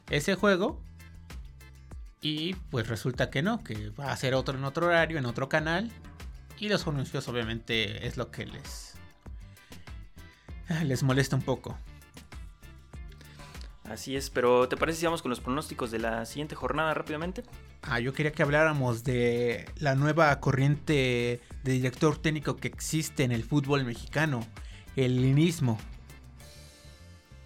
ese 0.09 0.35
juego. 0.35 0.81
Y 2.21 2.53
pues 2.69 2.87
resulta 2.89 3.29
que 3.29 3.41
no, 3.41 3.63
que 3.63 3.91
va 3.91 4.11
a 4.11 4.17
ser 4.17 4.33
otro 4.33 4.57
en 4.57 4.65
otro 4.65 4.87
horario, 4.87 5.17
en 5.17 5.25
otro 5.25 5.47
canal. 5.47 5.89
Y 6.59 6.67
los 6.67 6.85
anuncios 6.85 7.29
obviamente 7.29 8.05
es 8.07 8.17
lo 8.17 8.29
que 8.29 8.45
les 8.45 8.88
les 10.83 11.03
molesta 11.03 11.35
un 11.35 11.41
poco. 11.41 11.77
Así 13.89 14.15
es, 14.15 14.29
pero 14.29 14.69
¿te 14.69 14.77
parece 14.77 14.99
si 14.99 15.05
vamos 15.05 15.23
con 15.23 15.29
los 15.29 15.39
pronósticos 15.39 15.89
de 15.89 15.97
la 15.97 16.25
siguiente 16.25 16.53
jornada 16.53 16.93
rápidamente? 16.93 17.43
Ah, 17.81 17.99
yo 17.99 18.13
quería 18.13 18.31
que 18.31 18.43
habláramos 18.43 19.03
de 19.03 19.67
la 19.77 19.95
nueva 19.95 20.39
corriente 20.39 21.41
de 21.63 21.71
director 21.71 22.17
técnico 22.17 22.55
que 22.55 22.67
existe 22.67 23.23
en 23.23 23.31
el 23.31 23.43
fútbol 23.43 23.85
mexicano, 23.85 24.45
el 24.95 25.19
linismo. 25.21 25.79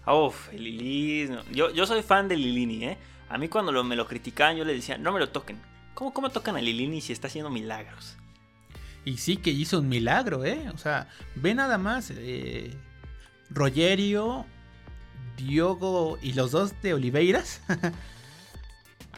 Uf, 0.06 0.52
el 0.52 0.64
linismo. 0.64 1.38
Yo, 1.50 1.70
yo 1.70 1.86
soy 1.86 2.02
fan 2.02 2.28
del 2.28 2.42
Lilini, 2.42 2.84
¿eh? 2.84 2.98
A 3.30 3.38
mí 3.38 3.48
cuando 3.48 3.82
me 3.82 3.96
lo 3.96 4.06
criticaban 4.06 4.56
yo 4.56 4.66
le 4.66 4.74
decía, 4.74 4.98
no 4.98 5.12
me 5.12 5.20
lo 5.20 5.30
toquen. 5.30 5.58
¿Cómo, 5.94 6.12
cómo 6.12 6.28
tocan 6.28 6.56
a 6.56 6.60
Lilini 6.60 7.00
si 7.00 7.14
está 7.14 7.28
haciendo 7.28 7.48
milagros? 7.48 8.18
Y 9.06 9.16
sí 9.16 9.38
que 9.38 9.50
hizo 9.50 9.80
un 9.80 9.88
milagro, 9.88 10.44
¿eh? 10.44 10.68
O 10.74 10.78
sea, 10.78 11.08
ve 11.36 11.54
nada 11.54 11.78
más. 11.78 12.12
Eh, 12.14 12.76
Rogerio, 13.50 14.46
Diogo 15.36 16.18
y 16.22 16.32
los 16.32 16.50
dos 16.50 16.80
de 16.82 16.94
Oliveiras 16.94 17.60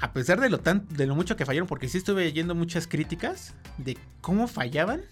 a 0.01 0.13
pesar 0.13 0.41
de 0.41 0.51
lo, 0.51 0.59
tan, 0.59 0.87
de 0.89 1.07
lo 1.07 1.15
mucho 1.15 1.37
que 1.37 1.47
fallaron, 1.47 1.69
porque 1.69 1.89
sí 1.89 1.99
estuve 1.99 2.25
leyendo 2.25 2.55
muchas 2.55 2.87
críticas 2.87 3.55
de 3.79 3.97
cómo 4.21 4.47
fallaban. 4.49 5.03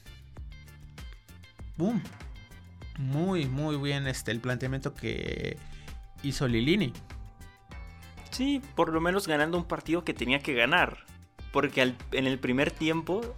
Boom. 1.76 2.02
Muy, 2.98 3.46
muy 3.46 3.76
bien 3.76 4.06
este, 4.06 4.30
el 4.30 4.40
planteamiento 4.40 4.94
que 4.94 5.56
hizo 6.22 6.46
Lilini. 6.46 6.92
Sí, 8.30 8.60
por 8.74 8.92
lo 8.92 9.00
menos 9.00 9.26
ganando 9.26 9.58
un 9.58 9.64
partido 9.64 10.04
que 10.04 10.14
tenía 10.14 10.40
que 10.40 10.54
ganar. 10.54 10.98
Porque 11.52 11.94
en 12.12 12.26
el 12.26 12.38
primer 12.38 12.70
tiempo 12.70 13.34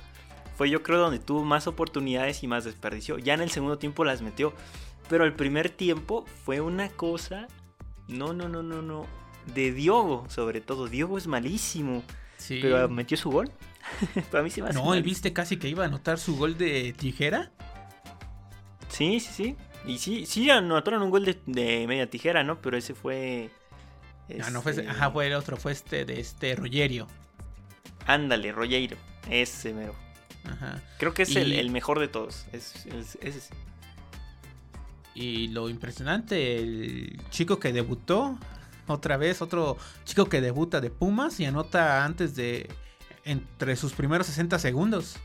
fue 0.56 0.70
yo 0.70 0.82
creo 0.82 0.98
donde 0.98 1.18
tuvo 1.18 1.44
más 1.44 1.66
oportunidades 1.66 2.42
y 2.42 2.46
más 2.46 2.64
desperdició. 2.64 3.18
Ya 3.18 3.34
en 3.34 3.42
el 3.42 3.50
segundo 3.50 3.78
tiempo 3.78 4.04
las 4.04 4.22
metió. 4.22 4.54
Pero 5.08 5.24
el 5.24 5.34
primer 5.34 5.70
tiempo 5.70 6.24
fue 6.44 6.60
una 6.60 6.88
cosa... 6.88 7.48
No, 8.08 8.32
no, 8.32 8.48
no, 8.48 8.62
no, 8.62 8.82
no 8.82 9.06
de 9.54 9.72
Diogo, 9.72 10.26
sobre 10.28 10.60
todo. 10.60 10.88
Diogo 10.88 11.18
es 11.18 11.26
malísimo. 11.26 12.02
Sí. 12.36 12.58
Pero 12.60 12.88
metió 12.88 13.16
su 13.16 13.30
gol. 13.30 13.50
Para 14.30 14.42
mí 14.42 14.50
se 14.50 14.62
me 14.62 14.72
No, 14.72 14.94
¿y 14.94 15.02
viste 15.02 15.32
casi 15.32 15.56
que 15.56 15.68
iba 15.68 15.84
a 15.84 15.86
anotar 15.86 16.18
su 16.18 16.36
gol 16.36 16.58
de 16.58 16.92
tijera? 16.92 17.52
Sí, 18.88 19.20
sí, 19.20 19.32
sí. 19.32 19.56
Y 19.86 19.98
sí, 19.98 20.26
sí 20.26 20.50
anotaron 20.50 21.02
un 21.02 21.10
gol 21.10 21.24
de, 21.24 21.84
media 21.86 22.10
tijera, 22.10 22.42
¿no? 22.42 22.60
Pero 22.60 22.76
ese 22.76 22.94
fue. 22.94 23.50
Ah, 24.42 24.50
no 24.50 24.60
fue 24.60 24.72
ese, 24.72 24.88
ajá, 24.88 25.10
fue 25.12 25.28
el 25.28 25.34
otro, 25.34 25.56
fue 25.56 25.70
este 25.70 26.04
de 26.04 26.18
este 26.18 26.56
Rogerio. 26.56 27.06
Ándale, 28.06 28.50
Rogerio. 28.50 28.96
Ese 29.30 29.72
mero. 29.72 29.94
Ajá. 30.44 30.82
Creo 30.98 31.14
que 31.14 31.22
es 31.22 31.36
el, 31.36 31.70
mejor 31.70 32.00
de 32.00 32.08
todos. 32.08 32.46
Es, 32.52 32.86
es, 33.20 33.50
Y 35.16 35.48
lo 35.48 35.70
impresionante, 35.70 36.58
el 36.58 37.18
chico 37.30 37.58
que 37.58 37.72
debutó 37.72 38.38
otra 38.86 39.16
vez, 39.16 39.40
otro 39.40 39.78
chico 40.04 40.26
que 40.26 40.42
debuta 40.42 40.82
de 40.82 40.90
Pumas 40.90 41.40
y 41.40 41.46
anota 41.46 42.04
antes 42.04 42.36
de. 42.36 42.68
entre 43.24 43.76
sus 43.76 43.94
primeros 43.94 44.26
60 44.26 44.58
segundos. 44.58 45.16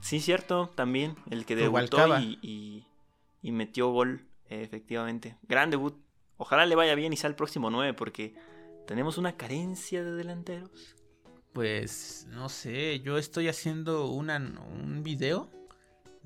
Sí, 0.00 0.20
cierto, 0.20 0.70
también. 0.76 1.16
El 1.28 1.44
que 1.44 1.56
debutó 1.56 2.16
y, 2.20 2.86
y, 3.42 3.50
metió 3.50 3.90
gol, 3.90 4.24
efectivamente. 4.48 5.36
Gran 5.42 5.70
debut. 5.70 5.96
Ojalá 6.36 6.66
le 6.66 6.76
vaya 6.76 6.94
bien 6.94 7.12
y 7.12 7.16
sea 7.16 7.28
el 7.28 7.34
próximo 7.34 7.68
9, 7.68 7.94
porque 7.94 8.36
tenemos 8.86 9.18
una 9.18 9.36
carencia 9.36 10.04
de 10.04 10.12
delanteros. 10.12 10.94
Pues 11.52 12.28
no 12.30 12.48
sé, 12.48 13.00
yo 13.00 13.18
estoy 13.18 13.48
haciendo 13.48 14.06
una, 14.06 14.36
un 14.36 15.02
video 15.02 15.50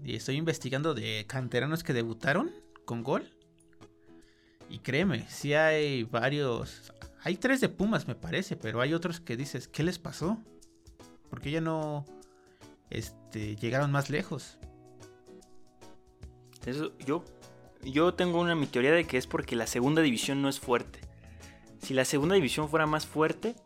y 0.04 0.16
estoy 0.16 0.36
investigando 0.36 0.94
de 0.94 1.24
canteranos 1.26 1.84
que 1.84 1.92
debutaron 1.92 2.52
con 2.84 3.02
gol. 3.02 3.30
Y 4.68 4.78
créeme, 4.78 5.28
si 5.28 5.54
hay 5.54 6.04
varios. 6.04 6.92
Hay 7.22 7.36
tres 7.36 7.60
de 7.60 7.68
Pumas, 7.68 8.08
me 8.08 8.14
parece, 8.14 8.56
pero 8.56 8.80
hay 8.80 8.94
otros 8.94 9.20
que 9.20 9.36
dices, 9.36 9.68
¿qué 9.68 9.82
les 9.82 9.98
pasó? 9.98 10.38
Porque 11.28 11.50
ya 11.50 11.60
no 11.60 12.06
este, 12.88 13.56
llegaron 13.56 13.90
más 13.90 14.10
lejos. 14.10 14.58
Eso, 16.64 16.96
yo, 16.98 17.24
yo 17.82 18.14
tengo 18.14 18.40
una 18.40 18.54
mi 18.54 18.66
teoría 18.66 18.92
de 18.92 19.06
que 19.06 19.18
es 19.18 19.26
porque 19.26 19.56
la 19.56 19.66
segunda 19.66 20.02
división 20.02 20.40
no 20.40 20.48
es 20.48 20.60
fuerte. 20.60 21.00
Si 21.82 21.94
la 21.94 22.04
segunda 22.04 22.34
división 22.34 22.68
fuera 22.68 22.86
más 22.86 23.06
fuerte, 23.06 23.56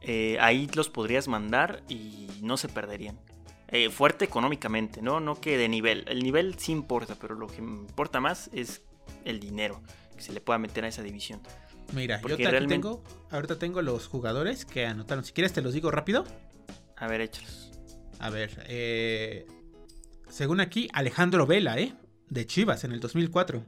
eh, 0.00 0.36
ahí 0.40 0.68
los 0.74 0.88
podrías 0.88 1.28
mandar 1.28 1.82
y 1.88 2.28
no 2.42 2.56
se 2.56 2.68
perderían. 2.68 3.18
Eh, 3.68 3.90
fuerte 3.90 4.24
económicamente, 4.24 5.02
¿no? 5.02 5.20
No 5.20 5.40
que 5.40 5.58
de 5.58 5.68
nivel. 5.68 6.04
El 6.08 6.22
nivel 6.22 6.58
sí 6.58 6.72
importa, 6.72 7.16
pero 7.20 7.34
lo 7.34 7.48
que 7.48 7.58
importa 7.58 8.20
más 8.20 8.48
es 8.52 8.82
el 9.24 9.40
dinero 9.40 9.82
que 10.16 10.22
se 10.22 10.32
le 10.32 10.40
pueda 10.40 10.58
meter 10.58 10.84
a 10.84 10.88
esa 10.88 11.02
división. 11.02 11.40
Mira, 11.92 12.20
yo 12.22 12.36
realmente... 12.36 12.74
tengo, 12.74 13.02
ahorita 13.30 13.58
tengo 13.58 13.82
los 13.82 14.06
jugadores 14.06 14.64
que 14.64 14.86
anotaron. 14.86 15.24
Si 15.24 15.32
quieres 15.32 15.52
te 15.52 15.62
los 15.62 15.74
digo 15.74 15.90
rápido. 15.90 16.24
A 16.96 17.06
ver, 17.06 17.20
échalos. 17.20 17.70
A 18.18 18.30
ver, 18.30 18.64
eh, 18.68 19.46
según 20.28 20.60
aquí, 20.60 20.88
Alejandro 20.92 21.46
Vela, 21.46 21.78
¿eh? 21.78 21.94
De 22.28 22.46
Chivas 22.46 22.84
en 22.84 22.92
el 22.92 23.00
2004. 23.00 23.64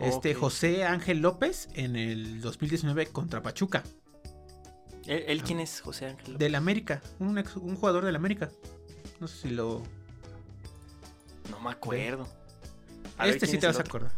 Este 0.00 0.34
José 0.34 0.84
Ángel 0.84 1.20
López 1.20 1.68
en 1.74 1.94
el 1.94 2.40
2019 2.40 3.06
contra 3.06 3.40
Pachuca. 3.40 3.84
¿Él, 5.06 5.42
quién 5.42 5.60
es 5.60 5.80
José 5.80 6.06
Ángel? 6.06 6.38
Del 6.38 6.54
América, 6.54 7.02
un, 7.18 7.36
un 7.36 7.76
jugador 7.76 8.04
del 8.04 8.16
América. 8.16 8.50
No 9.20 9.28
sé 9.28 9.48
si 9.48 9.50
lo... 9.50 9.82
No 11.50 11.60
me 11.60 11.70
acuerdo 11.70 12.28
este 13.26 13.46
sí 13.46 13.58
te 13.58 13.66
vas 13.66 13.78
a 13.78 13.82
acordar. 13.82 14.12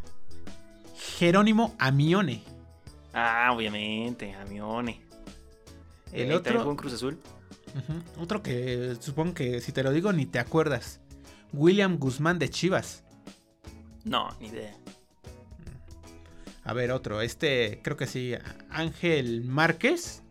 Jerónimo 1.18 1.74
Amione. 1.78 2.43
Ah, 3.12 3.53
obviamente, 3.55 4.32
Amione. 4.35 5.01
El 6.12 6.32
otro. 6.32 6.76
Cruz 6.76 6.95
Azul? 6.95 7.18
Otro 8.18 8.43
que 8.43 8.97
supongo 9.01 9.35
que 9.35 9.61
si 9.61 9.72
te 9.72 9.82
lo 9.82 9.93
digo 9.93 10.12
ni 10.12 10.26
te 10.26 10.39
acuerdas. 10.39 11.01
William 11.53 11.99
Guzmán 11.99 12.39
de 12.39 12.51
Chivas. 12.51 13.05
No, 14.05 14.28
ni 14.41 14.49
idea. 14.49 14.76
A 16.64 16.72
ver, 16.72 16.93
otro. 16.93 17.20
Este, 17.20 17.80
creo 17.82 17.97
que 17.97 18.07
sí. 18.07 18.35
Ángel 18.70 19.45
Márquez. 19.45 20.22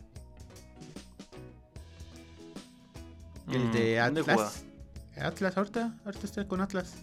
El 3.53 3.71
de 3.71 3.99
mm, 3.99 4.19
Atlas. 4.19 4.65
Atlas, 5.15 5.57
ahorita. 5.57 5.95
Ahorita 6.05 6.25
estoy 6.25 6.45
con 6.45 6.61
Atlas. 6.61 6.95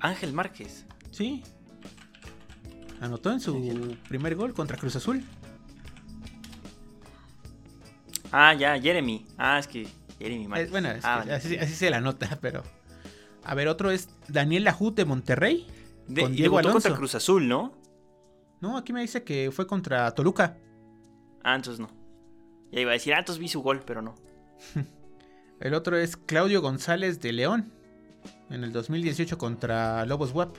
Ángel 0.00 0.32
Márquez. 0.32 0.84
Sí. 1.12 1.42
Anotó 3.00 3.30
en 3.30 3.40
su 3.40 3.96
primer 4.08 4.34
gol 4.34 4.54
contra 4.54 4.76
Cruz 4.76 4.96
Azul. 4.96 5.24
Ah, 8.32 8.54
ya, 8.54 8.80
Jeremy. 8.80 9.26
Ah, 9.38 9.58
es 9.58 9.68
que 9.68 9.86
Jeremy 10.18 10.48
Márquez. 10.48 10.70
bueno, 10.70 10.88
ah, 11.02 11.24
así, 11.30 11.56
se 11.58 11.90
la 11.90 12.00
nota, 12.00 12.38
pero. 12.40 12.62
A 13.44 13.54
ver, 13.54 13.68
otro 13.68 13.90
es 13.90 14.08
Daniel 14.28 14.64
Lajut 14.64 14.96
de 14.96 15.04
Monterrey. 15.04 15.66
con 16.06 16.32
Diego 16.34 16.58
Alonso. 16.58 16.74
contra 16.74 16.96
Cruz 16.96 17.14
Azul, 17.14 17.46
¿no? 17.46 17.72
No, 18.60 18.76
aquí 18.76 18.92
me 18.92 19.00
dice 19.00 19.22
que 19.24 19.50
fue 19.52 19.66
contra 19.66 20.10
Toluca. 20.12 20.56
Ah, 21.42 21.54
entonces 21.54 21.80
no. 21.80 22.01
Ya 22.72 22.80
iba 22.80 22.90
a 22.90 22.94
decir, 22.94 23.14
ah, 23.14 23.18
entonces 23.18 23.38
vi 23.40 23.48
su 23.48 23.62
gol, 23.62 23.82
pero 23.86 24.02
no. 24.02 24.14
El 25.60 25.74
otro 25.74 25.96
es 25.96 26.16
Claudio 26.16 26.60
González 26.60 27.20
de 27.20 27.32
León 27.32 27.72
en 28.50 28.64
el 28.64 28.72
2018 28.72 29.38
contra 29.38 30.04
Lobos 30.06 30.32
WAP. 30.32 30.56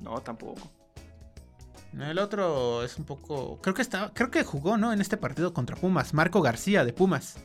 No, 0.00 0.20
tampoco. 0.20 0.70
El 1.98 2.18
otro 2.18 2.82
es 2.82 2.98
un 2.98 3.04
poco. 3.04 3.60
Creo 3.62 3.74
que 3.74 3.82
está. 3.82 4.10
Creo 4.12 4.30
que 4.30 4.42
jugó, 4.42 4.76
¿no? 4.76 4.92
En 4.92 5.00
este 5.00 5.16
partido 5.16 5.54
contra 5.54 5.76
Pumas. 5.76 6.12
Marco 6.12 6.42
García 6.42 6.84
de 6.84 6.92
Pumas. 6.92 7.36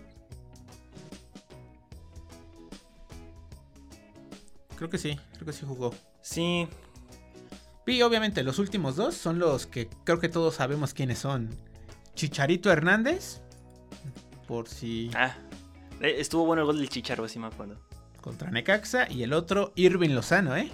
Creo 4.76 4.90
que 4.90 4.98
sí, 4.98 5.20
creo 5.34 5.46
que 5.46 5.54
sí 5.54 5.66
jugó. 5.68 5.94
Sí. 6.22 6.68
Y 7.86 8.02
obviamente 8.02 8.44
los 8.44 8.60
últimos 8.60 8.96
dos 8.96 9.16
son 9.16 9.40
los 9.40 9.68
que 9.68 9.90
creo 10.04 10.20
que 10.20 10.30
todos 10.30 10.56
sabemos 10.56 10.94
quiénes 10.94 11.20
son. 11.20 11.50
Chicharito 12.20 12.70
Hernández. 12.70 13.40
Por 14.46 14.68
si. 14.68 15.10
Ah, 15.16 15.38
eh, 16.02 16.16
estuvo 16.18 16.46
bueno 16.46 16.64
el 16.64 16.66
gol 16.66 16.78
del 16.78 16.90
Chicharo, 16.90 17.30
si 17.30 17.40
me 17.40 17.48
acuerdo. 17.48 17.78
Contra 18.20 18.52
Necaxa 18.52 19.10
y 19.10 19.24
el 19.24 19.32
otro 19.32 19.72
Irving 19.76 20.10
Lozano, 20.10 20.58
¿eh? 20.58 20.70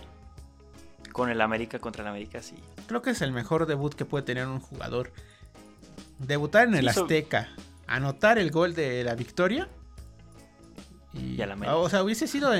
Con 1.11 1.29
el 1.29 1.39
América 1.41 1.77
contra 1.77 2.01
el 2.01 2.07
América, 2.07 2.41
sí. 2.41 2.55
Creo 2.87 3.03
que 3.03 3.11
es 3.11 3.21
el 3.21 3.31
mejor 3.31 3.67
debut 3.67 3.93
que 3.93 4.05
puede 4.05 4.23
tener 4.23 4.47
un 4.47 4.59
jugador. 4.59 5.13
Debutar 6.17 6.67
en 6.67 6.73
el 6.73 6.87
Azteca, 6.87 7.49
anotar 7.85 8.39
el 8.39 8.49
gol 8.49 8.73
de 8.73 9.03
la 9.03 9.13
victoria. 9.13 9.69
Y, 11.13 11.39
a 11.43 11.45
la 11.45 11.53
América. 11.53 11.77
O 11.77 11.87
sea, 11.89 12.01
hubiese 12.01 12.25
sido 12.25 12.51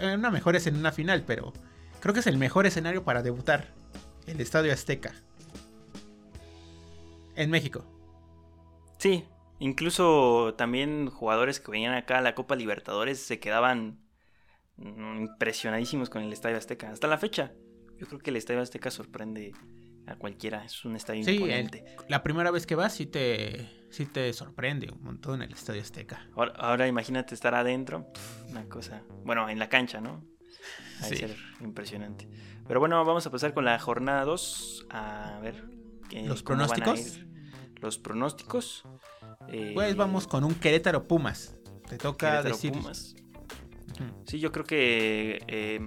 una 0.00 0.30
mejor 0.30 0.54
en 0.54 0.76
una 0.76 0.92
final, 0.92 1.24
pero 1.26 1.52
creo 1.98 2.14
que 2.14 2.20
es 2.20 2.28
el 2.28 2.38
mejor 2.38 2.66
escenario 2.66 3.02
para 3.02 3.20
debutar. 3.20 3.74
El 4.28 4.40
Estadio 4.40 4.72
Azteca. 4.72 5.12
En 7.34 7.50
México. 7.50 7.84
Sí, 9.02 9.24
Incluso 9.62 10.54
también 10.56 11.08
jugadores 11.08 11.60
que 11.60 11.70
venían 11.70 11.94
acá 11.94 12.18
a 12.18 12.20
la 12.20 12.34
Copa 12.34 12.56
Libertadores 12.56 13.20
se 13.20 13.38
quedaban 13.38 14.00
mm, 14.76 15.18
impresionadísimos 15.18 16.10
con 16.10 16.22
el 16.22 16.32
Estadio 16.32 16.56
Azteca. 16.56 16.90
Hasta 16.90 17.06
la 17.06 17.16
fecha, 17.16 17.52
yo 17.96 18.08
creo 18.08 18.18
que 18.18 18.30
el 18.30 18.36
Estadio 18.36 18.60
Azteca 18.60 18.90
sorprende 18.90 19.52
a 20.08 20.16
cualquiera. 20.16 20.64
Es 20.64 20.84
un 20.84 20.96
estadio 20.96 21.22
sí, 21.22 21.38
la 22.08 22.24
primera 22.24 22.50
vez 22.50 22.66
que 22.66 22.74
vas 22.74 22.92
sí 22.92 23.06
te, 23.06 23.68
sí 23.90 24.06
te 24.06 24.32
sorprende 24.32 24.90
un 24.92 25.00
montón 25.02 25.42
el 25.42 25.52
Estadio 25.52 25.80
Azteca. 25.80 26.28
Ahora, 26.34 26.88
imagínate 26.88 27.34
estar 27.34 27.54
adentro, 27.54 28.08
una 28.50 28.68
cosa. 28.68 29.04
Bueno, 29.24 29.48
en 29.48 29.60
la 29.60 29.68
cancha, 29.68 30.00
¿no? 30.00 30.24
Va 31.00 31.06
a 31.06 31.08
ser 31.08 31.36
impresionante. 31.60 32.28
Pero 32.66 32.80
bueno, 32.80 33.04
vamos 33.04 33.24
a 33.26 33.30
pasar 33.30 33.54
con 33.54 33.64
la 33.64 33.78
jornada 33.78 34.24
2. 34.24 34.86
A 34.90 35.38
ver. 35.40 35.64
Los 36.10 36.42
pronósticos. 36.42 37.20
Los 37.82 37.98
pronósticos. 37.98 38.84
pues 39.74 39.96
vamos 39.96 40.28
con 40.28 40.44
un 40.44 40.54
Querétaro 40.54 41.08
Pumas. 41.08 41.56
Te 41.88 41.98
toca 41.98 42.42
decir. 42.42 42.72
Pumas. 42.72 43.16
Sí, 44.24 44.38
yo 44.38 44.52
creo 44.52 44.64
que 44.64 45.42
eh, 45.48 45.80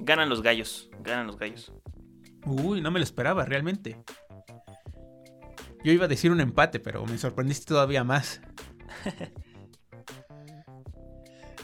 ganan 0.00 0.28
los 0.28 0.42
gallos. 0.42 0.90
Ganan 1.02 1.28
los 1.28 1.38
gallos. 1.38 1.72
Uy, 2.44 2.80
no 2.80 2.90
me 2.90 2.98
lo 2.98 3.04
esperaba 3.04 3.44
realmente. 3.44 4.02
Yo 5.84 5.92
iba 5.92 6.06
a 6.06 6.08
decir 6.08 6.32
un 6.32 6.40
empate, 6.40 6.80
pero 6.80 7.06
me 7.06 7.16
sorprendiste 7.18 7.66
todavía 7.66 8.02
más. 8.02 8.40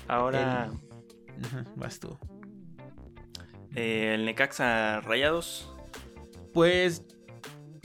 Ahora. 0.09 0.71
El... 1.37 1.65
Vas 1.75 1.99
tú. 1.99 2.17
Eh, 3.75 4.15
el 4.15 4.25
Necaxa 4.25 5.01
Rayados. 5.01 5.71
Pues 6.55 7.05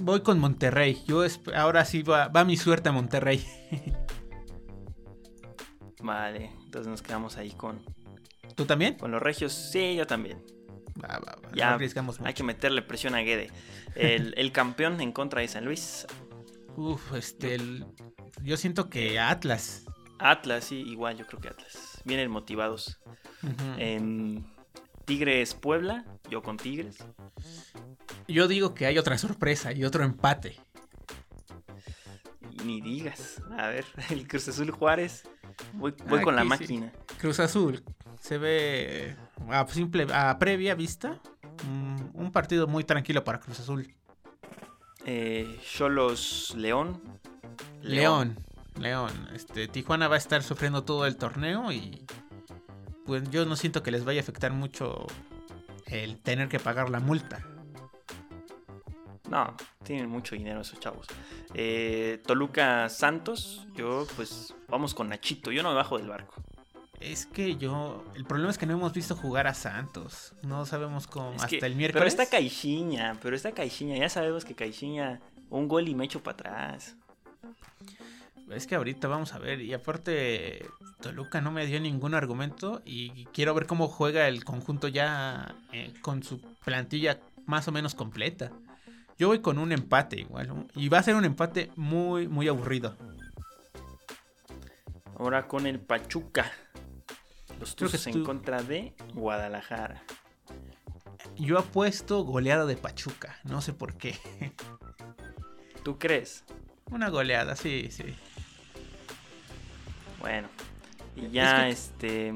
voy 0.02 0.22
con 0.22 0.40
Monterrey. 0.40 1.02
Yo 1.08 1.24
ahora 1.56 1.86
sí 1.86 2.04
va, 2.04 2.28
va 2.28 2.44
mi 2.44 2.58
suerte 2.58 2.90
a 2.90 2.92
Monterrey. 2.92 3.46
vale, 6.02 6.52
entonces 6.64 6.88
nos 6.90 7.02
quedamos 7.02 7.38
ahí 7.38 7.52
con. 7.52 7.82
¿Tú 8.56 8.66
también? 8.66 8.96
Con 8.98 9.12
los 9.12 9.22
regios. 9.22 9.54
Sí, 9.54 9.96
yo 9.96 10.06
también. 10.08 10.44
Va, 11.02 11.20
va, 11.20 11.36
va. 11.44 11.52
Ya 11.54 11.74
arriesgamos 11.74 12.20
mucho. 12.20 12.28
hay 12.28 12.34
que 12.34 12.44
meterle 12.44 12.82
presión 12.82 13.16
a 13.16 13.20
Guede. 13.20 13.50
El, 13.96 14.34
el 14.38 14.52
campeón 14.52 15.00
en 15.02 15.12
contra 15.12 15.42
de 15.42 15.48
San 15.48 15.66
Luis. 15.66 16.06
Uf, 16.76 17.14
este. 17.14 17.56
el- 17.56 17.86
yo 18.44 18.58
siento 18.58 18.90
que 18.90 19.20
Atlas. 19.20 19.86
Atlas, 20.20 20.66
sí, 20.66 20.78
igual 20.82 21.18
yo 21.18 21.26
creo 21.28 21.40
que 21.42 21.48
Atlas. 21.50 22.02
Vienen 22.06 22.30
motivados. 22.30 23.00
En 23.78 24.46
Tigres 25.06 25.54
Puebla, 25.54 26.06
yo 26.30 26.42
con 26.42 26.58
Tigres. 26.58 26.98
Yo 28.28 28.48
digo 28.48 28.74
que 28.74 28.86
hay 28.86 28.98
otra 28.98 29.18
sorpresa 29.18 29.72
y 29.72 29.84
otro 29.84 30.04
empate. 30.04 30.58
Ni 32.64 32.82
digas. 32.82 33.42
A 33.58 33.68
ver, 33.68 33.86
el 34.10 34.28
Cruz 34.28 34.48
Azul 34.48 34.72
Juárez. 34.72 35.24
Voy, 35.74 35.94
voy 36.08 36.22
con 36.22 36.36
la 36.36 36.44
sí. 36.44 36.48
máquina. 36.48 36.92
Cruz 37.20 37.40
Azul. 37.40 37.84
Se 38.20 38.38
ve 38.38 39.16
a 39.50 39.66
simple, 39.68 40.08
a 40.14 40.38
previa 40.38 40.76
vista. 40.76 41.20
mm, 41.68 42.10
un 42.14 42.32
partido 42.32 42.68
muy 42.68 42.84
tranquilo 42.84 43.24
para 43.24 43.40
Cruz 43.40 43.60
Azul. 43.60 43.94
Eh, 45.06 45.60
Cholos 45.64 46.54
León. 46.56 47.02
León. 47.82 48.38
León. 48.80 49.12
Este, 49.34 49.68
Tijuana 49.68 50.08
va 50.08 50.16
a 50.16 50.20
estar 50.20 50.44
sufriendo 50.44 50.84
todo 50.84 51.06
el 51.06 51.18
torneo 51.18 51.72
y 51.72 52.06
pues 53.06 53.30
yo 53.32 53.46
no 53.46 53.56
siento 53.56 53.84
que 53.84 53.92
les 53.92 54.04
vaya 54.06 54.20
a 54.20 54.24
afectar 54.24 54.52
mucho 54.52 55.06
el 55.88 56.18
tener 56.20 56.48
que 56.50 56.60
pagar 56.60 56.90
la 56.90 57.00
multa. 57.00 57.46
No, 59.30 59.56
tienen 59.84 60.10
mucho 60.10 60.36
dinero 60.36 60.62
esos 60.62 60.80
chavos. 60.80 61.08
Eh, 61.54 62.22
Toluca 62.26 62.90
Santos. 62.90 63.66
Yo, 63.76 64.06
pues, 64.18 64.54
vamos 64.68 64.94
con 64.94 65.08
Nachito. 65.10 65.52
Yo 65.52 65.64
no 65.64 65.70
me 65.70 65.76
bajo 65.76 65.98
del 65.98 66.10
barco. 66.10 66.42
Es 67.00 67.26
que 67.26 67.56
yo, 67.56 68.04
el 68.16 68.26
problema 68.26 68.52
es 68.52 68.58
que 68.58 68.66
no 68.66 68.74
hemos 68.74 68.94
visto 68.94 69.16
jugar 69.16 69.48
a 69.48 69.54
Santos. 69.54 70.34
No 70.44 70.66
sabemos 70.66 71.08
cómo 71.08 71.30
Es 71.32 71.38
hasta 71.38 71.48
que- 71.48 71.56
el 71.56 71.62
Pero 71.62 71.76
miércoles. 71.78 72.14
está 72.14 72.26
Caixinha, 72.30 73.18
pero 73.22 73.36
está 73.36 73.54
Caixinha. 73.54 73.98
Ya 73.98 74.10
sabemos 74.10 74.44
que 74.46 74.54
Caixinha, 74.54 75.22
un 75.50 75.68
gol 75.68 75.88
y 75.88 75.96
me 75.96 76.06
echo 76.06 76.22
para 76.22 76.34
atrás. 76.34 76.96
Es 78.54 78.68
que 78.68 78.76
ahorita 78.76 79.08
vamos 79.08 79.34
a 79.34 79.40
ver. 79.40 79.62
Y 79.62 79.74
aparte, 79.74 80.66
Toluca 81.02 81.42
no 81.42 81.52
me 81.52 81.66
dio 81.66 81.80
ningún 81.80 82.14
argumento. 82.14 82.82
Y 82.86 83.26
quiero 83.28 83.54
ver 83.54 83.66
cómo 83.66 83.88
juega 83.88 84.28
el 84.28 84.44
conjunto 84.44 84.88
ya 84.88 85.56
eh, 85.72 85.94
con 86.02 86.24
su 86.24 86.40
plantilla 86.64 87.20
más 87.46 87.68
o 87.68 87.72
menos 87.72 87.96
completa. 87.96 88.52
Yo 89.18 89.28
voy 89.28 89.40
con 89.40 89.58
un 89.60 89.72
empate 89.72 90.20
igual. 90.20 90.68
Y 90.76 90.90
va 90.90 91.00
a 91.00 91.04
ser 91.04 91.16
un 91.16 91.26
empate 91.26 91.72
muy, 91.76 92.28
muy 92.28 92.48
aburrido. 92.48 92.98
Ahora 95.18 95.48
con 95.48 95.68
el 95.68 95.80
Pachuca. 95.80 96.52
Los 97.60 97.76
Tuzos 97.76 98.08
en 98.08 98.14
tú- 98.14 98.24
contra 98.24 98.64
de 98.64 98.96
Guadalajara. 99.14 100.04
Yo 101.38 101.60
apuesto 101.60 102.24
goleada 102.24 102.66
de 102.66 102.76
Pachuca. 102.76 103.38
No 103.44 103.62
sé 103.62 103.74
por 103.74 103.96
qué. 103.98 104.16
¿Tú 105.84 106.00
crees? 106.00 106.44
Una 106.90 107.10
goleada, 107.10 107.56
sí, 107.56 107.90
sí. 107.92 108.04
Bueno. 110.22 110.48
Y 111.16 111.30
ya, 111.30 111.64
que- 111.64 111.70
este... 111.70 112.34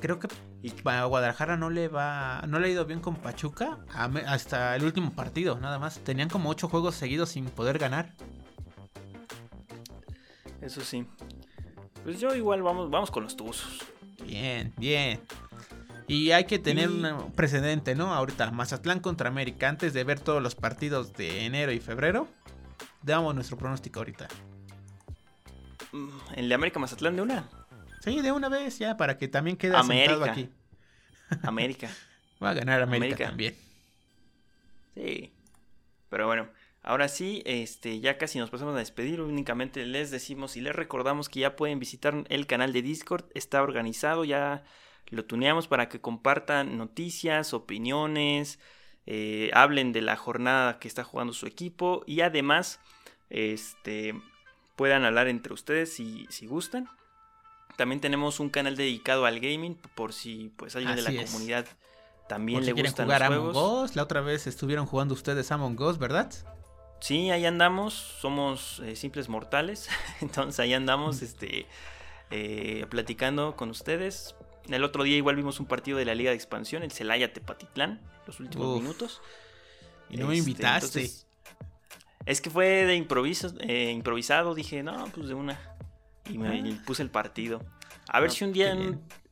Creo 0.00 0.18
que 0.18 0.28
y- 0.62 0.72
a 0.84 1.04
Guadalajara 1.04 1.56
no 1.56 1.70
le 1.70 1.88
va, 1.88 2.42
no 2.48 2.58
le 2.58 2.66
ha 2.68 2.70
ido 2.70 2.84
bien 2.86 3.00
con 3.00 3.16
Pachuca 3.16 3.78
hasta 4.26 4.74
el 4.76 4.84
último 4.84 5.12
partido, 5.12 5.58
nada 5.60 5.78
más. 5.78 5.98
Tenían 6.00 6.28
como 6.28 6.50
ocho 6.50 6.68
juegos 6.68 6.94
seguidos 6.96 7.30
sin 7.30 7.46
poder 7.46 7.78
ganar. 7.78 8.14
Eso 10.60 10.80
sí. 10.80 11.06
Pues 12.04 12.20
yo 12.20 12.34
igual 12.34 12.62
vamos, 12.62 12.90
vamos 12.90 13.10
con 13.10 13.22
los 13.24 13.36
Tuzos. 13.36 13.80
Bien, 14.24 14.72
bien. 14.76 15.20
Y 16.08 16.32
hay 16.32 16.44
que 16.44 16.58
tener 16.58 16.90
Y- 16.90 16.94
un 16.94 17.32
precedente, 17.32 17.94
¿no? 17.94 18.12
Ahorita, 18.14 18.50
Mazatlán 18.50 19.00
contra 19.00 19.28
América. 19.28 19.68
Antes 19.68 19.92
de 19.92 20.02
ver 20.04 20.20
todos 20.20 20.42
los 20.42 20.54
partidos 20.54 21.12
de 21.14 21.44
enero 21.46 21.72
y 21.72 21.80
febrero, 21.80 22.28
damos 23.02 23.34
nuestro 23.34 23.56
pronóstico 23.56 24.00
ahorita. 24.00 24.28
Mm, 25.92 26.08
El 26.36 26.48
de 26.48 26.54
América 26.54 26.78
Mazatlán 26.78 27.16
de 27.16 27.22
una. 27.22 27.48
Sí, 28.00 28.20
de 28.20 28.32
una 28.32 28.48
vez 28.48 28.78
ya, 28.78 28.96
para 28.96 29.16
que 29.16 29.28
también 29.28 29.56
quede 29.56 29.76
América. 29.76 30.32
aquí. 30.32 30.48
América. 31.42 31.90
Va 32.42 32.50
a 32.50 32.54
ganar 32.54 32.82
América, 32.82 33.06
América. 33.06 33.26
también. 33.28 33.56
Sí. 34.94 35.32
Pero 36.08 36.26
bueno, 36.26 36.48
ahora 36.82 37.08
sí, 37.08 37.42
este, 37.46 38.00
ya 38.00 38.18
casi 38.18 38.38
nos 38.38 38.50
pasamos 38.50 38.74
a 38.74 38.78
despedir. 38.78 39.20
Únicamente 39.20 39.86
les 39.86 40.10
decimos 40.10 40.56
y 40.56 40.60
les 40.60 40.74
recordamos 40.74 41.28
que 41.28 41.40
ya 41.40 41.56
pueden 41.56 41.78
visitar 41.78 42.24
el 42.28 42.46
canal 42.46 42.72
de 42.72 42.82
Discord. 42.82 43.24
Está 43.34 43.62
organizado, 43.62 44.24
ya 44.24 44.64
lo 45.08 45.24
tuneamos 45.24 45.68
para 45.68 45.88
que 45.88 46.00
compartan 46.00 46.76
noticias, 46.78 47.54
opiniones, 47.54 48.58
eh, 49.06 49.50
hablen 49.54 49.92
de 49.92 50.02
la 50.02 50.16
jornada 50.16 50.78
que 50.78 50.88
está 50.88 51.04
jugando 51.04 51.32
su 51.32 51.46
equipo 51.46 52.02
y 52.06 52.20
además, 52.20 52.80
este, 53.30 54.14
puedan 54.82 55.04
hablar 55.04 55.28
entre 55.28 55.54
ustedes 55.54 55.92
si, 55.94 56.26
si 56.28 56.48
gustan. 56.48 56.88
También 57.76 58.00
tenemos 58.00 58.40
un 58.40 58.50
canal 58.50 58.76
dedicado 58.76 59.26
al 59.26 59.38
gaming 59.38 59.76
por 59.94 60.12
si 60.12 60.52
pues 60.56 60.74
alguien 60.74 60.96
de 60.96 61.02
la 61.02 61.10
es. 61.12 61.30
comunidad 61.30 61.66
también 62.28 62.58
Por 62.58 62.64
le 62.64 62.72
gustan 62.72 63.06
jugar 63.06 63.20
los 63.20 63.30
Among 63.30 63.52
juegos. 63.52 63.90
Us, 63.90 63.96
la 63.96 64.02
otra 64.02 64.20
vez 64.22 64.48
estuvieron 64.48 64.86
jugando 64.86 65.14
ustedes 65.14 65.52
Among 65.52 65.80
Us, 65.80 65.98
¿verdad? 65.98 66.32
Sí, 67.00 67.30
ahí 67.30 67.46
andamos, 67.46 67.94
somos 67.94 68.80
eh, 68.80 68.96
simples 68.96 69.28
mortales, 69.28 69.88
entonces 70.20 70.58
ahí 70.58 70.74
andamos 70.74 71.22
este, 71.22 71.66
eh, 72.30 72.84
platicando 72.90 73.54
con 73.54 73.70
ustedes. 73.70 74.34
El 74.68 74.82
otro 74.84 75.04
día 75.04 75.16
igual 75.16 75.36
vimos 75.36 75.60
un 75.60 75.66
partido 75.66 75.98
de 75.98 76.04
la 76.06 76.14
Liga 76.16 76.30
de 76.30 76.36
Expansión, 76.36 76.82
el 76.82 76.90
Celaya 76.92 77.32
Tepatitlán, 77.32 78.00
los 78.26 78.40
últimos 78.40 78.66
Uf. 78.66 78.82
minutos. 78.82 79.20
Y 80.10 80.16
no 80.16 80.26
me 80.26 80.34
Este, 80.36 80.50
invitaste. 80.50 80.86
entonces, 81.00 81.26
es 82.26 82.40
que 82.40 82.50
fue 82.50 82.66
de 82.86 82.94
improviso, 82.96 83.52
eh, 83.60 83.90
improvisado, 83.90 84.54
dije, 84.54 84.82
no, 84.82 85.06
pues 85.14 85.28
de 85.28 85.34
una. 85.34 85.58
Y 86.30 86.38
me 86.38 86.48
Ah. 86.48 86.54
y 86.54 86.72
puse 86.86 87.02
el 87.02 87.10
partido. 87.10 87.62
A 88.08 88.20
ver 88.20 88.30
Ah, 88.30 88.32
si 88.32 88.44
un 88.44 88.52
día, 88.52 88.76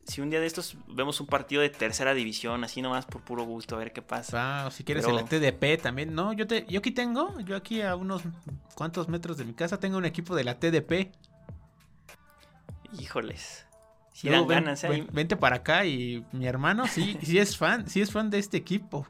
si 0.04 0.20
un 0.20 0.30
día 0.30 0.40
de 0.40 0.46
estos 0.46 0.76
vemos 0.88 1.20
un 1.20 1.26
partido 1.28 1.62
de 1.62 1.70
tercera 1.70 2.14
división, 2.14 2.64
así 2.64 2.82
nomás 2.82 3.06
por 3.06 3.22
puro 3.22 3.44
gusto, 3.44 3.76
a 3.76 3.78
ver 3.78 3.92
qué 3.92 4.02
pasa. 4.02 4.62
Ah, 4.62 4.66
o 4.66 4.70
si 4.70 4.82
quieres 4.84 5.04
Pero- 5.04 5.16
en 5.18 5.24
la 5.24 5.28
TDP 5.28 5.76
también. 5.80 6.14
No, 6.14 6.32
yo 6.32 6.46
te, 6.46 6.66
yo 6.68 6.80
aquí 6.80 6.90
tengo, 6.90 7.38
yo 7.40 7.54
aquí 7.56 7.80
a 7.82 7.94
unos 7.96 8.22
cuantos 8.74 9.08
metros 9.08 9.36
de 9.36 9.44
mi 9.44 9.54
casa 9.54 9.78
tengo 9.78 9.98
un 9.98 10.04
equipo 10.04 10.34
de 10.34 10.44
la 10.44 10.58
TDP. 10.58 11.12
Híjoles. 12.98 13.66
Si 14.12 14.28
Luego 14.28 14.42
dan 14.42 14.48
ven- 14.48 14.64
ganas, 14.64 14.84
¿eh? 14.84 14.88
ven- 14.88 15.08
vente 15.12 15.36
para 15.36 15.56
acá 15.56 15.84
y 15.86 16.24
mi 16.32 16.46
hermano 16.46 16.86
sí, 16.86 17.16
sí 17.22 17.38
es 17.38 17.56
fan, 17.56 17.88
sí 17.88 18.00
es 18.00 18.10
fan 18.10 18.28
de 18.30 18.38
este 18.38 18.56
equipo. 18.56 19.06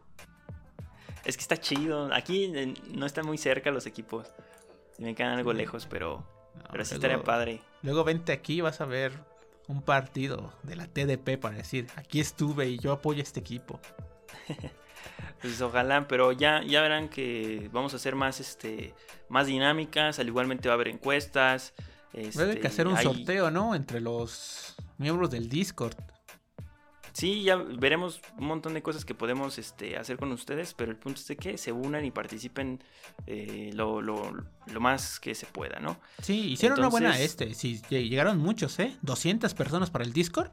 Es 1.25 1.37
que 1.37 1.43
está 1.43 1.57
chido. 1.57 2.13
Aquí 2.13 2.51
eh, 2.55 2.75
no 2.95 3.07
están 3.07 3.27
muy 3.27 3.39
cerca 3.39 3.71
los 3.71 3.87
equipos. 3.87 4.29
Me 4.99 5.15
quedan 5.15 5.39
algo 5.39 5.53
lejos, 5.53 5.87
pero, 5.87 6.25
No, 6.57 6.63
pero 6.73 6.85
sí 6.85 6.95
estaría 6.95 7.23
padre. 7.23 7.61
Luego 7.83 8.05
vente 8.05 8.33
aquí 8.33 8.55
y 8.59 8.61
vas 8.61 8.81
a 8.81 8.85
ver 8.87 9.13
un 9.67 9.83
partido 9.83 10.53
de 10.63 10.77
la 10.77 10.87
TDP 10.87 11.39
para 11.41 11.57
decir, 11.57 11.87
aquí 11.97 12.21
estuve 12.21 12.69
y 12.69 12.79
yo 12.79 12.93
apoyo 12.93 13.21
a 13.21 13.23
este 13.23 13.41
equipo. 13.41 13.81
Pues 15.41 15.61
ojalá, 15.63 16.07
pero 16.07 16.33
ya, 16.33 16.63
ya 16.63 16.83
verán 16.83 17.09
que 17.09 17.71
vamos 17.73 17.95
a 17.95 17.97
hacer 17.97 18.15
más, 18.15 18.41
este, 18.41 18.95
más 19.31 19.47
dinámicas. 19.47 20.19
Al 20.19 20.29
igualmente 20.29 20.69
va 20.69 20.75
a 20.75 20.77
haber 20.77 20.89
encuestas. 20.89 21.73
Debe 22.13 22.29
este, 22.29 22.61
que 22.61 22.67
hacer 22.67 22.87
un 22.87 22.97
hay- 22.97 23.05
sorteo, 23.05 23.51
¿no? 23.51 23.75
Entre 23.75 24.01
los 24.01 24.75
miembros 24.99 25.31
del 25.31 25.49
Discord. 25.49 25.95
Sí, 27.21 27.43
ya 27.43 27.57
veremos 27.57 28.21
un 28.39 28.47
montón 28.47 28.73
de 28.73 28.83
cosas 28.83 29.05
que 29.05 29.15
podemos 29.15 29.59
este, 29.59 29.99
hacer 29.99 30.17
con 30.17 30.33
ustedes, 30.33 30.73
pero 30.73 30.91
el 30.91 30.97
punto 30.97 31.21
es 31.21 31.27
de 31.29 31.37
que 31.37 31.59
se 31.59 31.71
unan 31.71 32.05
y 32.07 32.11
participen 32.11 32.83
eh, 33.27 33.71
lo, 33.75 34.01
lo- 34.01 34.33
lo 34.67 34.81
más 34.81 35.21
que 35.21 35.35
se 35.35 35.45
pueda, 35.47 35.79
¿no? 35.81 35.99
Sí, 36.23 36.53
hicieron 36.53 36.79
una 36.79 36.89
buena 36.89 37.19
este. 37.19 37.53
Sí, 37.55 37.81
lle- 37.91 38.09
llegaron 38.09 38.39
muchos, 38.39 38.79
¿eh? 38.79 38.97
200 39.03 39.53
personas 39.53 39.91
para 39.91 40.05
el 40.05 40.13
Discord. 40.15 40.51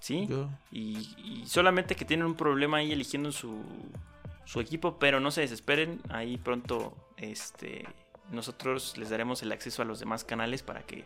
Sí. 0.00 0.26
Yo- 0.28 0.50
Y, 0.70 0.98
y 1.24 1.44
solamente 1.46 1.94
que 1.96 2.04
tienen 2.04 2.26
un 2.26 2.34
problema 2.36 2.76
ahí 2.76 2.92
eligiendo 2.92 3.32
su, 3.32 3.64
su 4.44 4.60
equipo, 4.60 4.98
pero 4.98 5.20
no 5.20 5.30
se 5.30 5.40
desesperen, 5.40 6.00
ahí 6.10 6.36
pronto 6.36 6.96
este, 7.16 7.86
nosotros 8.30 8.96
les 8.96 9.10
daremos 9.10 9.42
el 9.42 9.52
acceso 9.52 9.82
a 9.82 9.84
los 9.84 10.00
demás 10.00 10.24
canales 10.24 10.62
para 10.62 10.82
que 10.82 11.04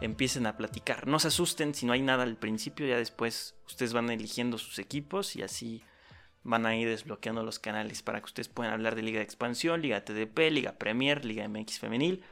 empiecen 0.00 0.46
a 0.46 0.56
platicar. 0.56 1.06
No 1.06 1.18
se 1.18 1.28
asusten 1.28 1.74
si 1.74 1.86
no 1.86 1.92
hay 1.92 2.02
nada 2.02 2.22
al 2.22 2.36
principio, 2.36 2.86
ya 2.86 2.96
después 2.96 3.54
ustedes 3.66 3.92
van 3.92 4.10
eligiendo 4.10 4.58
sus 4.58 4.78
equipos 4.78 5.36
y 5.36 5.42
así 5.42 5.82
van 6.44 6.66
a 6.66 6.76
ir 6.76 6.88
desbloqueando 6.88 7.42
los 7.44 7.58
canales 7.58 8.02
para 8.02 8.20
que 8.20 8.26
ustedes 8.26 8.48
puedan 8.48 8.72
hablar 8.72 8.94
de 8.96 9.02
Liga 9.02 9.18
de 9.18 9.24
Expansión, 9.24 9.80
Liga 9.80 10.04
TDP, 10.04 10.50
Liga 10.50 10.72
Premier, 10.72 11.24
Liga 11.24 11.46
MX 11.48 11.78
Femenil. 11.78 12.24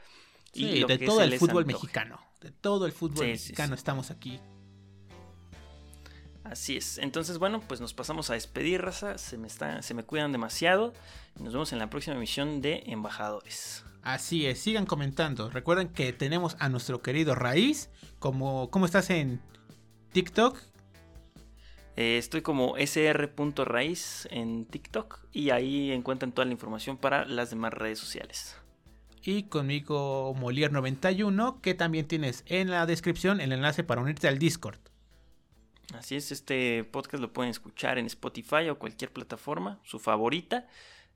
y 0.53 0.85
de 0.85 0.99
todo 0.99 1.23
el 1.23 1.39
fútbol 1.39 1.67
mexicano. 1.67 2.21
De 2.41 2.51
todo 2.51 2.87
el 2.87 2.93
fútbol 2.93 3.27
mexicano 3.27 3.75
estamos 3.75 4.11
aquí. 4.11 4.41
Así 6.43 6.77
es. 6.77 6.99
Entonces, 6.99 7.39
bueno, 7.39 7.61
pues 7.61 7.81
nos 7.81 7.95
pasamos 7.95 8.31
a 8.31 8.35
despedir, 8.35 8.83
raza. 8.83 9.19
Se 9.19 9.39
me, 9.39 9.47
está, 9.47 9.83
se 9.83 9.95
me 9.95 10.03
cuidan 10.03 10.33
demasiado. 10.33 10.93
Nos 11.39 11.53
vemos 11.53 11.73
en 11.73 11.79
la 11.79 11.91
próxima 11.91 12.17
emisión 12.17 12.61
de 12.61 12.83
Embajadores. 12.87 13.85
Así 14.03 14.47
es, 14.47 14.59
sigan 14.61 14.87
comentando. 14.87 15.51
Recuerden 15.51 15.89
que 15.89 16.13
tenemos 16.13 16.57
a 16.59 16.69
nuestro 16.69 17.03
querido 17.03 17.35
Raíz. 17.35 17.91
Como, 18.19 18.71
¿Cómo 18.71 18.87
estás 18.87 19.11
en 19.11 19.41
TikTok? 20.13 20.59
Eh, 21.97 22.17
estoy 22.17 22.41
como 22.41 22.77
sr.raíz 22.79 24.27
en 24.31 24.65
TikTok 24.65 25.19
y 25.33 25.51
ahí 25.51 25.93
encuentran 25.93 26.33
toda 26.33 26.47
la 26.47 26.53
información 26.53 26.97
para 26.97 27.27
las 27.27 27.51
demás 27.51 27.75
redes 27.75 27.99
sociales. 27.99 28.57
Y 29.23 29.45
conmigo 29.45 30.35
Molier91, 30.35 31.61
que 31.61 31.75
también 31.75 32.09
tienes 32.09 32.43
en 32.47 32.71
la 32.71 32.87
descripción 32.87 33.41
el 33.41 33.53
enlace 33.53 33.85
para 33.85 34.01
unirte 34.01 34.29
al 34.29 34.39
Discord. 34.39 34.79
Así 35.93 36.17
es, 36.17 36.33
este 36.33 36.85
podcast 36.85 37.21
lo 37.21 37.33
pueden 37.33 37.51
escuchar 37.51 37.99
en 37.99 38.07
Spotify 38.07 38.69
o 38.71 38.79
cualquier 38.79 39.13
plataforma, 39.13 39.79
su 39.85 39.99
favorita. 39.99 40.69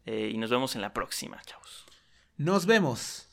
Eh, 0.05 0.31
y 0.35 0.37
nos 0.37 0.51
vemos 0.51 0.75
en 0.75 0.83
la 0.83 0.93
próxima, 0.93 1.41
chavos. 1.47 1.87
Nos 2.37 2.67
vemos. 2.67 3.29